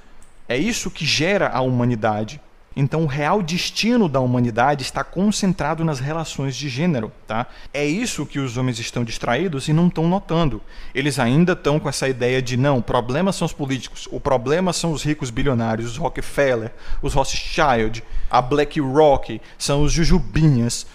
É 0.48 0.58
isso 0.58 0.90
que 0.90 1.06
gera 1.06 1.50
a 1.50 1.62
humanidade. 1.62 2.40
Então, 2.76 3.04
o 3.04 3.08
real 3.08 3.42
destino 3.42 4.08
da 4.08 4.22
humanidade 4.22 4.84
está 4.84 5.04
concentrado 5.04 5.84
nas 5.84 6.00
relações 6.00 6.56
de 6.56 6.70
gênero. 6.70 7.12
Tá? 7.28 7.48
É 7.74 7.86
isso 7.86 8.26
que 8.26 8.40
os 8.40 8.56
homens 8.56 8.80
estão 8.80 9.04
distraídos 9.04 9.68
e 9.68 9.74
não 9.74 9.88
estão 9.88 10.08
notando. 10.08 10.62
Eles 10.96 11.20
ainda 11.20 11.52
estão 11.52 11.80
com 11.80 11.90
essa 11.90 12.08
ideia 12.08 12.42
de 12.42 12.56
não, 12.56 12.78
o 12.78 12.84
problema 12.84 13.34
são 13.34 13.46
os 13.46 13.54
políticos, 13.54 14.08
o 14.12 14.20
problema 14.20 14.72
são 14.72 14.94
os 14.94 15.04
ricos 15.04 15.30
bilionários, 15.30 15.92
os 15.92 15.98
Rockefeller, 15.98 16.72
os 17.02 17.14
Rothschild, 17.14 18.04
a 18.30 18.42
BlackRock, 18.42 19.42
são 19.58 19.84
os 19.84 19.92
Jujubinhas 19.92 20.86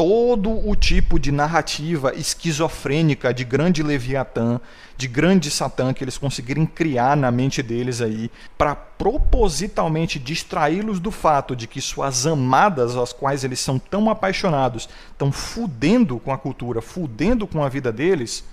todo 0.00 0.66
o 0.66 0.74
tipo 0.74 1.18
de 1.18 1.30
narrativa 1.30 2.14
esquizofrênica 2.14 3.34
de 3.34 3.44
grande 3.44 3.82
Leviatã, 3.82 4.58
de 5.00 5.08
grande 5.08 5.50
Satã 5.50 5.94
que 5.94 6.04
eles 6.04 6.18
conseguirem 6.18 6.66
criar 6.66 7.16
na 7.16 7.30
mente 7.30 7.62
deles 7.62 8.02
aí, 8.02 8.30
para 8.58 8.74
propositalmente 8.74 10.18
distraí-los 10.18 11.00
do 11.00 11.10
fato 11.10 11.56
de 11.56 11.66
que 11.66 11.80
suas 11.80 12.26
amadas, 12.26 12.94
às 12.96 13.10
quais 13.10 13.42
eles 13.42 13.60
são 13.60 13.78
tão 13.78 14.10
apaixonados, 14.10 14.90
estão 15.10 15.32
fudendo 15.32 16.18
com 16.18 16.30
a 16.30 16.36
cultura, 16.36 16.82
fudendo 16.82 17.46
com 17.46 17.64
a 17.64 17.68
vida 17.70 17.90
deles, 17.90 18.44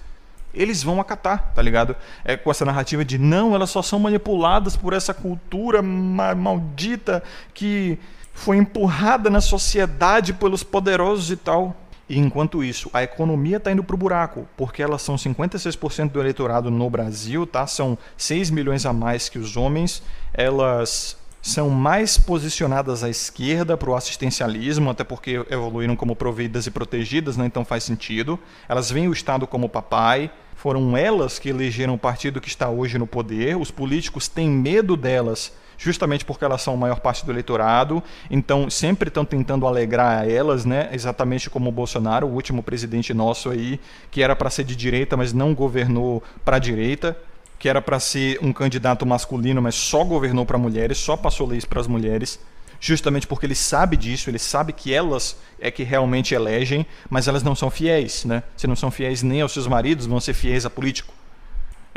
eles 0.53 0.81
vão 0.81 1.01
acatar, 1.01 1.51
tá 1.53 1.61
ligado? 1.61 1.97
É 2.23 2.37
com 2.37 2.49
essa 2.49 2.63
narrativa 2.63 3.03
de 3.03 3.17
não, 3.17 3.53
elas 3.53 3.69
só 3.69 3.81
são 3.81 3.99
manipuladas 3.99 4.77
por 4.77 4.93
essa 4.93 5.13
cultura 5.13 5.81
maldita 5.81 7.21
que 7.53 7.99
foi 8.33 8.55
empurrada 8.55 9.29
na 9.29 9.41
sociedade 9.41 10.31
pelos 10.31 10.63
poderosos 10.63 11.29
e 11.29 11.35
tal. 11.35 11.75
E 12.09 12.17
enquanto 12.17 12.63
isso, 12.63 12.89
a 12.93 13.03
economia 13.03 13.57
está 13.57 13.71
indo 13.71 13.83
para 13.83 13.95
o 13.95 13.97
buraco, 13.97 14.47
porque 14.55 14.81
elas 14.81 15.01
são 15.01 15.15
56% 15.15 16.11
do 16.11 16.19
eleitorado 16.21 16.71
no 16.71 16.89
Brasil, 16.89 17.45
tá? 17.45 17.67
São 17.67 17.97
6 18.15 18.49
milhões 18.49 18.85
a 18.85 18.93
mais 18.93 19.27
que 19.27 19.37
os 19.37 19.57
homens. 19.57 20.01
Elas 20.33 21.17
são 21.41 21.69
mais 21.69 22.17
posicionadas 22.17 23.03
à 23.03 23.09
esquerda 23.09 23.77
para 23.77 23.89
o 23.89 23.95
assistencialismo, 23.95 24.89
até 24.89 25.03
porque 25.03 25.45
evoluíram 25.49 25.95
como 25.95 26.15
providas 26.15 26.65
e 26.67 26.71
protegidas, 26.71 27.37
né? 27.37 27.45
então 27.45 27.63
faz 27.63 27.83
sentido. 27.83 28.39
Elas 28.67 28.91
veem 28.91 29.07
o 29.07 29.13
Estado 29.13 29.47
como 29.47 29.69
papai, 29.69 30.31
foram 30.55 30.97
elas 30.97 31.39
que 31.39 31.49
elegeram 31.49 31.93
o 31.93 31.99
partido 31.99 32.41
que 32.41 32.49
está 32.49 32.69
hoje 32.69 32.97
no 32.97 33.07
poder, 33.07 33.55
os 33.55 33.71
políticos 33.71 34.27
têm 34.27 34.49
medo 34.49 34.97
delas 34.97 35.53
justamente 35.77 36.25
porque 36.25 36.43
elas 36.43 36.61
são 36.61 36.73
a 36.73 36.77
maior 36.77 36.99
parte 36.99 37.25
do 37.25 37.31
eleitorado, 37.31 38.03
então 38.29 38.69
sempre 38.69 39.09
estão 39.09 39.23
tentando 39.23 39.67
alegrar 39.67 40.27
elas, 40.29 40.65
né? 40.65 40.89
Exatamente 40.91 41.49
como 41.49 41.69
o 41.69 41.71
Bolsonaro, 41.71 42.27
o 42.27 42.33
último 42.33 42.63
presidente 42.63 43.13
nosso 43.13 43.49
aí, 43.49 43.79
que 44.09 44.23
era 44.23 44.35
para 44.35 44.49
ser 44.49 44.63
de 44.63 44.75
direita, 44.75 45.15
mas 45.15 45.33
não 45.33 45.53
governou 45.53 46.23
para 46.43 46.57
a 46.57 46.59
direita, 46.59 47.17
que 47.59 47.69
era 47.69 47.81
para 47.81 47.99
ser 47.99 48.39
um 48.41 48.51
candidato 48.51 49.05
masculino, 49.05 49.61
mas 49.61 49.75
só 49.75 50.03
governou 50.03 50.45
para 50.45 50.57
mulheres, 50.57 50.97
só 50.97 51.15
passou 51.15 51.47
leis 51.47 51.65
para 51.65 51.79
as 51.79 51.87
mulheres 51.87 52.39
justamente 52.79 53.25
porque 53.25 53.45
ele 53.45 53.55
sabe 53.55 53.97
disso, 53.97 54.29
ele 54.29 54.39
sabe 54.39 54.73
que 54.73 54.93
elas 54.93 55.37
é 55.59 55.71
que 55.71 55.83
realmente 55.83 56.33
elegem, 56.33 56.85
mas 57.09 57.27
elas 57.27 57.43
não 57.43 57.55
são 57.55 57.69
fiéis, 57.69 58.25
né? 58.25 58.43
Se 58.55 58.67
não 58.67 58.75
são 58.75 58.91
fiéis 58.91 59.23
nem 59.23 59.41
aos 59.41 59.51
seus 59.51 59.67
maridos, 59.67 60.05
vão 60.05 60.19
ser 60.19 60.33
fiéis 60.33 60.65
a 60.65 60.69
político. 60.69 61.13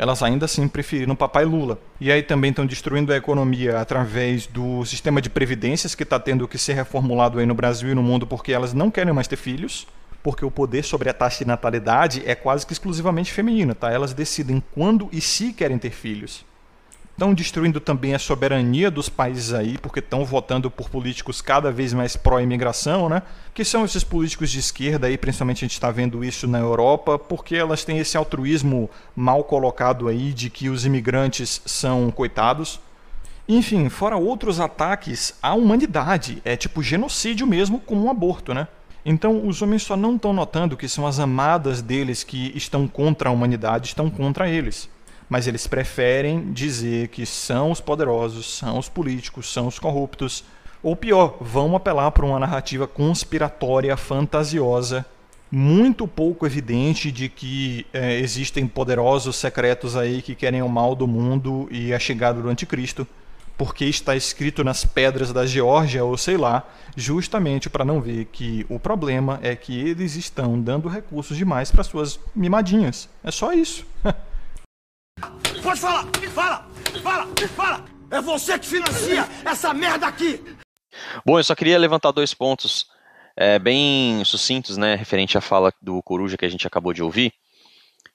Elas 0.01 0.23
ainda 0.23 0.45
assim 0.45 0.67
preferiram 0.67 1.15
papai 1.15 1.45
Lula. 1.45 1.77
E 1.99 2.11
aí 2.11 2.23
também 2.23 2.49
estão 2.49 2.65
destruindo 2.65 3.13
a 3.13 3.15
economia 3.15 3.79
através 3.79 4.47
do 4.47 4.83
sistema 4.83 5.21
de 5.21 5.29
previdências 5.29 5.93
que 5.93 6.01
está 6.01 6.19
tendo 6.19 6.47
que 6.47 6.57
ser 6.57 6.73
reformulado 6.73 7.37
aí 7.37 7.45
no 7.45 7.53
Brasil 7.53 7.91
e 7.91 7.93
no 7.93 8.01
mundo 8.01 8.25
porque 8.25 8.51
elas 8.51 8.73
não 8.73 8.89
querem 8.89 9.13
mais 9.13 9.27
ter 9.27 9.35
filhos 9.35 9.85
porque 10.23 10.43
o 10.43 10.49
poder 10.49 10.83
sobre 10.83 11.07
a 11.07 11.13
taxa 11.13 11.43
de 11.43 11.47
natalidade 11.47 12.23
é 12.25 12.33
quase 12.33 12.65
que 12.65 12.73
exclusivamente 12.73 13.31
feminino, 13.31 13.75
tá? 13.75 13.91
Elas 13.91 14.11
decidem 14.11 14.63
quando 14.73 15.07
e 15.11 15.21
se 15.21 15.53
querem 15.53 15.77
ter 15.77 15.91
filhos. 15.91 16.43
Estão 17.21 17.35
destruindo 17.35 17.79
também 17.79 18.15
a 18.15 18.17
soberania 18.17 18.89
dos 18.89 19.07
países 19.07 19.53
aí, 19.53 19.77
porque 19.77 19.99
estão 19.99 20.25
votando 20.25 20.71
por 20.71 20.89
políticos 20.89 21.39
cada 21.39 21.71
vez 21.71 21.93
mais 21.93 22.15
pró-imigração, 22.15 23.07
né? 23.07 23.21
Que 23.53 23.63
são 23.63 23.85
esses 23.85 24.03
políticos 24.03 24.49
de 24.49 24.57
esquerda 24.57 25.05
aí, 25.05 25.19
principalmente 25.19 25.57
a 25.57 25.67
gente 25.67 25.73
está 25.73 25.91
vendo 25.91 26.23
isso 26.25 26.47
na 26.47 26.57
Europa, 26.57 27.19
porque 27.19 27.55
elas 27.55 27.85
têm 27.85 27.99
esse 27.99 28.17
altruísmo 28.17 28.89
mal 29.15 29.43
colocado 29.43 30.07
aí 30.07 30.33
de 30.33 30.49
que 30.49 30.67
os 30.67 30.83
imigrantes 30.83 31.61
são 31.63 32.09
coitados. 32.09 32.79
Enfim, 33.47 33.87
fora 33.87 34.17
outros 34.17 34.59
ataques 34.59 35.35
à 35.43 35.53
humanidade, 35.53 36.41
é 36.43 36.55
tipo 36.55 36.81
genocídio 36.81 37.45
mesmo, 37.45 37.79
como 37.79 38.03
um 38.03 38.09
aborto, 38.09 38.51
né? 38.51 38.67
Então, 39.05 39.47
os 39.47 39.61
homens 39.61 39.83
só 39.83 39.95
não 39.95 40.15
estão 40.15 40.33
notando 40.33 40.75
que 40.75 40.89
são 40.89 41.05
as 41.05 41.19
amadas 41.19 41.83
deles 41.83 42.23
que 42.23 42.51
estão 42.55 42.87
contra 42.87 43.29
a 43.29 43.31
humanidade, 43.31 43.89
estão 43.89 44.09
contra 44.09 44.49
eles. 44.49 44.89
Mas 45.31 45.47
eles 45.47 45.65
preferem 45.65 46.51
dizer 46.51 47.07
que 47.07 47.25
são 47.25 47.71
os 47.71 47.79
poderosos, 47.79 48.57
são 48.57 48.77
os 48.77 48.89
políticos, 48.89 49.49
são 49.49 49.65
os 49.65 49.79
corruptos. 49.79 50.43
Ou 50.83 50.93
pior, 50.93 51.37
vão 51.39 51.73
apelar 51.73 52.11
para 52.11 52.25
uma 52.25 52.37
narrativa 52.37 52.85
conspiratória, 52.85 53.95
fantasiosa, 53.95 55.05
muito 55.49 56.05
pouco 56.05 56.45
evidente 56.45 57.13
de 57.13 57.29
que 57.29 57.85
é, 57.93 58.19
existem 58.19 58.67
poderosos 58.67 59.37
secretos 59.37 59.95
aí 59.95 60.21
que 60.21 60.35
querem 60.35 60.61
o 60.61 60.67
mal 60.67 60.93
do 60.95 61.07
mundo 61.07 61.65
e 61.71 61.93
a 61.93 61.99
chegada 61.99 62.41
do 62.41 62.49
anticristo 62.49 63.07
porque 63.57 63.85
está 63.85 64.17
escrito 64.17 64.65
nas 64.65 64.83
pedras 64.83 65.31
da 65.31 65.45
Geórgia 65.45 66.03
ou 66.03 66.17
sei 66.17 66.35
lá, 66.35 66.67
justamente 66.97 67.69
para 67.69 67.85
não 67.85 68.01
ver 68.01 68.25
que 68.25 68.65
o 68.67 68.77
problema 68.77 69.39
é 69.41 69.55
que 69.55 69.79
eles 69.79 70.17
estão 70.17 70.59
dando 70.59 70.89
recursos 70.89 71.37
demais 71.37 71.71
para 71.71 71.85
suas 71.85 72.19
mimadinhas. 72.35 73.07
É 73.23 73.31
só 73.31 73.53
isso. 73.53 73.85
Pode 75.61 75.79
falar! 75.79 76.07
Fala! 76.33 76.67
Fala! 77.03 77.27
Fala! 77.55 77.85
É 78.09 78.21
você 78.21 78.59
que 78.59 78.65
financia 78.65 79.27
essa 79.45 79.73
merda 79.73 80.07
aqui! 80.07 80.43
Bom, 81.25 81.39
eu 81.39 81.43
só 81.43 81.55
queria 81.55 81.77
levantar 81.79 82.11
dois 82.11 82.33
pontos 82.33 82.85
é, 83.35 83.57
bem 83.57 84.23
sucintos, 84.25 84.77
né, 84.77 84.95
referente 84.95 85.37
à 85.37 85.41
fala 85.41 85.73
do 85.81 86.01
Coruja 86.03 86.37
que 86.37 86.45
a 86.45 86.49
gente 86.49 86.67
acabou 86.67 86.93
de 86.93 87.01
ouvir 87.01 87.33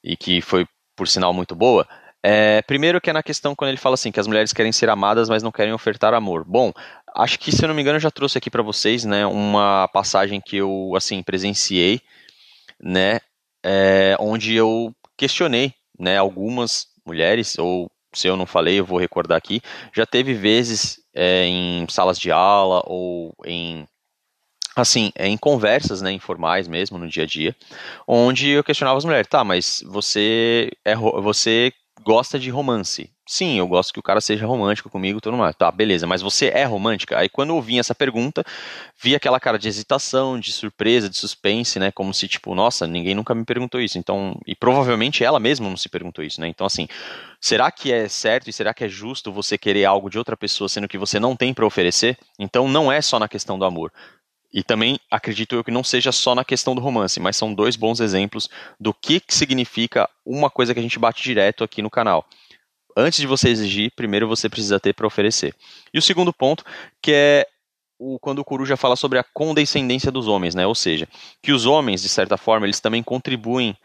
e 0.03 0.17
que 0.17 0.41
foi, 0.41 0.67
por 0.95 1.09
sinal, 1.09 1.33
muito 1.33 1.55
boa. 1.55 1.87
É, 2.23 2.61
primeiro 2.63 3.01
que 3.01 3.11
é 3.11 3.13
na 3.13 3.23
questão 3.23 3.55
quando 3.55 3.69
ele 3.69 3.79
fala 3.79 3.95
assim, 3.95 4.11
que 4.11 4.21
as 4.21 4.27
mulheres 4.27 4.53
querem 4.53 4.73
ser 4.73 4.91
amadas, 4.91 5.29
mas 5.29 5.43
não 5.43 5.53
querem 5.53 5.73
ofertar 5.73 6.13
amor. 6.13 6.45
Bom, 6.45 6.73
acho 7.15 7.39
que, 7.39 7.53
se 7.53 7.65
eu 7.65 7.69
não 7.69 7.75
me 7.75 7.83
engano, 7.83 7.97
eu 7.97 8.01
já 8.01 8.11
trouxe 8.11 8.37
aqui 8.37 8.51
para 8.51 8.63
vocês, 8.63 9.05
né, 9.05 9.25
uma 9.27 9.89
passagem 9.89 10.41
que 10.41 10.57
eu, 10.57 10.93
assim, 10.97 11.23
presenciei, 11.23 12.01
né, 12.81 13.21
é, 13.65 14.17
onde 14.21 14.55
eu 14.55 14.93
questionei, 15.17 15.73
né, 15.99 16.19
algumas 16.19 16.87
mulheres, 17.07 17.59
ou 17.59 17.91
se 18.13 18.27
eu 18.27 18.37
não 18.37 18.47
falei, 18.47 18.81
eu 18.81 18.85
vou 18.85 18.99
recordar 18.99 19.37
aqui, 19.37 19.61
já 19.95 20.07
teve 20.07 20.35
vezes 20.35 20.99
é, 21.15 21.45
em 21.47 21.87
salas 21.89 22.19
de 22.19 22.31
aula 22.31 22.83
ou 22.87 23.35
em 23.45 23.87
assim, 24.75 25.11
é, 25.15 25.27
em 25.27 25.39
conversas, 25.39 26.03
né, 26.03 26.13
informais 26.13 26.69
mesmo, 26.69 26.99
no 26.99 27.09
dia 27.09 27.23
a 27.23 27.27
dia, 27.27 27.57
onde 28.07 28.51
eu 28.51 28.63
questionava 28.63 28.99
as 28.99 29.07
mulheres, 29.07 29.27
tá, 29.27 29.43
mas 29.43 29.83
você 29.87 30.71
é 30.85 30.95
você 30.95 31.73
gosta 32.03 32.39
de 32.39 32.51
romance. 32.51 33.11
Sim, 33.29 33.59
eu 33.59 33.67
gosto 33.67 33.93
que 33.93 33.99
o 33.99 34.03
cara 34.03 34.21
seja 34.21 34.47
romântico 34.47 34.89
comigo, 34.89 35.21
tudo 35.21 35.37
mais. 35.37 35.57
Tá, 35.57 35.69
beleza, 35.73 36.07
mas 36.07 36.23
você 36.23 36.47
é 36.47 36.65
romântica? 36.65 37.19
Aí 37.19 37.29
quando 37.29 37.51
eu 37.51 37.61
vi 37.61 37.77
essa 37.77 37.93
pergunta, 37.93 38.45
vi 39.03 39.17
aquela 39.17 39.41
cara 39.41 39.59
de 39.59 39.69
hesitação, 39.69 40.39
de 40.39 40.53
surpresa, 40.53 41.11
de 41.11 41.17
suspense, 41.19 41.81
né? 41.81 41.91
Como 41.91 42.15
se, 42.15 42.29
tipo, 42.29 42.55
nossa, 42.55 42.87
ninguém 42.87 43.17
nunca 43.17 43.35
me 43.35 43.45
perguntou 43.45 43.81
isso. 43.81 43.99
Então, 43.99 44.39
e 44.47 44.55
provavelmente 44.55 45.25
ela 45.25 45.41
mesma 45.41 45.69
não 45.69 45.77
se 45.77 45.89
perguntou 45.89 46.25
isso, 46.25 46.41
né? 46.41 46.47
Então, 46.47 46.65
assim, 46.65 46.87
será 47.41 47.69
que 47.73 47.93
é 47.93 48.09
certo 48.09 48.49
e 48.49 48.53
será 48.53 48.73
que 48.73 48.85
é 48.85 48.89
justo 48.89 49.33
você 49.33 49.59
querer 49.59 49.85
algo 49.87 50.09
de 50.09 50.19
outra 50.19 50.37
pessoa 50.37 50.69
sendo 50.69 50.87
que 50.87 50.97
você 50.97 51.19
não 51.19 51.35
tem 51.35 51.53
para 51.53 51.67
oferecer? 51.67 52.17
Então, 52.39 52.69
não 52.69 52.93
é 52.93 53.03
só 53.03 53.19
na 53.19 53.27
questão 53.27 53.59
do 53.59 53.65
amor. 53.65 53.93
E 54.53 54.63
também 54.63 54.99
acredito 55.11 55.55
eu 55.55 55.65
que 55.65 55.71
não 55.71 55.85
seja 55.85 56.13
só 56.13 56.35
na 56.35 56.45
questão 56.45 56.75
do 56.75 56.81
romance, 56.81 57.21
mas 57.21 57.37
são 57.37 57.53
dois 57.53 57.77
bons 57.77 58.01
exemplos 58.01 58.49
do 58.79 58.95
que, 58.95 59.21
que 59.21 59.35
significa 59.35 60.09
uma 60.25 60.49
coisa 60.49 60.73
que 60.73 60.81
a 60.81 60.83
gente 60.83 60.99
bate 60.99 61.23
direto 61.23 61.63
aqui 61.63 61.83
no 61.83 61.91
canal. 61.91 62.27
Antes 62.97 63.21
de 63.21 63.27
você 63.27 63.51
exigir, 63.51 63.93
primeiro 63.95 64.27
você 64.27 64.49
precisa 64.49 64.81
ter 64.81 64.95
para 64.95 65.07
oferecer. 65.07 65.55
E 65.93 65.99
o 65.99 66.03
segundo 66.03 66.33
ponto, 66.33 66.65
que 67.03 67.13
é 67.13 67.47
o, 67.99 68.19
quando 68.19 68.39
o 68.39 68.45
Coruja 68.45 68.77
fala 68.77 68.97
sobre 68.97 69.19
a 69.19 69.25
condescendência 69.25 70.11
dos 70.11 70.29
homens, 70.29 70.55
né? 70.55 70.67
Ou 70.67 70.75
seja, 70.75 71.09
que 71.43 71.53
os 71.53 71.67
homens, 71.67 72.03
de 72.03 72.09
certa 72.09 72.37
forma, 72.37 72.67
eles 72.67 72.81
também 72.81 73.03
contribuem 73.03 73.77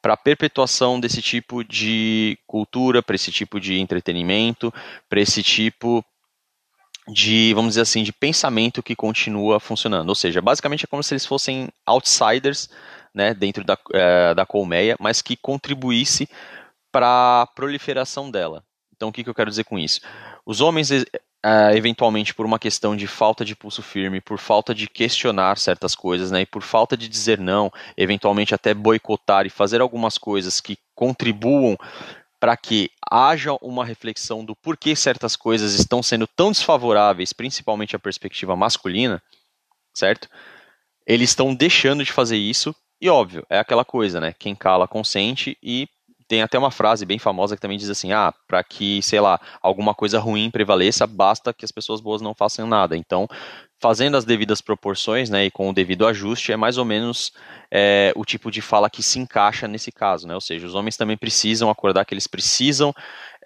para 0.00 0.14
a 0.14 0.16
perpetuação 0.16 1.00
desse 1.00 1.20
tipo 1.20 1.64
de 1.64 2.38
cultura, 2.46 3.02
para 3.02 3.16
esse 3.16 3.32
tipo 3.32 3.60
de 3.60 3.78
entretenimento, 3.78 4.72
para 5.08 5.20
esse 5.20 5.42
tipo 5.42 6.04
de, 7.08 7.52
vamos 7.54 7.70
dizer 7.70 7.82
assim, 7.82 8.02
de 8.02 8.12
pensamento 8.12 8.82
que 8.82 8.94
continua 8.94 9.58
funcionando. 9.58 10.08
Ou 10.08 10.14
seja, 10.14 10.42
basicamente 10.42 10.84
é 10.84 10.86
como 10.86 11.02
se 11.02 11.14
eles 11.14 11.26
fossem 11.26 11.68
outsiders 11.86 12.68
né, 13.14 13.32
dentro 13.34 13.64
da, 13.64 13.78
é, 13.92 14.34
da 14.34 14.44
colmeia, 14.44 14.96
mas 15.00 15.22
que 15.22 15.36
contribuísse 15.36 16.28
para 16.92 17.42
a 17.42 17.46
proliferação 17.46 18.30
dela. 18.30 18.62
Então, 18.94 19.08
o 19.08 19.12
que, 19.12 19.22
que 19.22 19.30
eu 19.30 19.34
quero 19.34 19.50
dizer 19.50 19.64
com 19.64 19.78
isso? 19.78 20.00
Os 20.44 20.60
homens, 20.60 20.90
é, 20.90 21.06
eventualmente, 21.74 22.34
por 22.34 22.44
uma 22.44 22.58
questão 22.58 22.96
de 22.96 23.06
falta 23.06 23.44
de 23.44 23.54
pulso 23.54 23.82
firme, 23.82 24.20
por 24.20 24.38
falta 24.38 24.74
de 24.74 24.88
questionar 24.88 25.56
certas 25.56 25.94
coisas, 25.94 26.30
né, 26.30 26.42
e 26.42 26.46
por 26.46 26.62
falta 26.62 26.96
de 26.96 27.08
dizer 27.08 27.38
não, 27.38 27.70
eventualmente 27.96 28.54
até 28.54 28.74
boicotar 28.74 29.46
e 29.46 29.50
fazer 29.50 29.80
algumas 29.80 30.18
coisas 30.18 30.60
que 30.60 30.76
contribuam 30.94 31.76
para 32.40 32.56
que 32.56 32.90
haja 33.10 33.52
uma 33.62 33.84
reflexão 33.84 34.44
do 34.44 34.54
porquê 34.56 34.94
certas 34.94 35.36
coisas 35.36 35.74
estão 35.74 36.02
sendo 36.02 36.26
tão 36.26 36.50
desfavoráveis, 36.50 37.32
principalmente 37.32 37.96
a 37.96 37.98
perspectiva 37.98 38.56
masculina, 38.56 39.22
certo? 39.94 40.28
Eles 41.06 41.30
estão 41.30 41.54
deixando 41.54 42.04
de 42.04 42.12
fazer 42.12 42.36
isso, 42.36 42.74
e 43.00 43.08
óbvio, 43.08 43.46
é 43.48 43.58
aquela 43.58 43.84
coisa, 43.84 44.20
né? 44.20 44.34
Quem 44.38 44.54
cala 44.54 44.88
consente 44.88 45.56
e 45.62 45.88
tem 46.28 46.42
até 46.42 46.58
uma 46.58 46.70
frase 46.70 47.06
bem 47.06 47.18
famosa 47.18 47.56
que 47.56 47.62
também 47.62 47.78
diz 47.78 47.88
assim: 47.88 48.12
ah, 48.12 48.32
para 48.46 48.62
que, 48.62 49.00
sei 49.02 49.18
lá, 49.18 49.40
alguma 49.62 49.94
coisa 49.94 50.20
ruim 50.20 50.50
prevaleça, 50.50 51.06
basta 51.06 51.54
que 51.54 51.64
as 51.64 51.72
pessoas 51.72 52.00
boas 52.00 52.20
não 52.20 52.34
façam 52.34 52.66
nada. 52.66 52.96
Então, 52.96 53.26
fazendo 53.80 54.16
as 54.16 54.24
devidas 54.24 54.60
proporções, 54.60 55.30
né, 55.30 55.46
e 55.46 55.50
com 55.50 55.68
o 55.68 55.72
devido 55.72 56.06
ajuste, 56.06 56.52
é 56.52 56.56
mais 56.56 56.78
ou 56.78 56.84
menos 56.84 57.32
é, 57.70 58.12
o 58.16 58.24
tipo 58.24 58.50
de 58.50 58.60
fala 58.60 58.90
que 58.90 59.02
se 59.02 59.18
encaixa 59.18 59.68
nesse 59.68 59.92
caso, 59.92 60.26
né? 60.26 60.34
Ou 60.34 60.40
seja, 60.40 60.66
os 60.66 60.74
homens 60.74 60.96
também 60.96 61.16
precisam 61.16 61.70
acordar 61.70 62.04
que 62.04 62.14
eles 62.14 62.26
precisam 62.26 62.92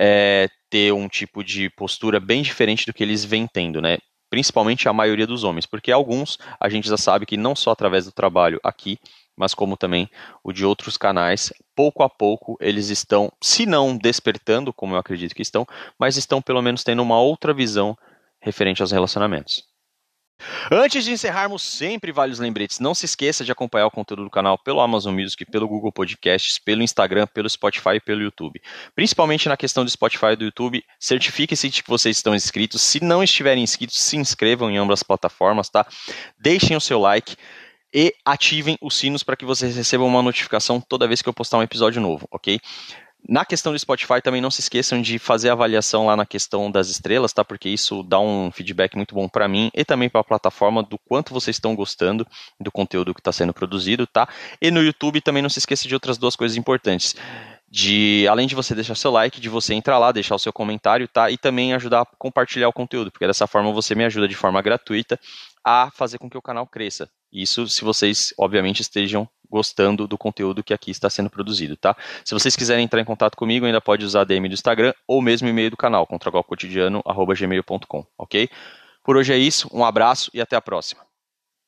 é, 0.00 0.48
ter 0.70 0.92
um 0.92 1.08
tipo 1.08 1.44
de 1.44 1.68
postura 1.70 2.18
bem 2.18 2.42
diferente 2.42 2.86
do 2.86 2.94
que 2.94 3.02
eles 3.02 3.24
vêm 3.24 3.46
tendo, 3.46 3.80
né? 3.82 3.98
Principalmente 4.30 4.88
a 4.88 4.92
maioria 4.92 5.26
dos 5.26 5.44
homens, 5.44 5.66
porque 5.66 5.92
alguns 5.92 6.38
a 6.58 6.68
gente 6.70 6.88
já 6.88 6.96
sabe 6.96 7.26
que 7.26 7.36
não 7.36 7.54
só 7.54 7.70
através 7.70 8.06
do 8.06 8.12
trabalho 8.12 8.58
aqui, 8.64 8.98
mas 9.36 9.52
como 9.52 9.76
também 9.76 10.08
o 10.42 10.52
de 10.52 10.64
outros 10.64 10.96
canais, 10.96 11.52
pouco 11.76 12.02
a 12.02 12.08
pouco 12.08 12.56
eles 12.60 12.88
estão, 12.88 13.30
se 13.42 13.66
não 13.66 13.96
despertando, 13.96 14.72
como 14.72 14.94
eu 14.94 14.98
acredito 14.98 15.34
que 15.34 15.42
estão, 15.42 15.66
mas 15.98 16.16
estão 16.16 16.40
pelo 16.40 16.62
menos 16.62 16.82
tendo 16.82 17.02
uma 17.02 17.20
outra 17.20 17.52
visão 17.52 17.96
referente 18.40 18.80
aos 18.80 18.92
relacionamentos. 18.92 19.71
Antes 20.70 21.04
de 21.04 21.12
encerrarmos, 21.12 21.62
sempre 21.62 22.12
vários 22.12 22.38
lembretes. 22.38 22.78
Não 22.78 22.94
se 22.94 23.04
esqueça 23.04 23.44
de 23.44 23.52
acompanhar 23.52 23.86
o 23.86 23.90
conteúdo 23.90 24.24
do 24.24 24.30
canal 24.30 24.58
pelo 24.58 24.80
Amazon 24.80 25.14
Music, 25.14 25.44
pelo 25.46 25.68
Google 25.68 25.92
Podcasts, 25.92 26.58
pelo 26.58 26.82
Instagram, 26.82 27.26
pelo 27.26 27.48
Spotify 27.48 27.96
e 27.96 28.00
pelo 28.00 28.22
YouTube. 28.22 28.60
Principalmente 28.94 29.48
na 29.48 29.56
questão 29.56 29.84
do 29.84 29.90
Spotify 29.90 30.32
e 30.32 30.36
do 30.36 30.44
YouTube, 30.44 30.84
certifique-se 30.98 31.68
de 31.68 31.82
que 31.82 31.88
vocês 31.88 32.16
estão 32.16 32.34
inscritos. 32.34 32.82
Se 32.82 33.02
não 33.02 33.22
estiverem 33.22 33.62
inscritos, 33.62 34.00
se 34.00 34.16
inscrevam 34.16 34.70
em 34.70 34.78
ambas 34.78 35.00
as 35.00 35.02
plataformas, 35.02 35.68
tá? 35.68 35.86
Deixem 36.38 36.76
o 36.76 36.80
seu 36.80 36.98
like 36.98 37.36
e 37.94 38.14
ativem 38.24 38.78
os 38.80 38.96
sinos 38.96 39.22
para 39.22 39.36
que 39.36 39.44
vocês 39.44 39.76
recebam 39.76 40.06
uma 40.06 40.22
notificação 40.22 40.80
toda 40.80 41.06
vez 41.06 41.20
que 41.20 41.28
eu 41.28 41.34
postar 41.34 41.58
um 41.58 41.62
episódio 41.62 42.00
novo, 42.00 42.26
ok? 42.30 42.58
Na 43.28 43.44
questão 43.44 43.72
do 43.72 43.78
Spotify, 43.78 44.20
também 44.20 44.40
não 44.40 44.50
se 44.50 44.60
esqueçam 44.60 45.00
de 45.00 45.16
fazer 45.16 45.50
avaliação 45.50 46.06
lá 46.06 46.16
na 46.16 46.26
questão 46.26 46.68
das 46.68 46.88
estrelas, 46.88 47.32
tá? 47.32 47.44
Porque 47.44 47.68
isso 47.68 48.02
dá 48.02 48.18
um 48.18 48.50
feedback 48.50 48.96
muito 48.96 49.14
bom 49.14 49.28
para 49.28 49.46
mim 49.46 49.70
e 49.72 49.84
também 49.84 50.08
para 50.08 50.20
a 50.20 50.24
plataforma 50.24 50.82
do 50.82 50.98
quanto 50.98 51.32
vocês 51.32 51.56
estão 51.56 51.76
gostando 51.76 52.26
do 52.58 52.72
conteúdo 52.72 53.14
que 53.14 53.20
está 53.20 53.30
sendo 53.30 53.54
produzido, 53.54 54.08
tá? 54.08 54.28
E 54.60 54.72
no 54.72 54.82
YouTube 54.82 55.20
também 55.20 55.40
não 55.40 55.48
se 55.48 55.60
esqueça 55.60 55.86
de 55.86 55.94
outras 55.94 56.18
duas 56.18 56.34
coisas 56.34 56.56
importantes. 56.56 57.14
De, 57.70 58.26
além 58.28 58.46
de 58.46 58.56
você 58.56 58.74
deixar 58.74 58.96
seu 58.96 59.10
like, 59.12 59.40
de 59.40 59.48
você 59.48 59.72
entrar 59.72 59.98
lá, 59.98 60.10
deixar 60.10 60.34
o 60.34 60.38
seu 60.38 60.52
comentário, 60.52 61.06
tá? 61.06 61.30
E 61.30 61.38
também 61.38 61.72
ajudar 61.74 62.02
a 62.02 62.06
compartilhar 62.18 62.68
o 62.68 62.72
conteúdo, 62.72 63.12
porque 63.12 63.26
dessa 63.26 63.46
forma 63.46 63.72
você 63.72 63.94
me 63.94 64.04
ajuda 64.04 64.26
de 64.26 64.34
forma 64.34 64.60
gratuita 64.60 65.18
a 65.64 65.90
fazer 65.94 66.18
com 66.18 66.28
que 66.28 66.36
o 66.36 66.42
canal 66.42 66.66
cresça. 66.66 67.08
Isso 67.32 67.68
se 67.68 67.82
vocês, 67.82 68.34
obviamente, 68.36 68.80
estejam 68.80 69.28
gostando 69.52 70.08
do 70.08 70.16
conteúdo 70.16 70.64
que 70.64 70.72
aqui 70.72 70.90
está 70.90 71.10
sendo 71.10 71.28
produzido, 71.28 71.76
tá? 71.76 71.94
Se 72.24 72.34
vocês 72.34 72.56
quiserem 72.56 72.84
entrar 72.84 73.00
em 73.00 73.04
contato 73.04 73.36
comigo, 73.36 73.66
ainda 73.66 73.80
pode 73.80 74.04
usar 74.04 74.22
a 74.22 74.24
DM 74.24 74.48
do 74.48 74.54
Instagram 74.54 74.94
ou 75.06 75.20
mesmo 75.20 75.46
e-mail 75.46 75.70
do 75.70 75.76
canal, 75.76 76.06
contragolcotidiano.gmail.com, 76.06 78.06
ok? 78.16 78.48
Por 79.04 79.16
hoje 79.16 79.32
é 79.32 79.36
isso, 79.36 79.68
um 79.72 79.84
abraço 79.84 80.30
e 80.32 80.40
até 80.40 80.56
a 80.56 80.60
próxima. 80.60 81.11